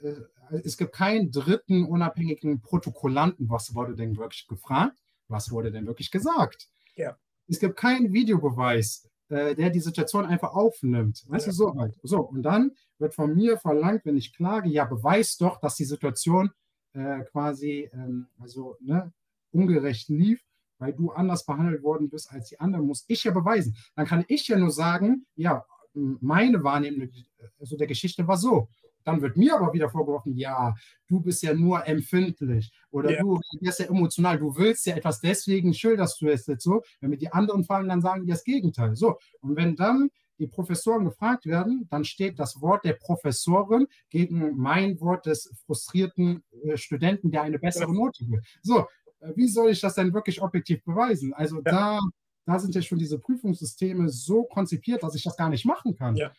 äh, 0.00 0.14
es 0.62 0.76
gibt 0.76 0.92
keinen 0.94 1.32
dritten 1.32 1.82
unabhängigen 1.82 2.60
Protokollanten. 2.60 3.50
Was 3.50 3.74
wurde 3.74 3.96
denn 3.96 4.16
wirklich 4.16 4.46
gefragt? 4.46 4.96
Was 5.26 5.50
wurde 5.50 5.72
denn 5.72 5.88
wirklich 5.88 6.12
gesagt? 6.12 6.68
Ja. 6.94 7.18
Es 7.48 7.58
gibt 7.58 7.76
keinen 7.76 8.12
Videobeweis, 8.12 9.07
äh, 9.28 9.54
der 9.54 9.70
die 9.70 9.80
Situation 9.80 10.26
einfach 10.26 10.54
aufnimmt. 10.54 11.24
Weißt 11.28 11.46
ja. 11.46 11.52
du, 11.52 11.56
so 11.56 11.74
halt. 11.74 11.94
So, 12.02 12.20
und 12.20 12.42
dann 12.42 12.72
wird 12.98 13.14
von 13.14 13.34
mir 13.34 13.58
verlangt, 13.58 14.04
wenn 14.04 14.16
ich 14.16 14.34
klage, 14.34 14.68
ja, 14.68 14.84
beweis 14.84 15.36
doch, 15.36 15.60
dass 15.60 15.76
die 15.76 15.84
Situation 15.84 16.50
äh, 16.94 17.24
quasi 17.24 17.90
ähm, 17.92 18.28
also, 18.40 18.76
ne, 18.80 19.12
ungerecht 19.52 20.08
lief, 20.08 20.42
weil 20.78 20.92
du 20.92 21.10
anders 21.10 21.44
behandelt 21.44 21.82
worden 21.82 22.08
bist 22.08 22.30
als 22.30 22.48
die 22.48 22.60
anderen, 22.60 22.86
muss 22.86 23.04
ich 23.08 23.24
ja 23.24 23.32
beweisen. 23.32 23.76
Dann 23.96 24.06
kann 24.06 24.24
ich 24.28 24.48
ja 24.48 24.58
nur 24.58 24.70
sagen, 24.70 25.26
ja, 25.34 25.64
meine 25.92 26.62
Wahrnehmung 26.62 27.10
also 27.58 27.76
der 27.76 27.86
Geschichte 27.86 28.26
war 28.26 28.36
so. 28.36 28.68
Dann 29.08 29.22
wird 29.22 29.38
mir 29.38 29.54
aber 29.54 29.72
wieder 29.72 29.88
vorgeworfen, 29.88 30.36
ja, 30.36 30.74
du 31.06 31.20
bist 31.20 31.42
ja 31.42 31.54
nur 31.54 31.86
empfindlich 31.86 32.70
oder 32.90 33.10
ja. 33.10 33.22
du 33.22 33.40
bist 33.58 33.78
ja 33.78 33.86
emotional, 33.86 34.38
du 34.38 34.54
willst 34.54 34.84
ja 34.84 34.96
etwas, 34.96 35.20
deswegen 35.20 35.72
schilderst 35.72 36.20
du 36.20 36.28
es 36.28 36.46
jetzt 36.46 36.62
so. 36.62 36.82
Wenn 37.00 37.08
mir 37.08 37.16
die 37.16 37.32
anderen 37.32 37.64
fallen, 37.64 37.88
dann 37.88 38.02
sagen 38.02 38.26
die 38.26 38.30
das 38.30 38.44
Gegenteil. 38.44 38.96
So, 38.96 39.16
und 39.40 39.56
wenn 39.56 39.76
dann 39.76 40.10
die 40.38 40.46
Professoren 40.46 41.06
gefragt 41.06 41.46
werden, 41.46 41.86
dann 41.88 42.04
steht 42.04 42.38
das 42.38 42.60
Wort 42.60 42.84
der 42.84 42.92
Professorin 42.92 43.86
gegen 44.10 44.58
mein 44.58 45.00
Wort 45.00 45.24
des 45.24 45.54
frustrierten 45.64 46.44
äh, 46.64 46.76
Studenten, 46.76 47.30
der 47.30 47.40
eine 47.40 47.58
bessere 47.58 47.94
Note 47.94 48.28
will. 48.28 48.42
So, 48.60 48.80
äh, 49.20 49.32
wie 49.36 49.48
soll 49.48 49.70
ich 49.70 49.80
das 49.80 49.94
denn 49.94 50.12
wirklich 50.12 50.42
objektiv 50.42 50.84
beweisen? 50.84 51.32
Also 51.32 51.56
ja. 51.56 51.62
da, 51.62 52.00
da 52.44 52.58
sind 52.58 52.74
ja 52.74 52.82
schon 52.82 52.98
diese 52.98 53.18
Prüfungssysteme 53.18 54.10
so 54.10 54.42
konzipiert, 54.42 55.02
dass 55.02 55.14
ich 55.14 55.22
das 55.22 55.38
gar 55.38 55.48
nicht 55.48 55.64
machen 55.64 55.94
kann. 55.96 56.14
Ja. 56.14 56.30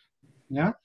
ja? 0.50 0.76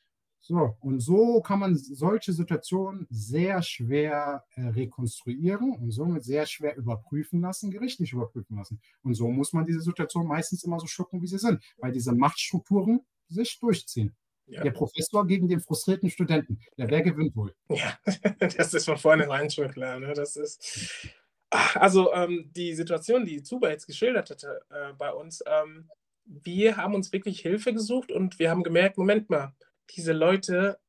So, 0.48 0.78
und 0.80 1.00
so 1.00 1.42
kann 1.42 1.58
man 1.58 1.76
solche 1.76 2.32
Situationen 2.32 3.08
sehr 3.10 3.64
schwer 3.64 4.44
äh, 4.54 4.68
rekonstruieren 4.68 5.72
und 5.72 5.90
somit 5.90 6.24
sehr 6.24 6.46
schwer 6.46 6.78
überprüfen 6.78 7.42
lassen, 7.42 7.72
gerichtlich 7.72 8.14
überprüfen 8.14 8.56
lassen. 8.56 8.80
Und 9.02 9.16
so 9.16 9.28
muss 9.32 9.54
man 9.54 9.66
diese 9.66 9.82
Situation 9.82 10.28
meistens 10.28 10.64
immer 10.64 10.80
so 10.80 10.86
schlucken, 10.86 11.20
wie 11.24 11.26
sie 11.26 11.40
sind, 11.40 11.64
weil 11.78 11.92
diese 11.92 12.14
Machtstrukturen 12.14 13.00
sich 13.28 13.60
durchziehen. 13.60 14.16
Ja. 14.46 14.62
Der 14.62 14.70
Professor 14.70 15.26
gegen 15.26 15.48
den 15.48 15.62
frustrierten 15.62 16.12
Studenten. 16.12 16.60
Ja, 16.78 16.88
wer 16.92 17.02
gewinnt 17.02 17.36
wohl? 17.36 17.56
Ja, 17.70 17.98
das 18.40 18.76
ist 18.76 18.86
von 18.86 18.98
vornherein 18.98 19.50
schon 19.50 19.72
klar. 19.72 20.00
Ne? 20.00 20.14
Das 20.14 20.36
ist. 20.36 21.10
Also 21.50 22.14
ähm, 22.14 22.52
die 22.56 22.76
Situation, 22.76 23.26
die 23.26 23.42
Zuba 23.42 23.70
jetzt 23.70 23.88
geschildert 23.88 24.30
hatte 24.30 24.62
äh, 24.70 24.94
bei 24.94 25.12
uns, 25.12 25.44
ähm, 25.48 25.90
wir 26.26 26.78
haben 26.78 26.94
uns 26.94 27.12
wirklich 27.12 27.40
Hilfe 27.40 27.74
gesucht 27.74 28.12
und 28.12 28.38
wir 28.38 28.52
haben 28.52 28.62
gemerkt, 28.62 29.00
Moment 29.00 29.32
mal, 29.32 29.56
diese 29.92 30.14
Leute 30.14 30.80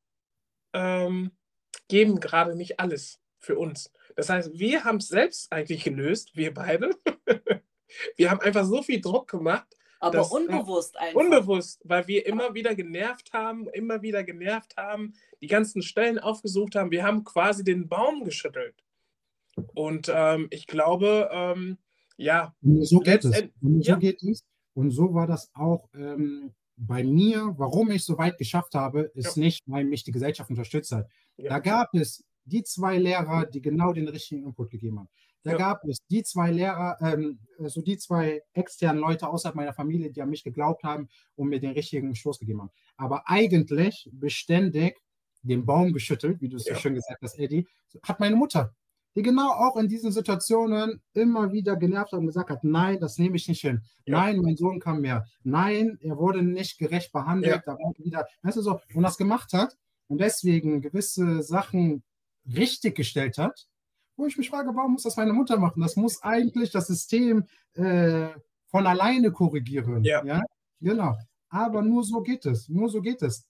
ähm, 0.73 1.33
geben 1.89 2.21
gerade 2.21 2.57
nicht 2.57 2.81
alles 2.81 3.21
für 3.39 3.59
uns. 3.59 3.93
Das 4.17 4.29
heißt, 4.29 4.59
wir 4.59 4.85
haben 4.85 4.97
es 4.97 5.09
selbst 5.09 5.53
eigentlich 5.53 5.85
gelöst, 5.85 6.37
wir 6.37 6.53
beide. 6.53 6.91
wir 8.17 8.31
haben 8.31 8.41
einfach 8.41 8.65
so 8.65 8.83
viel 8.83 9.01
Druck 9.01 9.29
gemacht. 9.31 9.67
Aber 9.99 10.19
dass, 10.19 10.31
unbewusst 10.31 10.97
einfach. 10.99 11.21
Unbewusst, 11.21 11.81
weil 11.85 12.07
wir 12.07 12.27
immer 12.27 12.55
wieder 12.55 12.75
genervt 12.75 13.33
haben, 13.33 13.67
immer 13.69 14.03
wieder 14.03 14.25
genervt 14.25 14.77
haben, 14.77 15.15
die 15.41 15.47
ganzen 15.47 15.83
Stellen 15.83 16.19
aufgesucht 16.19 16.75
haben. 16.75 16.91
Wir 16.91 17.05
haben 17.05 17.25
quasi 17.25 17.65
den 17.65 17.89
Baum 17.89 18.25
geschüttelt. 18.25 18.83
Und 19.75 20.11
ähm, 20.15 20.49
ich 20.51 20.67
glaube, 20.67 21.31
ähm, 21.33 21.79
ja. 22.17 22.55
So 22.63 23.01
geht 23.01 23.25
es. 23.25 23.37
So 23.61 23.79
ja. 23.81 23.97
geht 23.97 24.23
es. 24.23 24.45
Und 24.75 24.91
so 24.91 25.15
war 25.15 25.27
das 25.27 25.51
auch 25.55 25.89
ähm, 25.95 26.55
bei 26.77 27.03
mir, 27.05 27.55
warum 27.57 27.91
ich 27.91 28.05
so 28.05 28.19
weit 28.19 28.39
geschafft 28.39 28.75
habe, 28.75 29.11
ist 29.15 29.37
ja. 29.37 29.43
nicht, 29.43 29.63
weil 29.67 29.85
mich 29.85 30.05
die 30.05 30.13
Gesellschaft 30.13 30.51
unterstützt 30.51 30.93
hat. 30.93 31.09
Ja. 31.37 31.51
Da 31.51 31.59
gab 31.59 31.95
es 31.95 32.25
die 32.45 32.63
zwei 32.63 32.99
Lehrer, 32.99 33.47
die 33.47 33.63
genau 33.63 33.93
den 33.93 34.09
richtigen 34.09 34.45
Input 34.45 34.71
gegeben 34.71 35.01
haben. 35.01 35.09
Da 35.43 35.53
ja. 35.53 35.59
gab 35.59 35.85
es 35.85 35.99
die 36.11 36.23
zwei 36.23 36.51
Lehrer, 36.51 36.97
ähm, 37.01 37.39
also 37.59 37.81
die 37.81 37.97
zwei 37.99 38.43
externen 38.53 39.01
Leute 39.01 39.29
außerhalb 39.29 39.55
meiner 39.55 39.73
Familie, 39.73 40.11
die 40.11 40.21
an 40.21 40.31
mich 40.31 40.45
geglaubt 40.45 40.83
haben 40.83 41.09
und 41.35 41.49
mir 41.49 41.61
den 41.61 41.71
richtigen 41.73 42.15
Stoß 42.15 42.41
gegeben 42.41 42.63
haben. 42.63 42.71
Aber 42.97 43.29
eigentlich 43.29 44.09
beständig 44.13 44.99
den 45.43 45.65
Baum 45.65 45.93
geschüttelt, 45.93 46.41
wie 46.41 46.49
du 46.49 46.57
es 46.57 46.65
so 46.65 46.75
schön 46.75 46.95
gesagt 46.95 47.23
hast, 47.23 47.39
Eddie, 47.39 47.67
hat 48.03 48.21
meine 48.21 48.37
Mutter 48.37 48.75
die 49.17 49.23
genau 49.23 49.51
auch 49.51 49.77
in 49.77 49.89
diesen 49.89 50.13
Situationen 50.13 51.01
immer 51.15 51.51
wieder 51.51 51.77
genervt 51.77 52.13
hat 52.13 52.21
und 52.21 52.27
gesagt 52.27 52.51
hat, 52.51 52.63
nein, 52.63 53.01
das 53.01 53.19
nehme 53.19 53.37
ich 53.37 53.49
nicht 53.49 53.63
hin. 53.63 53.83
Ja. 54.05 54.19
Nein, 54.19 54.41
mein 54.41 54.57
Sohn 54.57 54.79
kam 54.79 55.01
mehr. 55.01 55.27
Nein, 55.43 55.99
er 56.03 56.19
wurde 56.19 56.43
nicht 56.43 56.79
gerecht 56.79 57.13
behandelt. 57.13 57.55
Ja. 57.55 57.63
Da 57.65 57.73
war 57.79 57.93
wieder, 57.97 58.27
weißt 58.43 58.59
du 58.59 58.61
so, 58.61 58.81
und 58.95 59.03
das 59.03 59.17
gemacht 59.17 59.55
hat 59.55 59.77
und 60.09 60.21
deswegen 60.21 60.83
gewisse 60.83 61.43
Sachen 61.43 62.03
richtig 62.47 62.95
gestellt 62.95 63.39
hat, 63.39 63.67
wo 64.17 64.27
ich 64.27 64.37
mich 64.37 64.51
frage, 64.51 64.71
warum 64.75 64.93
muss 64.93 65.05
das 65.05 65.17
meine 65.17 65.33
Mutter 65.33 65.59
machen? 65.59 65.81
Das 65.81 65.97
muss 65.97 66.23
eigentlich 66.23 66.71
das 66.71 66.87
System 66.87 67.45
äh, 67.73 68.29
von 68.67 68.87
alleine 68.87 69.33
korrigieren. 69.33 70.05
Ja. 70.05 70.25
ja. 70.25 70.43
Genau. 70.81 71.17
Aber 71.49 71.81
nur 71.81 72.05
so 72.05 72.21
geht 72.21 72.45
es. 72.45 72.69
Nur 72.69 72.91
so 72.91 73.01
geht 73.01 73.23
es. 73.23 73.47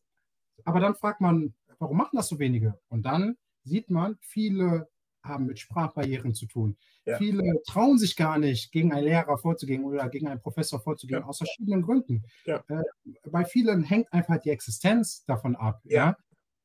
Aber 0.64 0.78
dann 0.78 0.94
fragt 0.94 1.20
man, 1.20 1.54
warum 1.80 1.96
machen 1.96 2.16
das 2.16 2.28
so 2.28 2.38
wenige? 2.38 2.78
Und 2.88 3.02
dann 3.04 3.36
sieht 3.64 3.90
man, 3.90 4.16
viele 4.20 4.88
haben 5.28 5.46
mit 5.46 5.58
Sprachbarrieren 5.58 6.34
zu 6.34 6.46
tun. 6.46 6.76
Ja. 7.04 7.18
Viele 7.18 7.62
trauen 7.66 7.98
sich 7.98 8.16
gar 8.16 8.38
nicht, 8.38 8.72
gegen 8.72 8.92
einen 8.92 9.04
Lehrer 9.04 9.38
vorzugehen 9.38 9.84
oder 9.84 10.08
gegen 10.08 10.28
einen 10.28 10.40
Professor 10.40 10.80
vorzugehen, 10.80 11.20
ja. 11.20 11.26
aus 11.26 11.38
verschiedenen 11.38 11.82
Gründen. 11.82 12.24
Ja. 12.44 12.64
Äh, 12.68 12.82
bei 13.30 13.44
vielen 13.44 13.82
hängt 13.82 14.12
einfach 14.12 14.38
die 14.38 14.50
Existenz 14.50 15.24
davon 15.24 15.56
ab. 15.56 15.80
Ja. 15.84 16.16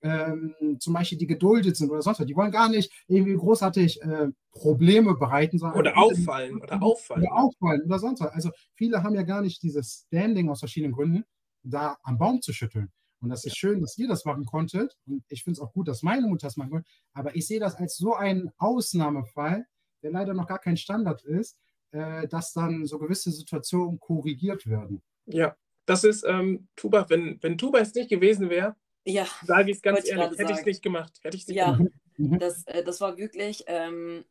Ähm, 0.03 0.55
zum 0.79 0.93
Beispiel 0.93 1.19
die 1.19 1.27
geduldet 1.27 1.77
sind 1.77 1.91
oder 1.91 2.01
sonst 2.01 2.19
was. 2.19 2.25
Die 2.25 2.35
wollen 2.35 2.51
gar 2.51 2.69
nicht 2.69 2.91
irgendwie 3.07 3.35
großartig 3.35 4.01
äh, 4.01 4.29
Probleme 4.51 5.15
bereiten. 5.15 5.59
Sondern 5.59 5.79
oder 5.79 5.97
auffallen. 5.97 6.59
Oder 6.61 6.73
auffallen. 6.81 7.21
Oder 7.21 7.35
auffallen 7.35 7.81
oder 7.85 7.99
sonst 7.99 8.21
was. 8.21 8.31
Also 8.31 8.49
viele 8.73 9.03
haben 9.03 9.13
ja 9.13 9.23
gar 9.23 9.41
nicht 9.41 9.61
dieses 9.61 10.05
Standing 10.07 10.49
aus 10.49 10.59
verschiedenen 10.59 10.93
Gründen, 10.93 11.23
da 11.63 11.97
am 12.01 12.17
Baum 12.17 12.41
zu 12.41 12.51
schütteln. 12.51 12.91
Und 13.21 13.29
das 13.29 13.45
ist 13.45 13.55
schön, 13.57 13.79
dass 13.81 13.97
ihr 13.97 14.07
das 14.07 14.25
machen 14.25 14.45
konntet. 14.45 14.97
Und 15.05 15.23
ich 15.29 15.43
finde 15.43 15.57
es 15.57 15.61
auch 15.61 15.71
gut, 15.73 15.87
dass 15.87 16.01
meine 16.03 16.27
Mutter 16.27 16.47
das 16.47 16.57
machen 16.57 16.71
konnte. 16.71 16.89
Aber 17.13 17.35
ich 17.35 17.45
sehe 17.47 17.59
das 17.59 17.75
als 17.75 17.95
so 17.97 18.15
einen 18.15 18.51
Ausnahmefall, 18.57 19.65
der 20.01 20.11
leider 20.11 20.33
noch 20.33 20.47
gar 20.47 20.59
kein 20.59 20.77
Standard 20.77 21.21
ist, 21.23 21.57
äh, 21.91 22.27
dass 22.27 22.53
dann 22.53 22.85
so 22.85 22.97
gewisse 22.97 23.31
Situationen 23.31 23.99
korrigiert 23.99 24.65
werden. 24.67 25.01
Ja, 25.25 25.55
das 25.85 26.03
ist 26.03 26.23
ähm, 26.27 26.67
Tuba. 26.75 27.05
Wenn, 27.09 27.37
wenn 27.41 27.57
Tuba 27.57 27.79
es 27.79 27.93
nicht 27.93 28.09
gewesen 28.09 28.49
wäre, 28.49 28.75
Ja, 29.05 29.27
sage 29.43 29.71
ich 29.71 29.77
es 29.77 29.81
ganz 29.83 30.05
ich 30.05 30.11
ehrlich, 30.11 30.37
hätte 30.39 30.51
ich 30.53 30.59
es 30.59 30.65
nicht 30.65 30.81
gemacht. 30.81 31.19
Hätte 31.21 31.37
ich 31.37 31.47
nicht 31.47 31.57
Ja. 31.57 31.73
gemacht. 31.73 31.93
Mhm. 32.17 32.39
das, 32.39 32.65
äh, 32.67 32.83
das 32.83 33.01
war 33.01 33.17
wirklich, 33.17 33.63
ähm, 33.67 34.25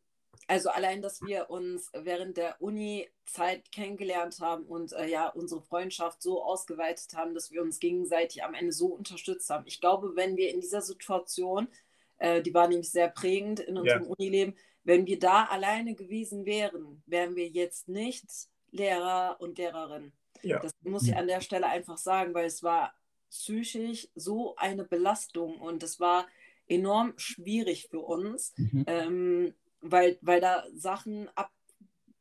also 0.51 0.69
allein, 0.69 1.01
dass 1.01 1.21
wir 1.21 1.49
uns 1.49 1.89
während 1.93 2.35
der 2.35 2.61
Uni-Zeit 2.61 3.71
kennengelernt 3.71 4.41
haben 4.41 4.65
und 4.65 4.91
äh, 4.91 5.07
ja, 5.07 5.29
unsere 5.29 5.61
Freundschaft 5.61 6.21
so 6.21 6.43
ausgeweitet 6.43 7.13
haben, 7.15 7.33
dass 7.33 7.51
wir 7.51 7.61
uns 7.61 7.79
gegenseitig 7.79 8.43
am 8.43 8.53
Ende 8.53 8.73
so 8.73 8.87
unterstützt 8.87 9.49
haben. 9.49 9.63
Ich 9.65 9.79
glaube, 9.79 10.17
wenn 10.17 10.35
wir 10.35 10.53
in 10.53 10.59
dieser 10.59 10.81
Situation, 10.81 11.69
äh, 12.17 12.41
die 12.41 12.53
war 12.53 12.67
nämlich 12.67 12.91
sehr 12.91 13.07
prägend 13.07 13.61
in 13.61 13.77
unserem 13.77 14.07
Unileben, 14.07 14.57
wenn 14.83 15.07
wir 15.07 15.19
da 15.19 15.45
alleine 15.45 15.95
gewesen 15.95 16.45
wären, 16.45 17.01
wären 17.05 17.37
wir 17.37 17.47
jetzt 17.47 17.87
nicht 17.87 18.25
Lehrer 18.71 19.37
und 19.39 19.57
Lehrerin. 19.57 20.11
Ja. 20.41 20.59
Das 20.59 20.73
muss 20.81 21.07
ich 21.07 21.15
an 21.15 21.27
der 21.27 21.39
Stelle 21.39 21.67
einfach 21.67 21.97
sagen, 21.97 22.33
weil 22.33 22.47
es 22.47 22.61
war 22.61 22.93
psychisch 23.29 24.09
so 24.15 24.55
eine 24.57 24.83
Belastung 24.83 25.61
und 25.61 25.81
es 25.81 26.01
war 26.01 26.27
enorm 26.67 27.13
schwierig 27.15 27.87
für 27.89 27.99
uns, 28.01 28.53
Mhm. 28.57 28.83
ähm, 28.87 29.53
weil, 29.81 30.17
weil 30.21 30.41
da 30.41 30.65
Sachen 30.73 31.29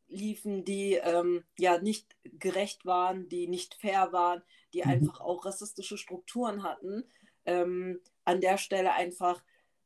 abliefen, 0.08 0.64
die 0.64 0.94
ähm, 0.94 1.44
ja 1.58 1.78
nicht 1.78 2.16
gerecht 2.24 2.84
waren, 2.86 3.28
die 3.28 3.46
nicht 3.48 3.74
fair 3.74 4.12
waren, 4.12 4.42
die 4.74 4.82
Mhm. 4.84 4.90
einfach 4.90 5.20
auch 5.20 5.44
rassistische 5.44 5.98
Strukturen 5.98 6.62
hatten. 6.62 7.04
Ähm, 7.46 8.00
an 8.24 8.40
der 8.40 8.58
Stelle 8.58 8.92
einfach 8.92 9.42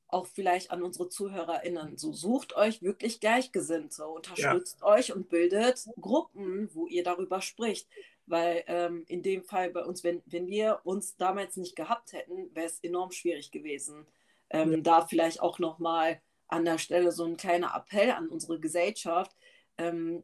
auch 0.09 0.27
vielleicht 0.27 0.71
an 0.71 0.83
unsere 0.83 1.09
ZuhörerInnen. 1.09 1.97
So 1.99 2.13
sucht 2.13 2.55
euch 2.57 2.83
wirklich 2.83 3.21
Gleichgesinnte, 3.21 4.07
unterstützt 4.07 4.83
euch 4.83 5.13
und 5.13 5.29
bildet 5.29 5.89
Gruppen, 6.01 6.71
wo 6.75 6.87
ihr 6.87 7.03
darüber 7.05 7.41
spricht. 7.41 7.89
Weil 8.27 8.65
ähm, 8.69 9.05
in 9.09 9.23
dem 9.23 9.43
Fall 9.45 9.71
bei 9.71 9.85
uns, 9.85 10.05
wenn, 10.05 10.23
wenn 10.27 10.47
wir 10.47 10.81
uns 10.85 11.17
damals 11.17 11.57
nicht 11.57 11.77
gehabt 11.77 12.13
hätten, 12.13 12.55
wäre 12.55 12.67
es 12.67 12.81
enorm 12.81 13.11
schwierig 13.13 13.51
gewesen. 13.51 14.07
Ähm, 14.51 14.73
Ja. 14.73 14.81
Da 14.81 15.07
vielleicht 15.07 15.41
auch 15.41 15.59
nochmal 15.59 16.21
an 16.49 16.65
der 16.65 16.79
Stelle 16.79 17.13
so 17.13 17.25
ein 17.25 17.37
kleiner 17.37 17.75
Appell 17.75 18.11
an 18.11 18.29
unsere 18.29 18.61
Gesellschaft. 18.61 19.35
Ähm, 19.79 20.23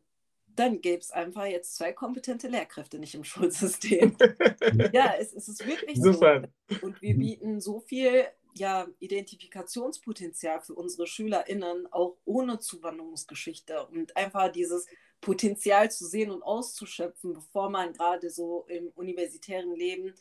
dann 0.57 0.81
gäbe 0.81 0.99
es 1.01 1.11
einfach 1.11 1.47
jetzt 1.47 1.77
zwei 1.77 1.93
kompetente 1.93 2.49
Lehrkräfte 2.49 2.99
nicht 2.99 3.15
im 3.15 3.25
Schulsystem. 3.25 4.17
ja, 4.93 5.15
es, 5.19 5.33
es 5.33 5.49
ist 5.49 5.67
wirklich 5.67 6.03
so. 6.03 6.13
Super. 6.13 6.49
Und 6.81 7.01
wir 7.03 7.15
Mhm. 7.15 7.19
bieten 7.19 7.61
so 7.61 7.81
viel 7.81 8.27
ja, 8.55 8.89
Identifikationspotenzial 8.99 10.61
für 10.61 10.75
unsere 10.75 11.07
SchülerInnen, 11.07 11.87
auch 11.93 12.17
ohne 12.25 12.59
Zuwanderungsgeschichte. 12.59 13.87
Und 13.87 14.17
einfach 14.17 14.51
dieses 14.51 14.87
Potenzial 15.21 15.91
zu 15.91 16.07
sehen 16.07 16.31
und 16.31 16.43
auszuschöpfen, 16.43 17.35
bevor 17.35 17.71
man 17.71 17.93
gerade 17.93 18.31
so 18.31 18.65
im 18.69 18.89
universitären 18.95 19.75
Leben 19.75 20.15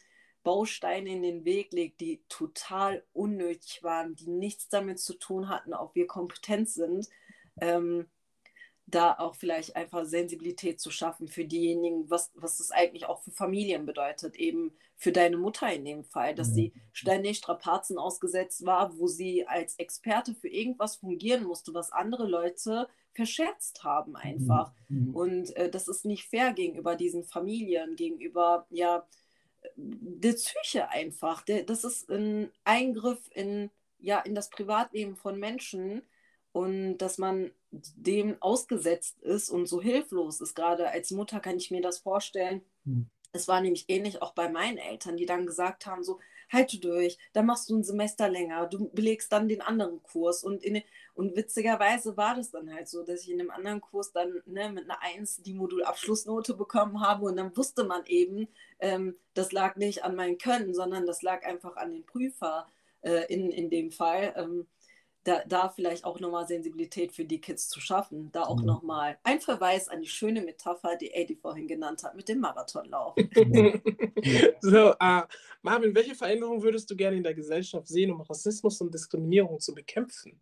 Bausteine 0.50 1.12
in 1.12 1.22
den 1.22 1.46
Weg 1.46 1.72
legt, 1.74 2.02
die 2.02 2.24
total 2.28 3.04
unnötig 3.14 3.84
waren, 3.84 4.16
die 4.16 4.32
nichts 4.32 4.68
damit 4.68 5.00
zu 5.00 5.14
tun 5.14 5.48
hatten, 5.48 5.76
ob 5.76 5.94
wir 5.94 6.08
kompetent 6.08 6.68
sind. 6.68 7.08
Ähm, 7.62 8.08
da 8.88 9.14
auch 9.14 9.36
vielleicht 9.36 9.76
einfach 9.76 10.06
Sensibilität 10.06 10.82
zu 10.82 10.90
schaffen 10.90 11.28
für 11.28 11.46
diejenigen, 11.46 12.10
was, 12.10 12.32
was 12.34 12.58
das 12.58 12.72
eigentlich 12.72 13.06
auch 13.06 13.22
für 13.22 13.30
Familien 13.30 13.86
bedeutet, 13.86 14.38
eben 14.38 14.72
für 14.96 15.12
deine 15.12 15.38
Mutter 15.38 15.72
in 15.72 15.86
dem 15.86 16.04
Fall, 16.04 16.34
dass 16.34 16.56
sie 16.56 16.74
ständig 16.94 17.38
Strapazen 17.38 18.00
ausgesetzt 18.00 18.66
war, 18.66 18.98
wo 18.98 19.06
sie 19.06 19.46
als 19.46 19.76
Experte 19.76 20.34
für 20.34 20.50
irgendwas 20.50 20.96
fungieren 20.96 21.44
musste, 21.44 21.76
was 21.76 21.92
andere 21.92 22.28
Leute 22.28 22.88
verscherzt 23.14 23.84
haben 23.84 24.16
einfach. 24.16 24.74
Mhm. 24.88 25.16
Und 25.16 25.56
äh, 25.58 25.70
das 25.70 25.88
ist 25.88 26.06
nicht 26.06 26.28
fair 26.28 26.54
gegenüber 26.54 26.96
diesen 26.96 27.24
Familien, 27.24 27.96
gegenüber 27.96 28.66
ja 28.72 29.06
der 29.76 30.34
Psyche 30.34 30.90
einfach. 30.90 31.44
Der, 31.44 31.64
das 31.64 31.84
ist 31.84 32.10
ein 32.10 32.52
Eingriff 32.64 33.20
in, 33.34 33.70
ja, 34.00 34.20
in 34.20 34.36
das 34.36 34.50
Privatleben 34.50 35.16
von 35.16 35.40
Menschen 35.40 36.02
und 36.52 36.98
dass 36.98 37.18
man 37.18 37.52
dem 37.72 38.38
ausgesetzt 38.42 39.22
ist 39.22 39.50
und 39.50 39.68
so 39.68 39.82
hilflos 39.82 40.42
ist. 40.42 40.56
Gerade 40.56 40.90
als 40.90 41.12
Mutter 41.12 41.40
kann 41.40 41.58
ich 41.58 41.72
mir 41.72 41.82
das 41.82 42.00
vorstellen. 42.00 42.62
Mhm. 42.86 43.10
Es 43.32 43.48
war 43.48 43.62
nämlich 43.62 43.86
ähnlich 43.90 44.22
auch 44.22 44.34
bei 44.34 44.50
meinen 44.50 44.78
Eltern, 44.78 45.18
die 45.18 45.28
dann 45.28 45.46
gesagt 45.46 45.86
haben, 45.86 46.04
so, 46.04 46.20
halte 46.52 46.80
durch, 46.80 47.18
dann 47.34 47.46
machst 47.46 47.70
du 47.70 47.78
ein 47.78 47.84
Semester 47.84 48.28
länger, 48.28 48.66
du 48.66 48.90
belegst 48.90 49.32
dann 49.32 49.48
den 49.48 49.62
anderen 49.62 50.02
Kurs. 50.02 50.44
Und, 50.44 50.64
in, 50.64 50.82
und 51.20 51.36
witzigerweise 51.36 52.16
war 52.16 52.34
das 52.36 52.50
dann 52.50 52.74
halt 52.74 52.88
so, 52.88 53.04
dass 53.04 53.24
ich 53.24 53.32
in 53.32 53.40
dem 53.40 53.52
anderen 53.52 53.82
Kurs 53.82 54.14
dann 54.14 54.42
ne, 54.46 54.70
mit 54.72 54.86
einer 54.86 55.02
1 55.02 55.44
die 55.44 55.54
Modulabschlussnote 55.54 56.54
bekommen 56.54 57.02
habe 57.02 57.26
und 57.26 57.36
dann 57.36 57.58
wusste 57.58 57.84
man 57.84 58.06
eben, 58.06 58.48
ähm, 58.80 59.18
das 59.34 59.52
lag 59.52 59.76
nicht 59.76 60.06
an 60.06 60.16
meinem 60.16 60.38
Können, 60.38 60.74
sondern 60.74 61.06
das 61.06 61.22
lag 61.22 61.44
einfach 61.46 61.76
an 61.76 61.92
den 61.92 62.06
Prüfer 62.06 62.68
äh, 63.02 63.26
in, 63.34 63.52
in 63.52 63.70
dem 63.70 63.92
Fall. 63.92 64.34
Ähm, 64.38 64.68
da, 65.26 65.44
da 65.46 65.68
vielleicht 65.68 66.06
auch 66.06 66.22
nochmal 66.22 66.48
Sensibilität 66.48 67.12
für 67.12 67.26
die 67.26 67.42
Kids 67.42 67.68
zu 67.68 67.82
schaffen. 67.82 68.32
Da 68.32 68.44
auch 68.44 68.62
Mhm. 68.62 68.68
nochmal 68.68 69.18
ein 69.24 69.42
Verweis 69.42 69.90
an 69.90 70.00
die 70.00 70.08
schöne 70.08 70.42
Metapher, 70.42 70.96
die 70.96 71.14
Eddie 71.14 71.36
vorhin 71.36 71.68
genannt 71.68 72.02
hat, 72.04 72.16
mit 72.16 72.30
dem 72.30 72.40
Marathonlauf. 72.40 73.16
so, 74.62 74.94
äh, 74.98 75.22
Marvin, 75.64 75.94
welche 75.94 76.16
Veränderungen 76.16 76.64
würdest 76.64 76.90
du 76.90 76.96
gerne 76.96 77.18
in 77.18 77.24
der 77.24 77.34
Gesellschaft 77.34 77.90
sehen, 77.90 78.10
um 78.14 78.22
Rassismus 78.22 78.80
und 78.80 78.94
Diskriminierung 78.94 79.60
zu 79.60 79.76
bekämpfen? 79.76 80.40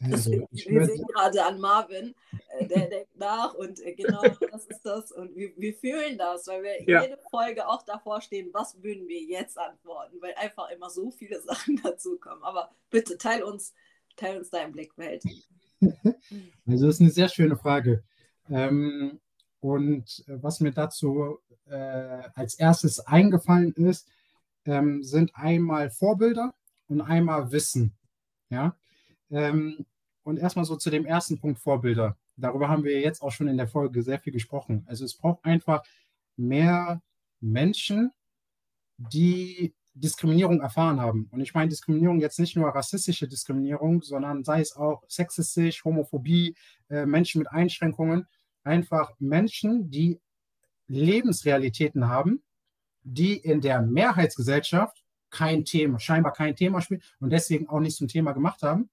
Also, 0.00 0.46
ich 0.52 0.68
wir 0.68 0.84
sehen 0.86 1.04
gerade 1.12 1.44
an 1.44 1.58
Marvin, 1.60 2.14
äh, 2.58 2.66
der 2.68 2.86
denkt 2.90 3.16
nach 3.16 3.54
und 3.54 3.80
äh, 3.84 3.94
genau 3.94 4.22
das 4.50 4.66
ist 4.66 4.82
das. 4.84 5.10
Und 5.12 5.34
wir, 5.34 5.50
wir 5.56 5.74
fühlen 5.74 6.16
das, 6.18 6.46
weil 6.46 6.62
wir 6.62 6.82
Ja. 6.88 7.02
jede 7.02 7.18
Folge 7.30 7.66
auch 7.66 7.82
davor 7.82 8.20
stehen, 8.20 8.50
was 8.52 8.80
würden 8.82 9.08
wir 9.08 9.20
jetzt 9.22 9.58
antworten, 9.58 10.16
weil 10.20 10.34
einfach 10.34 10.70
immer 10.70 10.88
so 10.90 11.10
viele 11.10 11.40
Sachen 11.42 11.80
dazukommen. 11.82 12.42
Aber 12.44 12.70
bitte 12.90 13.18
teil 13.18 13.42
uns, 13.42 13.74
teil 14.16 14.38
uns 14.38 14.50
deinen 14.50 14.72
Blickwelt. 14.72 15.22
Also 16.66 16.86
das 16.86 16.96
ist 16.96 17.00
eine 17.00 17.10
sehr 17.10 17.28
schöne 17.28 17.56
Frage. 17.56 18.02
Ähm, 18.50 19.20
und 19.60 20.24
äh, 20.26 20.42
was 20.42 20.58
mir 20.60 20.72
dazu 20.72 21.38
äh, 21.66 22.22
als 22.34 22.54
erstes 22.54 22.98
eingefallen 23.00 23.72
ist, 23.74 24.08
ähm, 24.64 25.02
sind 25.04 25.30
einmal 25.34 25.90
Vorbilder 25.90 26.52
und 26.88 27.00
einmal 27.00 27.52
Wissen. 27.52 27.96
Ja. 28.50 28.76
Ähm, 29.30 29.86
und 30.22 30.38
erstmal 30.38 30.64
so 30.64 30.76
zu 30.76 30.90
dem 30.90 31.06
ersten 31.06 31.38
Punkt 31.38 31.58
Vorbilder. 31.58 32.16
Darüber 32.36 32.68
haben 32.68 32.84
wir 32.84 33.00
jetzt 33.00 33.22
auch 33.22 33.32
schon 33.32 33.48
in 33.48 33.56
der 33.56 33.68
Folge 33.68 34.02
sehr 34.02 34.18
viel 34.18 34.32
gesprochen. 34.32 34.84
Also 34.86 35.04
es 35.04 35.14
braucht 35.14 35.44
einfach 35.44 35.82
mehr 36.36 37.02
Menschen, 37.40 38.12
die 38.98 39.74
Diskriminierung 39.94 40.60
erfahren 40.60 41.00
haben. 41.00 41.28
Und 41.32 41.40
ich 41.40 41.54
meine 41.54 41.68
Diskriminierung 41.68 42.20
jetzt 42.20 42.38
nicht 42.38 42.56
nur 42.56 42.68
rassistische 42.68 43.26
Diskriminierung, 43.26 44.02
sondern 44.02 44.44
sei 44.44 44.60
es 44.60 44.76
auch 44.76 45.02
sexistisch, 45.08 45.84
Homophobie, 45.84 46.54
äh, 46.88 47.06
Menschen 47.06 47.40
mit 47.40 47.50
Einschränkungen. 47.50 48.26
Einfach 48.64 49.12
Menschen, 49.18 49.90
die 49.90 50.20
Lebensrealitäten 50.86 52.08
haben, 52.08 52.42
die 53.02 53.36
in 53.36 53.60
der 53.60 53.82
Mehrheitsgesellschaft 53.82 55.04
kein 55.30 55.64
Thema, 55.64 55.98
scheinbar 55.98 56.32
kein 56.32 56.56
Thema 56.56 56.80
spielen 56.80 57.02
und 57.20 57.30
deswegen 57.30 57.68
auch 57.68 57.80
nicht 57.80 57.96
zum 57.96 58.08
Thema 58.08 58.32
gemacht 58.32 58.62
haben. 58.62 58.88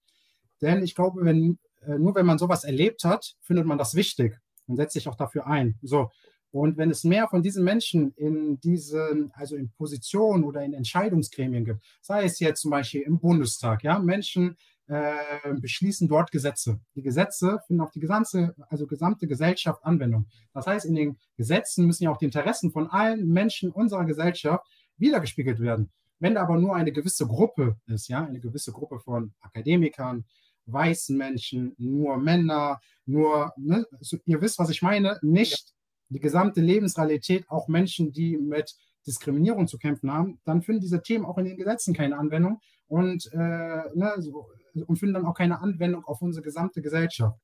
Denn 0.61 0.83
ich 0.83 0.95
glaube, 0.95 1.23
wenn, 1.23 1.59
äh, 1.85 1.97
nur 1.97 2.15
wenn 2.15 2.25
man 2.25 2.37
sowas 2.37 2.63
erlebt 2.63 3.03
hat, 3.03 3.35
findet 3.41 3.65
man 3.65 3.77
das 3.77 3.95
wichtig 3.95 4.39
und 4.67 4.77
setzt 4.77 4.93
sich 4.93 5.07
auch 5.07 5.15
dafür 5.15 5.47
ein. 5.47 5.75
So. 5.81 6.09
Und 6.51 6.77
wenn 6.77 6.89
es 6.89 7.03
mehr 7.03 7.27
von 7.27 7.43
diesen 7.43 7.65
Menschen 7.65 8.13
in 8.15 8.59
diesen, 8.61 9.31
also 9.33 9.57
in 9.57 9.71
Positionen 9.71 10.45
oder 10.45 10.63
in 10.63 10.73
Entscheidungsgremien 10.73 11.65
gibt, 11.65 11.83
sei 12.01 12.23
es 12.23 12.39
jetzt 12.39 12.61
zum 12.61 12.71
Beispiel 12.71 13.01
im 13.01 13.19
Bundestag, 13.19 13.83
ja, 13.83 13.99
Menschen 13.99 14.55
äh, 14.87 15.15
beschließen 15.59 16.07
dort 16.07 16.31
Gesetze. 16.31 16.79
Die 16.95 17.01
Gesetze 17.01 17.59
finden 17.67 17.81
auf 17.81 17.91
die 17.91 17.99
gesamte, 17.99 18.55
also 18.69 18.87
gesamte 18.87 19.27
Gesellschaft 19.27 19.83
Anwendung. 19.83 20.27
Das 20.53 20.67
heißt, 20.67 20.85
in 20.85 20.95
den 20.95 21.17
Gesetzen 21.35 21.87
müssen 21.87 22.03
ja 22.03 22.11
auch 22.11 22.17
die 22.17 22.25
Interessen 22.25 22.71
von 22.71 22.87
allen 22.87 23.27
Menschen 23.27 23.71
unserer 23.71 24.05
Gesellschaft 24.05 24.65
wiedergespiegelt 24.97 25.59
werden. 25.59 25.91
Wenn 26.19 26.35
da 26.35 26.43
aber 26.43 26.57
nur 26.57 26.75
eine 26.75 26.91
gewisse 26.91 27.25
Gruppe 27.25 27.77
ist, 27.87 28.07
ja, 28.07 28.23
eine 28.25 28.39
gewisse 28.39 28.71
Gruppe 28.71 28.99
von 28.99 29.33
Akademikern, 29.41 30.23
weißen 30.65 31.17
Menschen, 31.17 31.73
nur 31.77 32.17
Männer, 32.17 32.79
nur, 33.05 33.53
ne, 33.57 33.85
so, 33.99 34.17
ihr 34.25 34.41
wisst, 34.41 34.59
was 34.59 34.69
ich 34.69 34.81
meine, 34.81 35.19
nicht 35.21 35.73
die 36.09 36.19
gesamte 36.19 36.61
Lebensrealität, 36.61 37.49
auch 37.49 37.67
Menschen, 37.67 38.11
die 38.11 38.37
mit 38.37 38.75
Diskriminierung 39.05 39.67
zu 39.67 39.77
kämpfen 39.77 40.11
haben, 40.11 40.39
dann 40.45 40.61
finden 40.61 40.81
diese 40.81 41.01
Themen 41.01 41.25
auch 41.25 41.37
in 41.37 41.45
den 41.45 41.57
Gesetzen 41.57 41.93
keine 41.93 42.17
Anwendung 42.17 42.59
und, 42.87 43.31
äh, 43.33 43.37
ne, 43.37 44.13
so, 44.19 44.49
und 44.73 44.97
finden 44.97 45.15
dann 45.15 45.25
auch 45.25 45.35
keine 45.35 45.61
Anwendung 45.61 46.03
auf 46.05 46.21
unsere 46.21 46.43
gesamte 46.43 46.81
Gesellschaft. 46.81 47.39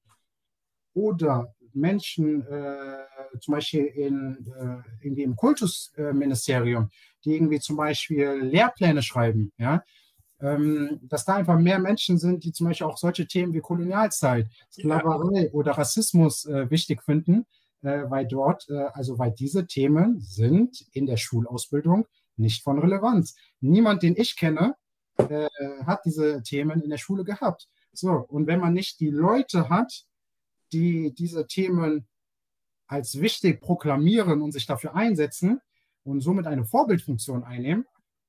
Oder 0.94 1.54
Menschen, 1.74 2.46
äh, 2.48 3.06
zum 3.40 3.54
Beispiel 3.54 3.86
in, 3.86 4.46
äh, 4.60 5.06
irgendwie 5.06 5.24
im 5.24 5.36
Kultusministerium, 5.36 6.90
die 7.24 7.36
irgendwie 7.36 7.60
zum 7.60 7.78
Beispiel 7.78 8.28
Lehrpläne 8.42 9.02
schreiben, 9.02 9.54
ja, 9.58 9.84
dass 10.42 11.26
da 11.26 11.36
einfach 11.36 11.60
mehr 11.60 11.78
Menschen 11.78 12.18
sind, 12.18 12.44
die 12.44 12.52
zum 12.52 12.68
Beispiel 12.68 12.88
auch 12.88 12.98
solche 12.98 13.28
Themen 13.28 13.54
wie 13.54 13.60
Kolonialzeit, 13.60 14.48
Sklaverei 14.72 15.46
ja. 15.46 15.52
oder 15.52 15.74
Rassismus 15.74 16.46
äh, 16.46 16.70
wichtig 16.72 17.04
finden, 17.04 17.46
äh, 17.84 18.10
weil 18.10 18.28
dort, 18.28 18.68
äh, 18.70 18.88
also 18.94 19.20
weil 19.20 19.32
diese 19.32 19.68
Themen 19.68 20.20
sind 20.20 20.86
in 20.94 21.06
der 21.06 21.18
Schulausbildung 21.18 22.08
nicht 22.38 22.64
von 22.64 22.80
Relevanz. 22.80 23.36
Niemand, 23.60 24.04
den 24.04 24.16
ich 24.18 24.36
kenne, 24.36 24.76
äh, 25.18 25.48
hat 25.86 26.06
diese 26.06 26.42
Themen 26.44 26.82
in 26.82 26.90
der 26.90 26.98
Schule 26.98 27.24
gehabt. 27.24 27.70
So, 27.94 28.12
und 28.12 28.48
wenn 28.48 28.60
man 28.60 28.74
nicht 28.74 29.00
die 29.00 29.10
Leute 29.10 29.70
hat, 29.70 30.06
die 30.74 31.14
diese 31.14 31.48
Themen 31.48 32.08
als 32.88 33.20
wichtig 33.20 33.62
proklamieren 33.62 34.42
und 34.42 34.52
sich 34.52 34.66
dafür 34.66 34.96
einsetzen 34.96 35.62
und 36.04 36.22
somit 36.22 36.48
eine 36.48 36.66
Vorbildfunktion 36.66 37.44
einnehmen, 37.44 37.86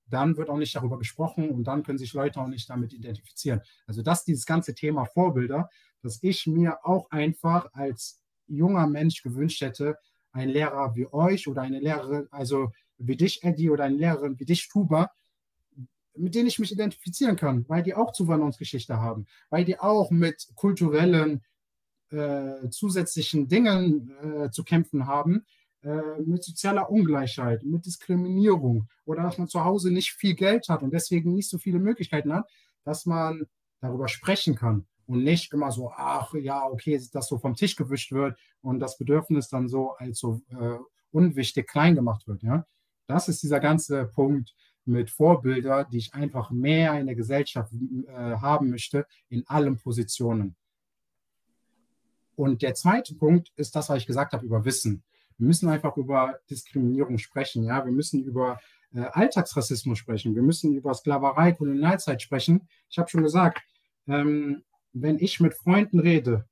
dann 0.06 0.36
wird 0.36 0.50
auch 0.50 0.58
nicht 0.58 0.74
darüber 0.74 0.98
gesprochen 0.98 1.50
und 1.50 1.64
dann 1.64 1.82
können 1.82 1.98
sich 1.98 2.12
Leute 2.12 2.40
auch 2.40 2.48
nicht 2.48 2.68
damit 2.68 2.92
identifizieren. 2.92 3.62
Also 3.86 4.02
das 4.02 4.24
dieses 4.24 4.46
ganze 4.46 4.74
Thema 4.74 5.04
Vorbilder, 5.04 5.68
dass 6.02 6.22
ich 6.22 6.46
mir 6.46 6.84
auch 6.84 7.10
einfach 7.10 7.72
als 7.72 8.20
junger 8.46 8.86
Mensch 8.86 9.22
gewünscht 9.22 9.60
hätte, 9.62 9.96
ein 10.32 10.48
Lehrer 10.48 10.94
wie 10.94 11.06
euch 11.12 11.48
oder 11.48 11.62
eine 11.62 11.80
Lehrerin, 11.80 12.26
also 12.30 12.72
wie 12.98 13.16
dich, 13.16 13.42
Eddie, 13.42 13.70
oder 13.70 13.84
eine 13.84 13.96
Lehrerin 13.96 14.38
wie 14.38 14.44
dich, 14.44 14.68
Tuba, 14.68 15.10
mit 16.14 16.34
denen 16.34 16.46
ich 16.46 16.58
mich 16.58 16.72
identifizieren 16.72 17.36
kann, 17.36 17.64
weil 17.68 17.82
die 17.82 17.94
auch 17.94 18.12
Zuwanderungsgeschichte 18.12 18.98
haben, 18.98 19.26
weil 19.50 19.64
die 19.64 19.78
auch 19.78 20.10
mit 20.10 20.48
kulturellen 20.54 21.42
äh, 22.10 22.68
zusätzlichen 22.70 23.48
Dingen 23.48 24.12
äh, 24.22 24.50
zu 24.50 24.64
kämpfen 24.64 25.06
haben, 25.06 25.46
mit 26.24 26.44
sozialer 26.44 26.90
Ungleichheit, 26.90 27.64
mit 27.64 27.84
Diskriminierung 27.86 28.88
oder 29.04 29.22
dass 29.22 29.38
man 29.38 29.48
zu 29.48 29.64
Hause 29.64 29.90
nicht 29.90 30.12
viel 30.12 30.34
Geld 30.34 30.68
hat 30.68 30.82
und 30.82 30.92
deswegen 30.92 31.34
nicht 31.34 31.50
so 31.50 31.58
viele 31.58 31.80
Möglichkeiten 31.80 32.32
hat, 32.32 32.48
dass 32.84 33.04
man 33.04 33.46
darüber 33.80 34.08
sprechen 34.08 34.54
kann 34.54 34.86
und 35.06 35.24
nicht 35.24 35.52
immer 35.52 35.70
so, 35.70 35.90
ach 35.94 36.32
ja, 36.34 36.66
okay, 36.66 37.00
dass 37.12 37.28
so 37.28 37.38
vom 37.38 37.54
Tisch 37.54 37.76
gewischt 37.76 38.12
wird 38.12 38.38
und 38.60 38.80
das 38.80 38.96
Bedürfnis 38.96 39.48
dann 39.48 39.68
so 39.68 39.92
als 39.92 40.18
so 40.18 40.40
äh, 40.50 40.78
unwichtig 41.10 41.68
klein 41.68 41.94
gemacht 41.94 42.26
wird. 42.26 42.42
Ja? 42.42 42.64
Das 43.06 43.28
ist 43.28 43.42
dieser 43.42 43.60
ganze 43.60 44.06
Punkt 44.06 44.54
mit 44.84 45.10
Vorbilder, 45.10 45.84
die 45.84 45.98
ich 45.98 46.14
einfach 46.14 46.50
mehr 46.50 46.98
in 46.98 47.06
der 47.06 47.14
Gesellschaft 47.14 47.72
äh, 47.72 48.12
haben 48.12 48.70
möchte, 48.70 49.06
in 49.28 49.46
allen 49.46 49.78
Positionen. 49.78 50.56
Und 52.34 52.62
der 52.62 52.74
zweite 52.74 53.14
Punkt 53.14 53.52
ist 53.56 53.76
das, 53.76 53.88
was 53.88 53.98
ich 53.98 54.06
gesagt 54.06 54.32
habe 54.32 54.46
über 54.46 54.64
Wissen. 54.64 55.02
Wir 55.38 55.46
müssen 55.46 55.68
einfach 55.68 55.96
über 55.96 56.38
Diskriminierung 56.50 57.18
sprechen. 57.18 57.64
Ja? 57.64 57.84
Wir 57.84 57.92
müssen 57.92 58.22
über 58.24 58.60
äh, 58.94 59.00
Alltagsrassismus 59.00 59.98
sprechen. 59.98 60.34
Wir 60.34 60.42
müssen 60.42 60.74
über 60.74 60.94
Sklaverei, 60.94 61.52
Kolonialzeit 61.52 62.22
sprechen. 62.22 62.68
Ich 62.88 62.98
habe 62.98 63.08
schon 63.08 63.22
gesagt, 63.22 63.62
ähm, 64.06 64.62
wenn 64.92 65.18
ich 65.18 65.40
mit 65.40 65.54
Freunden 65.54 66.00
rede, 66.00 66.46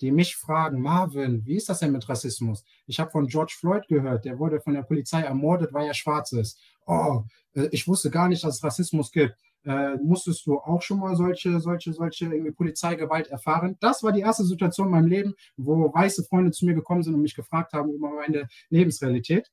die 0.00 0.10
mich 0.10 0.36
fragen, 0.36 0.80
Marvin, 0.80 1.46
wie 1.46 1.56
ist 1.56 1.68
das 1.68 1.78
denn 1.78 1.92
mit 1.92 2.08
Rassismus? 2.08 2.64
Ich 2.86 2.98
habe 2.98 3.10
von 3.10 3.28
George 3.28 3.54
Floyd 3.56 3.86
gehört, 3.88 4.24
der 4.24 4.38
wurde 4.38 4.60
von 4.60 4.74
der 4.74 4.82
Polizei 4.82 5.22
ermordet, 5.22 5.72
weil 5.72 5.86
er 5.86 5.94
schwarz 5.94 6.32
ist. 6.32 6.58
Oh, 6.86 7.22
äh, 7.54 7.68
ich 7.70 7.86
wusste 7.86 8.10
gar 8.10 8.28
nicht, 8.28 8.42
dass 8.42 8.56
es 8.56 8.64
Rassismus 8.64 9.12
gibt. 9.12 9.36
Äh, 9.64 9.96
musstest 9.96 10.44
du 10.46 10.58
auch 10.58 10.82
schon 10.82 10.98
mal 10.98 11.14
solche, 11.14 11.60
solche, 11.60 11.92
solche 11.92 12.26
irgendwie 12.26 12.50
Polizeigewalt 12.50 13.28
erfahren? 13.28 13.76
Das 13.80 14.02
war 14.02 14.12
die 14.12 14.20
erste 14.20 14.44
Situation 14.44 14.88
in 14.88 14.92
meinem 14.92 15.06
Leben, 15.06 15.34
wo 15.56 15.92
weiße 15.92 16.24
Freunde 16.24 16.50
zu 16.50 16.66
mir 16.66 16.74
gekommen 16.74 17.02
sind 17.02 17.14
und 17.14 17.22
mich 17.22 17.36
gefragt 17.36 17.72
haben 17.72 17.92
über 17.92 18.10
meine 18.10 18.48
Lebensrealität. 18.70 19.50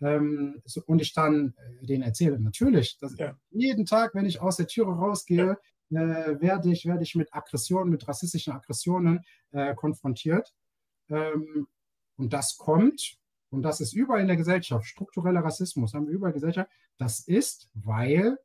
Ähm, 0.00 0.60
so, 0.64 0.82
und 0.86 1.00
ich 1.00 1.12
dann 1.12 1.54
äh, 1.56 1.86
denen 1.86 2.02
erzähle, 2.02 2.38
natürlich, 2.38 2.98
ja. 3.16 3.36
jeden 3.50 3.84
Tag, 3.84 4.14
wenn 4.14 4.26
ich 4.26 4.40
aus 4.40 4.56
der 4.56 4.68
Türe 4.68 4.92
rausgehe, 4.92 5.58
äh, 5.90 6.40
werde, 6.40 6.70
ich, 6.70 6.86
werde 6.86 7.02
ich 7.02 7.14
mit 7.14 7.34
Aggressionen, 7.34 7.90
mit 7.90 8.06
rassistischen 8.06 8.52
Aggressionen 8.52 9.24
äh, 9.50 9.74
konfrontiert. 9.74 10.52
Ähm, 11.08 11.66
und 12.16 12.32
das 12.32 12.58
kommt, 12.58 13.16
und 13.50 13.62
das 13.62 13.80
ist 13.80 13.92
überall 13.92 14.20
in 14.20 14.26
der 14.28 14.36
Gesellschaft, 14.36 14.86
struktureller 14.86 15.40
Rassismus 15.40 15.94
haben 15.94 16.06
wir 16.06 16.14
überall 16.14 16.32
in 16.32 16.40
der 16.40 16.48
Gesellschaft, 16.48 16.70
das 16.98 17.20
ist, 17.20 17.70
weil 17.74 18.36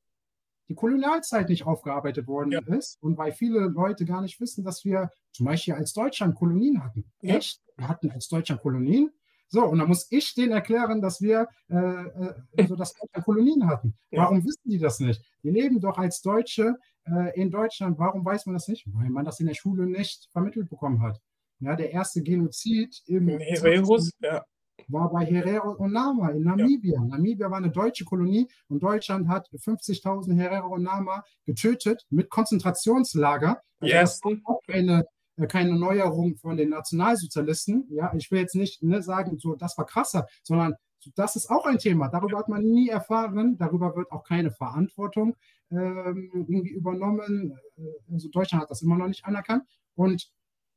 die 0.73 0.75
Kolonialzeit 0.75 1.49
nicht 1.49 1.65
aufgearbeitet 1.65 2.27
worden 2.27 2.51
ja. 2.51 2.61
ist 2.75 2.97
und 3.01 3.17
weil 3.17 3.31
viele 3.31 3.59
Leute 3.67 4.05
gar 4.05 4.21
nicht 4.21 4.39
wissen, 4.41 4.63
dass 4.63 4.83
wir 4.83 5.11
zum 5.31 5.45
Beispiel 5.45 5.75
als 5.75 5.93
Deutschland 5.93 6.35
Kolonien 6.35 6.83
hatten. 6.83 7.05
Ja. 7.21 7.35
Echt? 7.35 7.61
Wir 7.77 7.87
hatten 7.87 8.09
als 8.09 8.27
Deutschland 8.27 8.61
Kolonien. 8.61 9.11
So, 9.49 9.65
und 9.65 9.77
dann 9.77 9.87
muss 9.87 10.07
ich 10.09 10.33
denen 10.33 10.51
erklären, 10.51 10.99
dass 10.99 11.21
wir 11.21 11.47
äh, 11.69 11.75
äh 11.75 12.33
also 12.57 12.75
das 12.75 12.95
Kolonien 13.23 13.67
hatten. 13.67 13.95
Ja. 14.09 14.23
Warum 14.23 14.43
wissen 14.43 14.67
die 14.67 14.79
das 14.79 14.99
nicht? 14.99 15.21
Wir 15.43 15.51
leben 15.51 15.79
doch 15.79 15.99
als 15.99 16.21
Deutsche 16.21 16.75
äh, 17.05 17.39
in 17.39 17.51
Deutschland. 17.51 17.99
Warum 17.99 18.25
weiß 18.25 18.47
man 18.47 18.55
das 18.55 18.67
nicht? 18.67 18.87
Weil 18.91 19.09
man 19.09 19.25
das 19.25 19.39
in 19.39 19.45
der 19.45 19.53
Schule 19.53 19.85
nicht 19.85 20.27
vermittelt 20.31 20.69
bekommen 20.69 21.03
hat. 21.03 21.19
Ja, 21.59 21.75
der 21.75 21.91
erste 21.91 22.23
Genozid 22.23 22.99
im 23.05 23.27
Hereros, 23.27 24.09
ja 24.19 24.43
war 24.87 25.11
bei 25.11 25.25
Herero 25.25 25.71
und 25.71 25.93
Nama 25.93 26.29
in 26.29 26.43
Namibia. 26.43 26.95
Ja. 26.95 27.05
Namibia 27.05 27.49
war 27.49 27.57
eine 27.57 27.71
deutsche 27.71 28.05
Kolonie 28.05 28.47
und 28.67 28.81
Deutschland 28.81 29.27
hat 29.27 29.49
50.000 29.49 30.35
Herero 30.35 30.73
und 30.75 30.83
Nama 30.83 31.23
getötet 31.45 32.05
mit 32.09 32.29
Konzentrationslager. 32.29 33.61
Also 33.79 33.93
yes. 33.93 34.19
Das 34.21 34.31
auch 34.45 34.61
keine, 34.65 35.05
äh, 35.37 35.47
keine 35.47 35.77
Neuerung 35.77 36.35
von 36.37 36.57
den 36.57 36.69
Nationalsozialisten. 36.69 37.87
Ja, 37.89 38.13
ich 38.15 38.31
will 38.31 38.39
jetzt 38.39 38.55
nicht 38.55 38.83
ne, 38.83 39.01
sagen, 39.01 39.37
so 39.37 39.55
das 39.55 39.77
war 39.77 39.85
krasser, 39.85 40.27
sondern 40.43 40.75
das 41.15 41.35
ist 41.35 41.49
auch 41.49 41.65
ein 41.65 41.79
Thema. 41.79 42.07
Darüber 42.07 42.37
hat 42.37 42.47
man 42.47 42.63
nie 42.63 42.89
erfahren. 42.89 43.57
Darüber 43.57 43.95
wird 43.95 44.11
auch 44.11 44.23
keine 44.23 44.51
Verantwortung 44.51 45.35
ähm, 45.71 46.31
irgendwie 46.33 46.71
übernommen. 46.71 47.57
Äh, 47.77 48.13
also 48.13 48.29
Deutschland 48.29 48.63
hat 48.63 48.71
das 48.71 48.81
immer 48.81 48.97
noch 48.97 49.07
nicht 49.07 49.25
anerkannt. 49.25 49.63
Und 49.95 50.31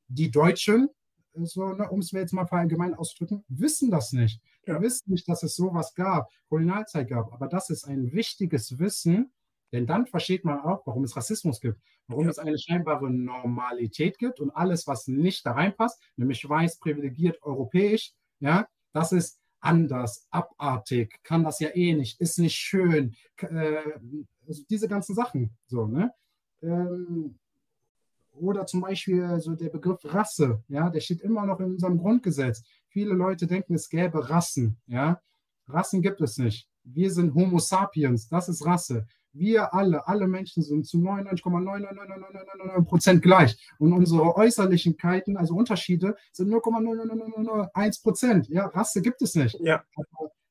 die 0.09 0.31
Deutschen 0.31 0.89
so, 1.45 1.73
ne, 1.73 1.89
um 1.91 2.01
es 2.01 2.13
mir 2.13 2.21
jetzt 2.21 2.33
mal 2.33 2.45
allgemein 2.45 2.95
auszudrücken, 2.95 3.45
wissen 3.49 3.91
das 3.91 4.13
nicht. 4.13 4.41
Ja. 4.67 4.75
Wir 4.75 4.83
wissen 4.83 5.13
nicht, 5.13 5.29
dass 5.29 5.43
es 5.43 5.57
sowas 5.57 5.95
gab, 5.95 6.31
Kolonialzeit 6.49 7.09
gab. 7.09 7.33
Aber 7.33 7.49
das 7.49 7.71
ist 7.71 7.85
ein 7.85 8.13
wichtiges 8.13 8.79
Wissen, 8.79 9.33
denn 9.73 9.87
dann 9.87 10.07
versteht 10.07 10.45
man 10.45 10.61
auch, 10.61 10.87
warum 10.87 11.05
es 11.05 11.17
Rassismus 11.17 11.61
gibt, 11.61 11.81
warum 12.07 12.25
ja. 12.25 12.31
es 12.31 12.39
eine 12.39 12.59
scheinbare 12.59 13.11
Normalität 13.11 14.19
gibt 14.19 14.41
und 14.41 14.51
alles, 14.51 14.87
was 14.87 15.09
nicht 15.09 15.45
da 15.45 15.53
reinpasst, 15.53 16.01
nämlich 16.17 16.49
weiß, 16.49 16.79
privilegiert, 16.79 17.43
europäisch, 17.43 18.13
ja, 18.41 18.67
das 18.93 19.13
ist 19.13 19.41
anders, 19.61 20.27
abartig, 20.31 21.19
kann 21.23 21.43
das 21.43 21.59
ja 21.59 21.71
eh 21.75 21.95
nicht, 21.95 22.21
ist 22.21 22.39
nicht 22.39 22.55
schön, 22.55 23.15
äh, 23.39 23.79
also 24.47 24.63
diese 24.71 24.89
ganzen 24.89 25.15
Sachen, 25.15 25.57
so, 25.67 25.87
ne? 25.87 26.13
Ähm, 26.63 27.39
oder 28.37 28.67
zum 28.67 28.81
Beispiel 28.81 29.41
so 29.41 29.55
der 29.55 29.71
Begriff 29.71 30.01
Rasse, 30.05 30.63
ja, 30.69 30.91
der 30.91 31.01
steht 31.01 31.21
immer 31.21 31.47
noch 31.47 31.61
in 31.61 31.73
unserem 31.73 31.99
Grundgesetz. 31.99 32.63
Viele 32.89 33.15
Leute 33.15 33.47
denken, 33.47 33.75
es 33.75 33.89
gäbe 33.89 34.29
Rassen, 34.31 34.79
ja. 34.87 35.21
Rassen 35.69 36.03
gibt 36.03 36.21
es 36.21 36.39
nicht. 36.39 36.69
Wir 36.85 37.11
sind 37.11 37.35
Homo 37.35 37.59
sapiens, 37.59 38.29
das 38.29 38.49
ist 38.49 38.65
Rasse. 38.65 39.07
Wir 39.33 39.75
alle, 39.75 40.07
alle 40.09 40.27
Menschen 40.27 40.63
sind 40.63 40.87
zu 40.87 40.97
99,99999 40.99 42.85
Prozent 42.85 43.23
gleich. 43.23 43.57
Und 43.79 43.93
unsere 43.93 44.35
Äußerlichkeiten, 44.35 45.37
also 45.37 45.55
Unterschiede, 45.55 46.17
sind 46.33 46.49
0,00001 46.49 48.03
Prozent. 48.03 48.49
Ja, 48.49 48.67
Rasse 48.67 49.03
gibt 49.03 49.21
es 49.21 49.35
nicht. 49.35 49.59
Ja. 49.61 49.85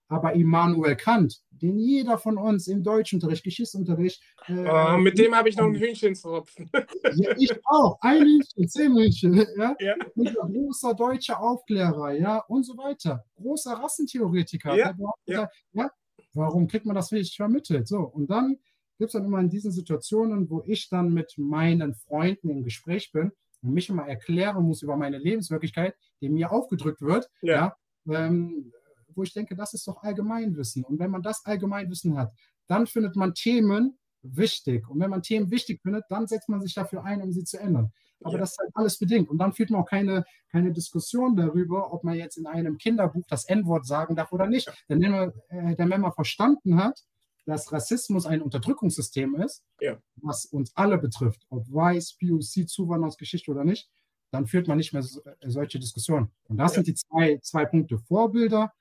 Aber 0.07 0.33
Immanuel 0.33 0.95
Kant, 0.95 1.41
den 1.49 1.79
jeder 1.79 2.17
von 2.17 2.37
uns 2.37 2.67
im 2.67 2.83
Deutschunterricht, 2.83 3.43
Geschichtsunterricht. 3.43 4.21
Äh, 4.47 4.67
oh, 4.69 4.97
mit 4.97 5.17
dem 5.17 5.33
habe 5.33 5.49
ich 5.49 5.57
noch 5.57 5.65
ein 5.65 5.75
Hühnchen 5.75 6.13
zu 6.15 6.29
rupfen. 6.29 6.69
ja, 7.15 7.35
ich 7.37 7.51
auch. 7.65 7.97
Ein 8.01 8.21
Hühnchen, 8.21 8.67
zehn 8.67 8.95
Hühnchen. 8.95 9.33
Ja? 9.57 9.75
ja. 9.79 9.95
großer 10.15 10.93
deutscher 10.93 11.41
Aufklärer, 11.41 12.11
ja, 12.11 12.39
und 12.47 12.63
so 12.63 12.77
weiter. 12.77 13.25
Großer 13.35 13.73
Rassentheoretiker. 13.73 14.75
Ja. 14.75 14.93
ja. 15.25 15.49
ja. 15.73 15.91
Warum 16.33 16.67
kriegt 16.67 16.85
man 16.85 16.95
das 16.95 17.11
richtig 17.11 17.37
vermittelt? 17.37 17.87
So, 17.87 17.99
und 17.99 18.29
dann 18.29 18.57
gibt 18.97 19.09
es 19.09 19.13
dann 19.13 19.25
immer 19.25 19.39
in 19.39 19.49
diesen 19.49 19.71
Situationen, 19.71 20.49
wo 20.49 20.61
ich 20.65 20.89
dann 20.89 21.13
mit 21.13 21.33
meinen 21.37 21.95
Freunden 21.95 22.49
im 22.49 22.63
Gespräch 22.63 23.11
bin 23.11 23.31
und 23.61 23.73
mich 23.73 23.89
immer 23.89 24.07
erklären 24.07 24.63
muss 24.63 24.81
über 24.81 24.95
meine 24.97 25.17
Lebenswirklichkeit, 25.17 25.95
die 26.21 26.29
mir 26.29 26.51
aufgedrückt 26.51 27.01
wird. 27.01 27.29
Ja. 27.41 27.75
ja 28.05 28.25
ähm, 28.27 28.71
wo 29.15 29.23
ich 29.23 29.33
denke, 29.33 29.55
das 29.55 29.73
ist 29.73 29.87
doch 29.87 30.03
Allgemeinwissen. 30.03 30.83
Und 30.83 30.99
wenn 30.99 31.11
man 31.11 31.21
das 31.21 31.45
Allgemeinwissen 31.45 32.17
hat, 32.17 32.33
dann 32.67 32.87
findet 32.87 33.15
man 33.15 33.33
Themen 33.33 33.97
wichtig. 34.21 34.89
Und 34.89 34.99
wenn 34.99 35.09
man 35.09 35.21
Themen 35.21 35.51
wichtig 35.51 35.81
findet, 35.81 36.05
dann 36.09 36.27
setzt 36.27 36.49
man 36.49 36.61
sich 36.61 36.73
dafür 36.73 37.03
ein, 37.03 37.21
um 37.21 37.31
sie 37.31 37.43
zu 37.43 37.59
ändern. 37.59 37.91
Aber 38.23 38.33
ja. 38.33 38.39
das 38.39 38.51
ist 38.51 38.59
halt 38.59 38.71
alles 38.73 38.97
bedingt. 38.97 39.29
Und 39.29 39.37
dann 39.37 39.53
führt 39.53 39.69
man 39.69 39.81
auch 39.81 39.89
keine, 39.89 40.23
keine 40.51 40.71
Diskussion 40.71 41.35
darüber, 41.35 41.93
ob 41.93 42.03
man 42.03 42.15
jetzt 42.15 42.37
in 42.37 42.47
einem 42.47 42.77
Kinderbuch 42.77 43.25
das 43.27 43.45
N-Wort 43.45 43.85
sagen 43.85 44.15
darf 44.15 44.31
oder 44.31 44.47
nicht. 44.47 44.71
Denn 44.89 45.01
wenn, 45.01 45.11
man, 45.11 45.33
äh, 45.49 45.75
denn 45.75 45.89
wenn 45.89 46.01
man 46.01 46.13
verstanden 46.13 46.77
hat, 46.77 47.03
dass 47.45 47.71
Rassismus 47.71 48.25
ein 48.25 48.41
Unterdrückungssystem 48.41 49.35
ist, 49.35 49.63
ja. 49.79 49.97
was 50.15 50.45
uns 50.45 50.75
alle 50.75 50.97
betrifft, 50.97 51.45
ob 51.49 51.71
weiß, 51.71 52.17
POC, 52.17 52.67
Zuwanderungsgeschichte 52.67 53.51
oder 53.51 53.63
nicht, 53.63 53.89
dann 54.31 54.47
führt 54.47 54.67
man 54.67 54.77
nicht 54.77 54.93
mehr 54.93 55.03
so, 55.03 55.21
äh, 55.23 55.49
solche 55.49 55.79
Diskussionen. 55.79 56.31
Und 56.45 56.57
das 56.57 56.71
ja. 56.71 56.75
sind 56.75 56.87
die 56.87 56.95
zwei, 56.95 57.37
zwei 57.41 57.65
Punkte. 57.65 57.99
Vorbilder 57.99 58.73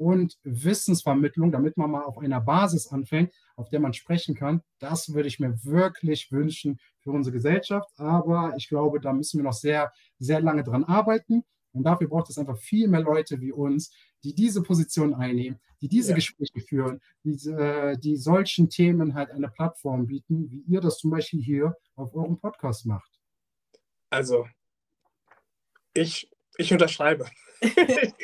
und 0.00 0.38
Wissensvermittlung, 0.44 1.52
damit 1.52 1.76
man 1.76 1.90
mal 1.90 2.04
auf 2.04 2.16
einer 2.16 2.40
Basis 2.40 2.88
anfängt, 2.88 3.34
auf 3.54 3.68
der 3.68 3.80
man 3.80 3.92
sprechen 3.92 4.34
kann. 4.34 4.62
Das 4.78 5.12
würde 5.12 5.28
ich 5.28 5.38
mir 5.38 5.62
wirklich 5.62 6.32
wünschen 6.32 6.80
für 7.00 7.10
unsere 7.10 7.34
Gesellschaft. 7.34 7.90
Aber 7.98 8.54
ich 8.56 8.68
glaube, 8.68 8.98
da 8.98 9.12
müssen 9.12 9.38
wir 9.38 9.44
noch 9.44 9.52
sehr, 9.52 9.92
sehr 10.18 10.40
lange 10.40 10.64
dran 10.64 10.84
arbeiten. 10.84 11.44
Und 11.72 11.84
dafür 11.84 12.08
braucht 12.08 12.30
es 12.30 12.38
einfach 12.38 12.56
viel 12.56 12.88
mehr 12.88 13.02
Leute 13.02 13.40
wie 13.42 13.52
uns, 13.52 13.94
die 14.24 14.34
diese 14.34 14.62
Position 14.62 15.14
einnehmen, 15.14 15.60
die 15.82 15.88
diese 15.88 16.10
ja. 16.10 16.14
Gespräche 16.16 16.60
führen, 16.60 17.00
die, 17.22 17.50
äh, 17.50 17.98
die 17.98 18.16
solchen 18.16 18.70
Themen 18.70 19.14
halt 19.14 19.30
eine 19.30 19.48
Plattform 19.48 20.06
bieten, 20.06 20.50
wie 20.50 20.64
ihr 20.66 20.80
das 20.80 20.96
zum 20.96 21.10
Beispiel 21.10 21.42
hier 21.42 21.76
auf 21.94 22.14
eurem 22.14 22.38
Podcast 22.38 22.86
macht. 22.86 23.20
Also, 24.08 24.46
ich, 25.92 26.30
ich 26.60 26.72
unterschreibe. 26.72 27.26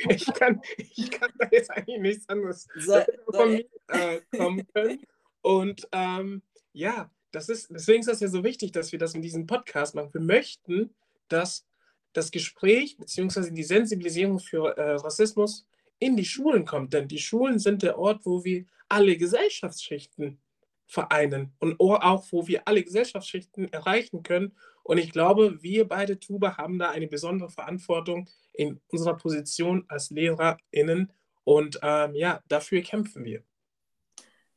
ich, 0.09 0.27
kann, 0.35 0.61
ich 0.79 1.11
kann 1.11 1.31
da 1.39 1.49
jetzt 1.51 1.71
eigentlich 1.71 2.01
nichts 2.01 2.29
anderes 2.29 2.67
so, 2.77 3.01
von 3.31 3.53
mir 3.53 3.67
äh, 3.89 4.21
kommen 4.37 4.67
können. 4.73 5.03
Und 5.43 5.89
ähm, 5.93 6.43
ja, 6.73 7.11
das 7.33 7.49
ist, 7.49 7.69
deswegen 7.71 8.01
ist 8.01 8.09
das 8.09 8.21
ja 8.21 8.29
so 8.29 8.45
wichtig, 8.45 8.73
dass 8.73 8.93
wir 8.93 8.99
das 8.99 9.15
in 9.15 9.23
diesem 9.23 9.47
Podcast 9.47 9.95
machen. 9.95 10.13
Wir 10.13 10.21
möchten, 10.21 10.95
dass 11.29 11.67
das 12.13 12.31
Gespräch 12.31 12.97
bzw. 12.97 13.51
die 13.51 13.63
Sensibilisierung 13.63 14.39
für 14.39 14.77
äh, 14.77 14.93
Rassismus 14.93 15.67
in 15.99 16.17
die 16.17 16.25
Schulen 16.25 16.65
kommt. 16.65 16.93
Denn 16.93 17.09
die 17.09 17.19
Schulen 17.19 17.59
sind 17.59 17.83
der 17.83 17.99
Ort, 17.99 18.25
wo 18.25 18.45
wir 18.45 18.65
alle 18.89 19.17
Gesellschaftsschichten 19.17 20.39
vereinen 20.87 21.53
und 21.59 21.79
auch 21.81 22.25
wo 22.31 22.47
wir 22.47 22.67
alle 22.67 22.83
Gesellschaftsschichten 22.83 23.73
erreichen 23.73 24.23
können. 24.23 24.57
Und 24.87 24.99
ich 24.99 25.11
glaube, 25.11 25.61
wir 25.65 25.89
beide 25.89 26.21
Tuba 26.21 26.57
haben 26.57 26.79
da 26.79 26.91
eine 26.91 27.09
besondere 27.09 27.51
Verantwortung 27.51 28.29
in 28.53 28.81
unserer 28.87 29.17
Position 29.17 29.85
als 29.89 30.11
LehrerInnen. 30.11 31.13
Und 31.43 31.81
ähm, 31.83 32.15
ja, 32.15 32.41
dafür 32.47 32.83
kämpfen 32.83 33.25
wir. 33.25 33.43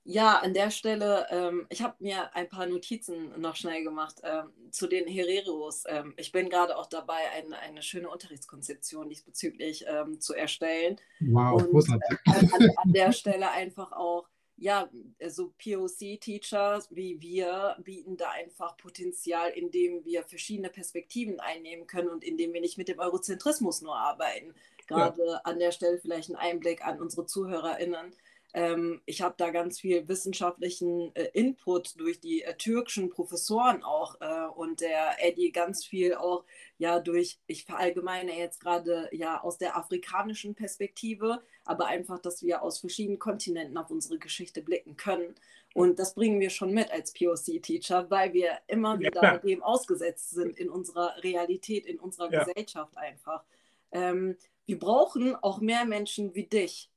Ja, 0.03 0.37
an 0.37 0.53
der 0.53 0.69
Stelle, 0.69 1.25
ähm, 1.31 1.65
ich 1.69 1.81
habe 1.81 1.95
mir 1.99 2.35
ein 2.35 2.47
paar 2.47 2.67
Notizen 2.67 3.39
noch 3.41 3.55
schnell 3.55 3.83
gemacht 3.83 4.21
ähm, 4.23 4.51
zu 4.69 4.85
den 4.85 5.07
Hereros. 5.07 5.83
Ähm, 5.87 6.13
ich 6.17 6.31
bin 6.31 6.49
gerade 6.49 6.77
auch 6.77 6.87
dabei, 6.87 7.31
ein, 7.35 7.51
eine 7.53 7.81
schöne 7.81 8.09
Unterrichtskonzeption 8.09 9.09
diesbezüglich 9.09 9.85
ähm, 9.87 10.19
zu 10.19 10.35
erstellen. 10.35 10.97
Wow, 11.21 11.63
Und 11.63 11.89
äh, 11.89 12.15
an, 12.25 12.69
an, 12.77 12.93
der 12.93 13.13
Stelle 13.13 13.49
einfach 13.49 13.91
auch 13.93 14.27
ja, 14.59 14.89
so 15.27 15.53
POC-Teachers 15.63 16.89
wie 16.91 17.21
wir 17.21 17.77
bieten 17.83 18.17
da 18.17 18.29
einfach 18.31 18.77
Potenzial, 18.77 19.49
indem 19.51 20.03
wir 20.05 20.23
verschiedene 20.23 20.69
Perspektiven 20.69 21.39
einnehmen 21.39 21.87
können 21.87 22.09
und 22.09 22.23
indem 22.23 22.53
wir 22.53 22.61
nicht 22.61 22.77
mit 22.77 22.89
dem 22.89 22.99
Eurozentrismus 22.99 23.81
nur 23.81 23.95
arbeiten. 23.95 24.53
Gerade 24.87 25.25
ja. 25.25 25.41
an 25.43 25.59
der 25.59 25.71
Stelle 25.71 25.99
vielleicht 25.99 26.29
ein 26.29 26.35
Einblick 26.35 26.85
an 26.85 26.99
unsere 26.99 27.25
ZuhörerInnen. 27.25 28.13
Ähm, 28.53 29.01
ich 29.05 29.21
habe 29.21 29.35
da 29.37 29.51
ganz 29.51 29.79
viel 29.79 30.07
wissenschaftlichen 30.07 31.15
äh, 31.15 31.29
Input 31.33 31.99
durch 31.99 32.19
die 32.19 32.41
äh, 32.41 32.55
türkischen 32.55 33.11
Professoren 33.11 33.83
auch 33.83 34.19
äh, 34.21 34.47
und 34.55 34.81
der 34.81 35.23
Eddie 35.23 35.51
ganz 35.51 35.85
viel 35.85 36.15
auch 36.15 36.45
ja 36.79 36.99
durch, 36.99 37.39
ich 37.45 37.65
verallgemeine 37.65 38.35
jetzt 38.35 38.59
gerade 38.59 39.07
ja 39.11 39.39
aus 39.41 39.59
der 39.59 39.77
afrikanischen 39.77 40.55
Perspektive, 40.55 41.43
aber 41.69 41.85
einfach, 41.85 42.17
dass 42.17 42.41
wir 42.41 42.63
aus 42.63 42.79
verschiedenen 42.79 43.19
Kontinenten 43.19 43.77
auf 43.77 43.91
unsere 43.91 44.17
Geschichte 44.17 44.63
blicken 44.63 44.97
können. 44.97 45.35
Und 45.75 45.99
das 45.99 46.15
bringen 46.15 46.39
wir 46.39 46.49
schon 46.49 46.73
mit 46.73 46.91
als 46.91 47.13
POC-Teacher, 47.13 48.09
weil 48.09 48.33
wir 48.33 48.57
immer 48.65 48.99
wieder 48.99 49.21
ja, 49.21 49.37
dem 49.37 49.61
ausgesetzt 49.61 50.31
sind 50.31 50.57
in 50.57 50.67
unserer 50.67 51.13
Realität, 51.23 51.85
in 51.85 51.99
unserer 51.99 52.31
ja. 52.31 52.43
Gesellschaft 52.43 52.97
einfach. 52.97 53.43
Ähm, 53.91 54.35
wir 54.65 54.79
brauchen 54.79 55.35
auch 55.35 55.61
mehr 55.61 55.85
Menschen 55.85 56.33
wie 56.33 56.47
dich, 56.47 56.89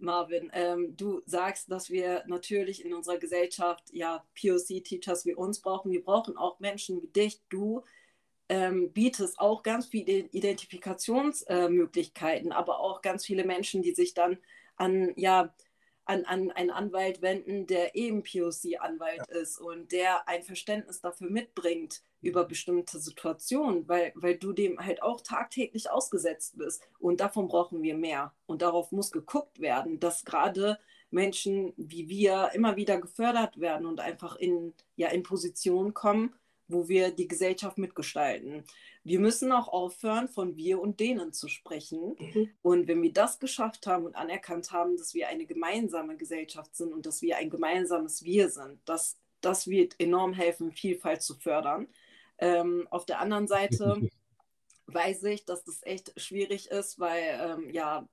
Marvin, 0.00 0.50
ähm, 0.54 0.96
du 0.96 1.22
sagst, 1.26 1.70
dass 1.70 1.90
wir 1.90 2.24
natürlich 2.26 2.84
in 2.84 2.94
unserer 2.94 3.18
Gesellschaft 3.18 3.84
ja 3.92 4.24
POC-Teachers 4.40 5.24
wie 5.26 5.34
uns 5.34 5.60
brauchen. 5.60 5.92
Wir 5.92 6.02
brauchen 6.02 6.36
auch 6.36 6.58
Menschen 6.58 7.00
wie 7.02 7.08
dich. 7.08 7.40
Du 7.48 7.84
ähm, 8.50 8.92
bietest 8.92 9.38
auch 9.38 9.62
ganz 9.62 9.86
viele 9.86 10.28
Identifikationsmöglichkeiten, 10.32 12.50
äh, 12.50 12.54
aber 12.54 12.80
auch 12.80 13.00
ganz 13.00 13.24
viele 13.24 13.44
Menschen, 13.44 13.80
die 13.82 13.94
sich 13.94 14.12
dann 14.12 14.36
an 14.76 15.12
ja 15.16 15.54
an, 16.04 16.24
an 16.24 16.50
einen 16.50 16.70
Anwalt 16.70 17.22
wenden, 17.22 17.68
der 17.68 17.94
eben 17.94 18.24
POC-Anwalt 18.24 19.22
ja. 19.28 19.34
ist 19.40 19.60
und 19.60 19.92
der 19.92 20.26
ein 20.26 20.42
Verständnis 20.42 21.00
dafür 21.00 21.30
mitbringt 21.30 22.02
über 22.20 22.44
bestimmte 22.44 22.98
Situationen, 22.98 23.88
weil, 23.88 24.10
weil 24.16 24.36
du 24.36 24.52
dem 24.52 24.80
halt 24.80 25.00
auch 25.02 25.20
tagtäglich 25.20 25.88
ausgesetzt 25.88 26.58
bist. 26.58 26.82
Und 26.98 27.20
davon 27.20 27.46
brauchen 27.46 27.80
wir 27.82 27.96
mehr. 27.96 28.34
Und 28.46 28.62
darauf 28.62 28.90
muss 28.90 29.12
geguckt 29.12 29.60
werden, 29.60 30.00
dass 30.00 30.24
gerade 30.24 30.80
Menschen 31.12 31.72
wie 31.76 32.08
wir 32.08 32.50
immer 32.54 32.76
wieder 32.76 33.00
gefördert 33.00 33.60
werden 33.60 33.86
und 33.86 34.00
einfach 34.00 34.34
in, 34.36 34.74
ja, 34.96 35.08
in 35.08 35.22
Positionen 35.22 35.94
kommen, 35.94 36.34
wo 36.70 36.88
wir 36.88 37.10
die 37.10 37.28
Gesellschaft 37.28 37.78
mitgestalten. 37.78 38.64
Wir 39.02 39.20
müssen 39.20 39.52
auch 39.52 39.68
aufhören, 39.68 40.28
von 40.28 40.56
wir 40.56 40.80
und 40.80 41.00
denen 41.00 41.32
zu 41.32 41.48
sprechen. 41.48 42.16
Mhm. 42.18 42.50
Und 42.62 42.88
wenn 42.88 43.02
wir 43.02 43.12
das 43.12 43.38
geschafft 43.38 43.86
haben 43.86 44.04
und 44.04 44.14
anerkannt 44.14 44.72
haben, 44.72 44.96
dass 44.96 45.14
wir 45.14 45.28
eine 45.28 45.46
gemeinsame 45.46 46.16
Gesellschaft 46.16 46.76
sind 46.76 46.92
und 46.92 47.06
dass 47.06 47.22
wir 47.22 47.36
ein 47.36 47.50
gemeinsames 47.50 48.24
Wir 48.24 48.50
sind, 48.50 48.80
das, 48.84 49.18
das 49.40 49.68
wird 49.68 49.98
enorm 49.98 50.32
helfen, 50.32 50.72
Vielfalt 50.72 51.22
zu 51.22 51.34
fördern. 51.34 51.88
Ähm, 52.38 52.86
auf 52.90 53.06
der 53.06 53.20
anderen 53.20 53.48
Seite 53.48 54.08
weiß 54.86 55.24
ich, 55.24 55.44
dass 55.44 55.64
das 55.64 55.80
echt 55.82 56.18
schwierig 56.20 56.70
ist, 56.70 56.98
weil 56.98 57.38
ähm, 57.40 57.70
ja 57.70 58.08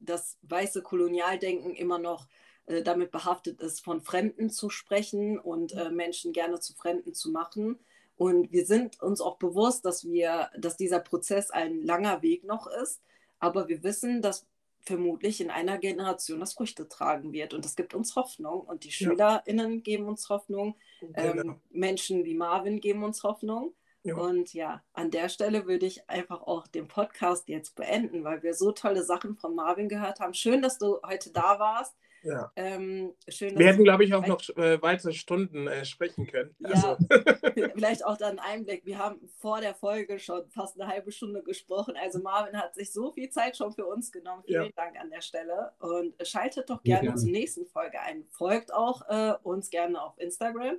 das 0.00 0.38
weiße 0.42 0.82
Kolonialdenken 0.82 1.74
immer 1.74 1.98
noch 1.98 2.26
äh, 2.66 2.82
damit 2.82 3.10
behaftet 3.10 3.60
ist, 3.60 3.84
von 3.84 4.00
Fremden 4.00 4.50
zu 4.50 4.70
sprechen 4.70 5.38
und 5.38 5.72
äh, 5.72 5.90
Menschen 5.90 6.32
gerne 6.32 6.60
zu 6.60 6.74
Fremden 6.74 7.14
zu 7.14 7.30
machen. 7.30 7.78
Und 8.16 8.52
wir 8.52 8.64
sind 8.64 9.00
uns 9.02 9.20
auch 9.20 9.36
bewusst, 9.38 9.84
dass 9.84 10.04
wir, 10.04 10.50
dass 10.56 10.76
dieser 10.76 11.00
Prozess 11.00 11.50
ein 11.50 11.82
langer 11.82 12.22
Weg 12.22 12.44
noch 12.44 12.66
ist, 12.66 13.02
aber 13.38 13.68
wir 13.68 13.82
wissen, 13.82 14.22
dass 14.22 14.46
vermutlich 14.84 15.40
in 15.40 15.50
einer 15.50 15.78
Generation 15.78 16.40
das 16.40 16.54
Früchte 16.54 16.88
tragen 16.88 17.32
wird. 17.32 17.54
Und 17.54 17.64
das 17.64 17.74
gibt 17.74 17.94
uns 17.94 18.16
Hoffnung. 18.16 18.60
Und 18.60 18.84
die 18.84 18.92
SchülerInnen 18.92 19.82
geben 19.82 20.06
uns 20.06 20.28
Hoffnung. 20.28 20.76
Genau. 21.00 21.20
Ähm, 21.20 21.60
Menschen 21.70 22.24
wie 22.24 22.34
Marvin 22.34 22.80
geben 22.80 23.02
uns 23.02 23.22
Hoffnung. 23.22 23.74
Ja. 24.02 24.16
Und 24.16 24.52
ja, 24.52 24.82
an 24.92 25.10
der 25.10 25.30
Stelle 25.30 25.66
würde 25.66 25.86
ich 25.86 26.08
einfach 26.10 26.42
auch 26.42 26.66
den 26.66 26.88
Podcast 26.88 27.48
jetzt 27.48 27.74
beenden, 27.74 28.22
weil 28.22 28.42
wir 28.42 28.52
so 28.52 28.72
tolle 28.72 29.02
Sachen 29.02 29.36
von 29.36 29.54
Marvin 29.54 29.88
gehört 29.88 30.20
haben. 30.20 30.34
Schön, 30.34 30.60
dass 30.60 30.78
du 30.78 31.00
heute 31.02 31.30
da 31.30 31.58
warst. 31.58 31.94
Ja. 32.24 32.50
Ähm, 32.56 33.14
schön, 33.28 33.58
wir 33.58 33.66
hätten, 33.66 33.84
glaube 33.84 34.04
ich, 34.04 34.14
auch 34.14 34.26
noch 34.26 34.40
äh, 34.56 34.80
weitere 34.80 35.12
Stunden 35.12 35.66
äh, 35.66 35.84
sprechen 35.84 36.26
können. 36.26 36.54
Ja, 36.58 36.70
also. 36.70 36.96
vielleicht 37.74 38.04
auch 38.04 38.16
dann 38.16 38.38
einen 38.38 38.60
Einblick. 38.60 38.84
Wir 38.86 38.98
haben 38.98 39.20
vor 39.38 39.60
der 39.60 39.74
Folge 39.74 40.18
schon 40.18 40.48
fast 40.50 40.80
eine 40.80 40.90
halbe 40.90 41.12
Stunde 41.12 41.42
gesprochen. 41.42 41.94
Also 42.00 42.20
Marvin 42.20 42.56
hat 42.56 42.74
sich 42.74 42.92
so 42.92 43.12
viel 43.12 43.30
Zeit 43.30 43.56
schon 43.56 43.72
für 43.72 43.86
uns 43.86 44.10
genommen. 44.10 44.42
Vielen 44.46 44.64
ja. 44.64 44.70
Dank 44.74 44.98
an 44.98 45.10
der 45.10 45.20
Stelle. 45.20 45.72
Und 45.78 46.14
schaltet 46.26 46.70
doch 46.70 46.82
gerne, 46.82 47.08
gerne. 47.08 47.20
zur 47.20 47.30
nächsten 47.30 47.66
Folge 47.66 48.00
ein. 48.00 48.24
Folgt 48.30 48.72
auch 48.72 49.08
äh, 49.08 49.34
uns 49.42 49.70
gerne 49.70 50.02
auf 50.02 50.18
Instagram 50.18 50.78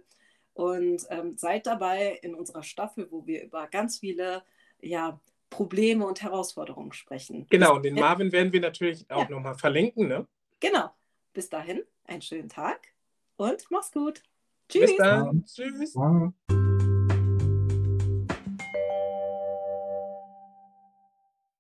und 0.54 1.06
ähm, 1.10 1.38
seid 1.38 1.68
dabei 1.68 2.20
in 2.22 2.34
unserer 2.34 2.64
Staffel, 2.64 3.08
wo 3.12 3.28
wir 3.28 3.44
über 3.44 3.68
ganz 3.68 4.00
viele 4.00 4.44
ja, 4.80 5.20
Probleme 5.50 6.06
und 6.06 6.22
Herausforderungen 6.22 6.94
sprechen. 6.94 7.46
Genau, 7.50 7.76
und 7.76 7.84
den 7.84 7.96
Marvin 7.96 8.32
werden 8.32 8.52
wir 8.52 8.62
natürlich 8.62 9.10
auch 9.10 9.24
ja. 9.24 9.30
nochmal 9.30 9.56
verlinken. 9.56 10.08
Ne? 10.08 10.28
Genau. 10.60 10.90
Bis 11.36 11.50
dahin, 11.50 11.84
einen 12.06 12.22
schönen 12.22 12.48
Tag 12.48 12.94
und 13.36 13.70
mach's 13.70 13.92
gut. 13.92 14.24
Tschüss. 14.70 14.92
Bis 14.92 14.98
dann. 14.98 15.44
Tschüss. 15.46 15.94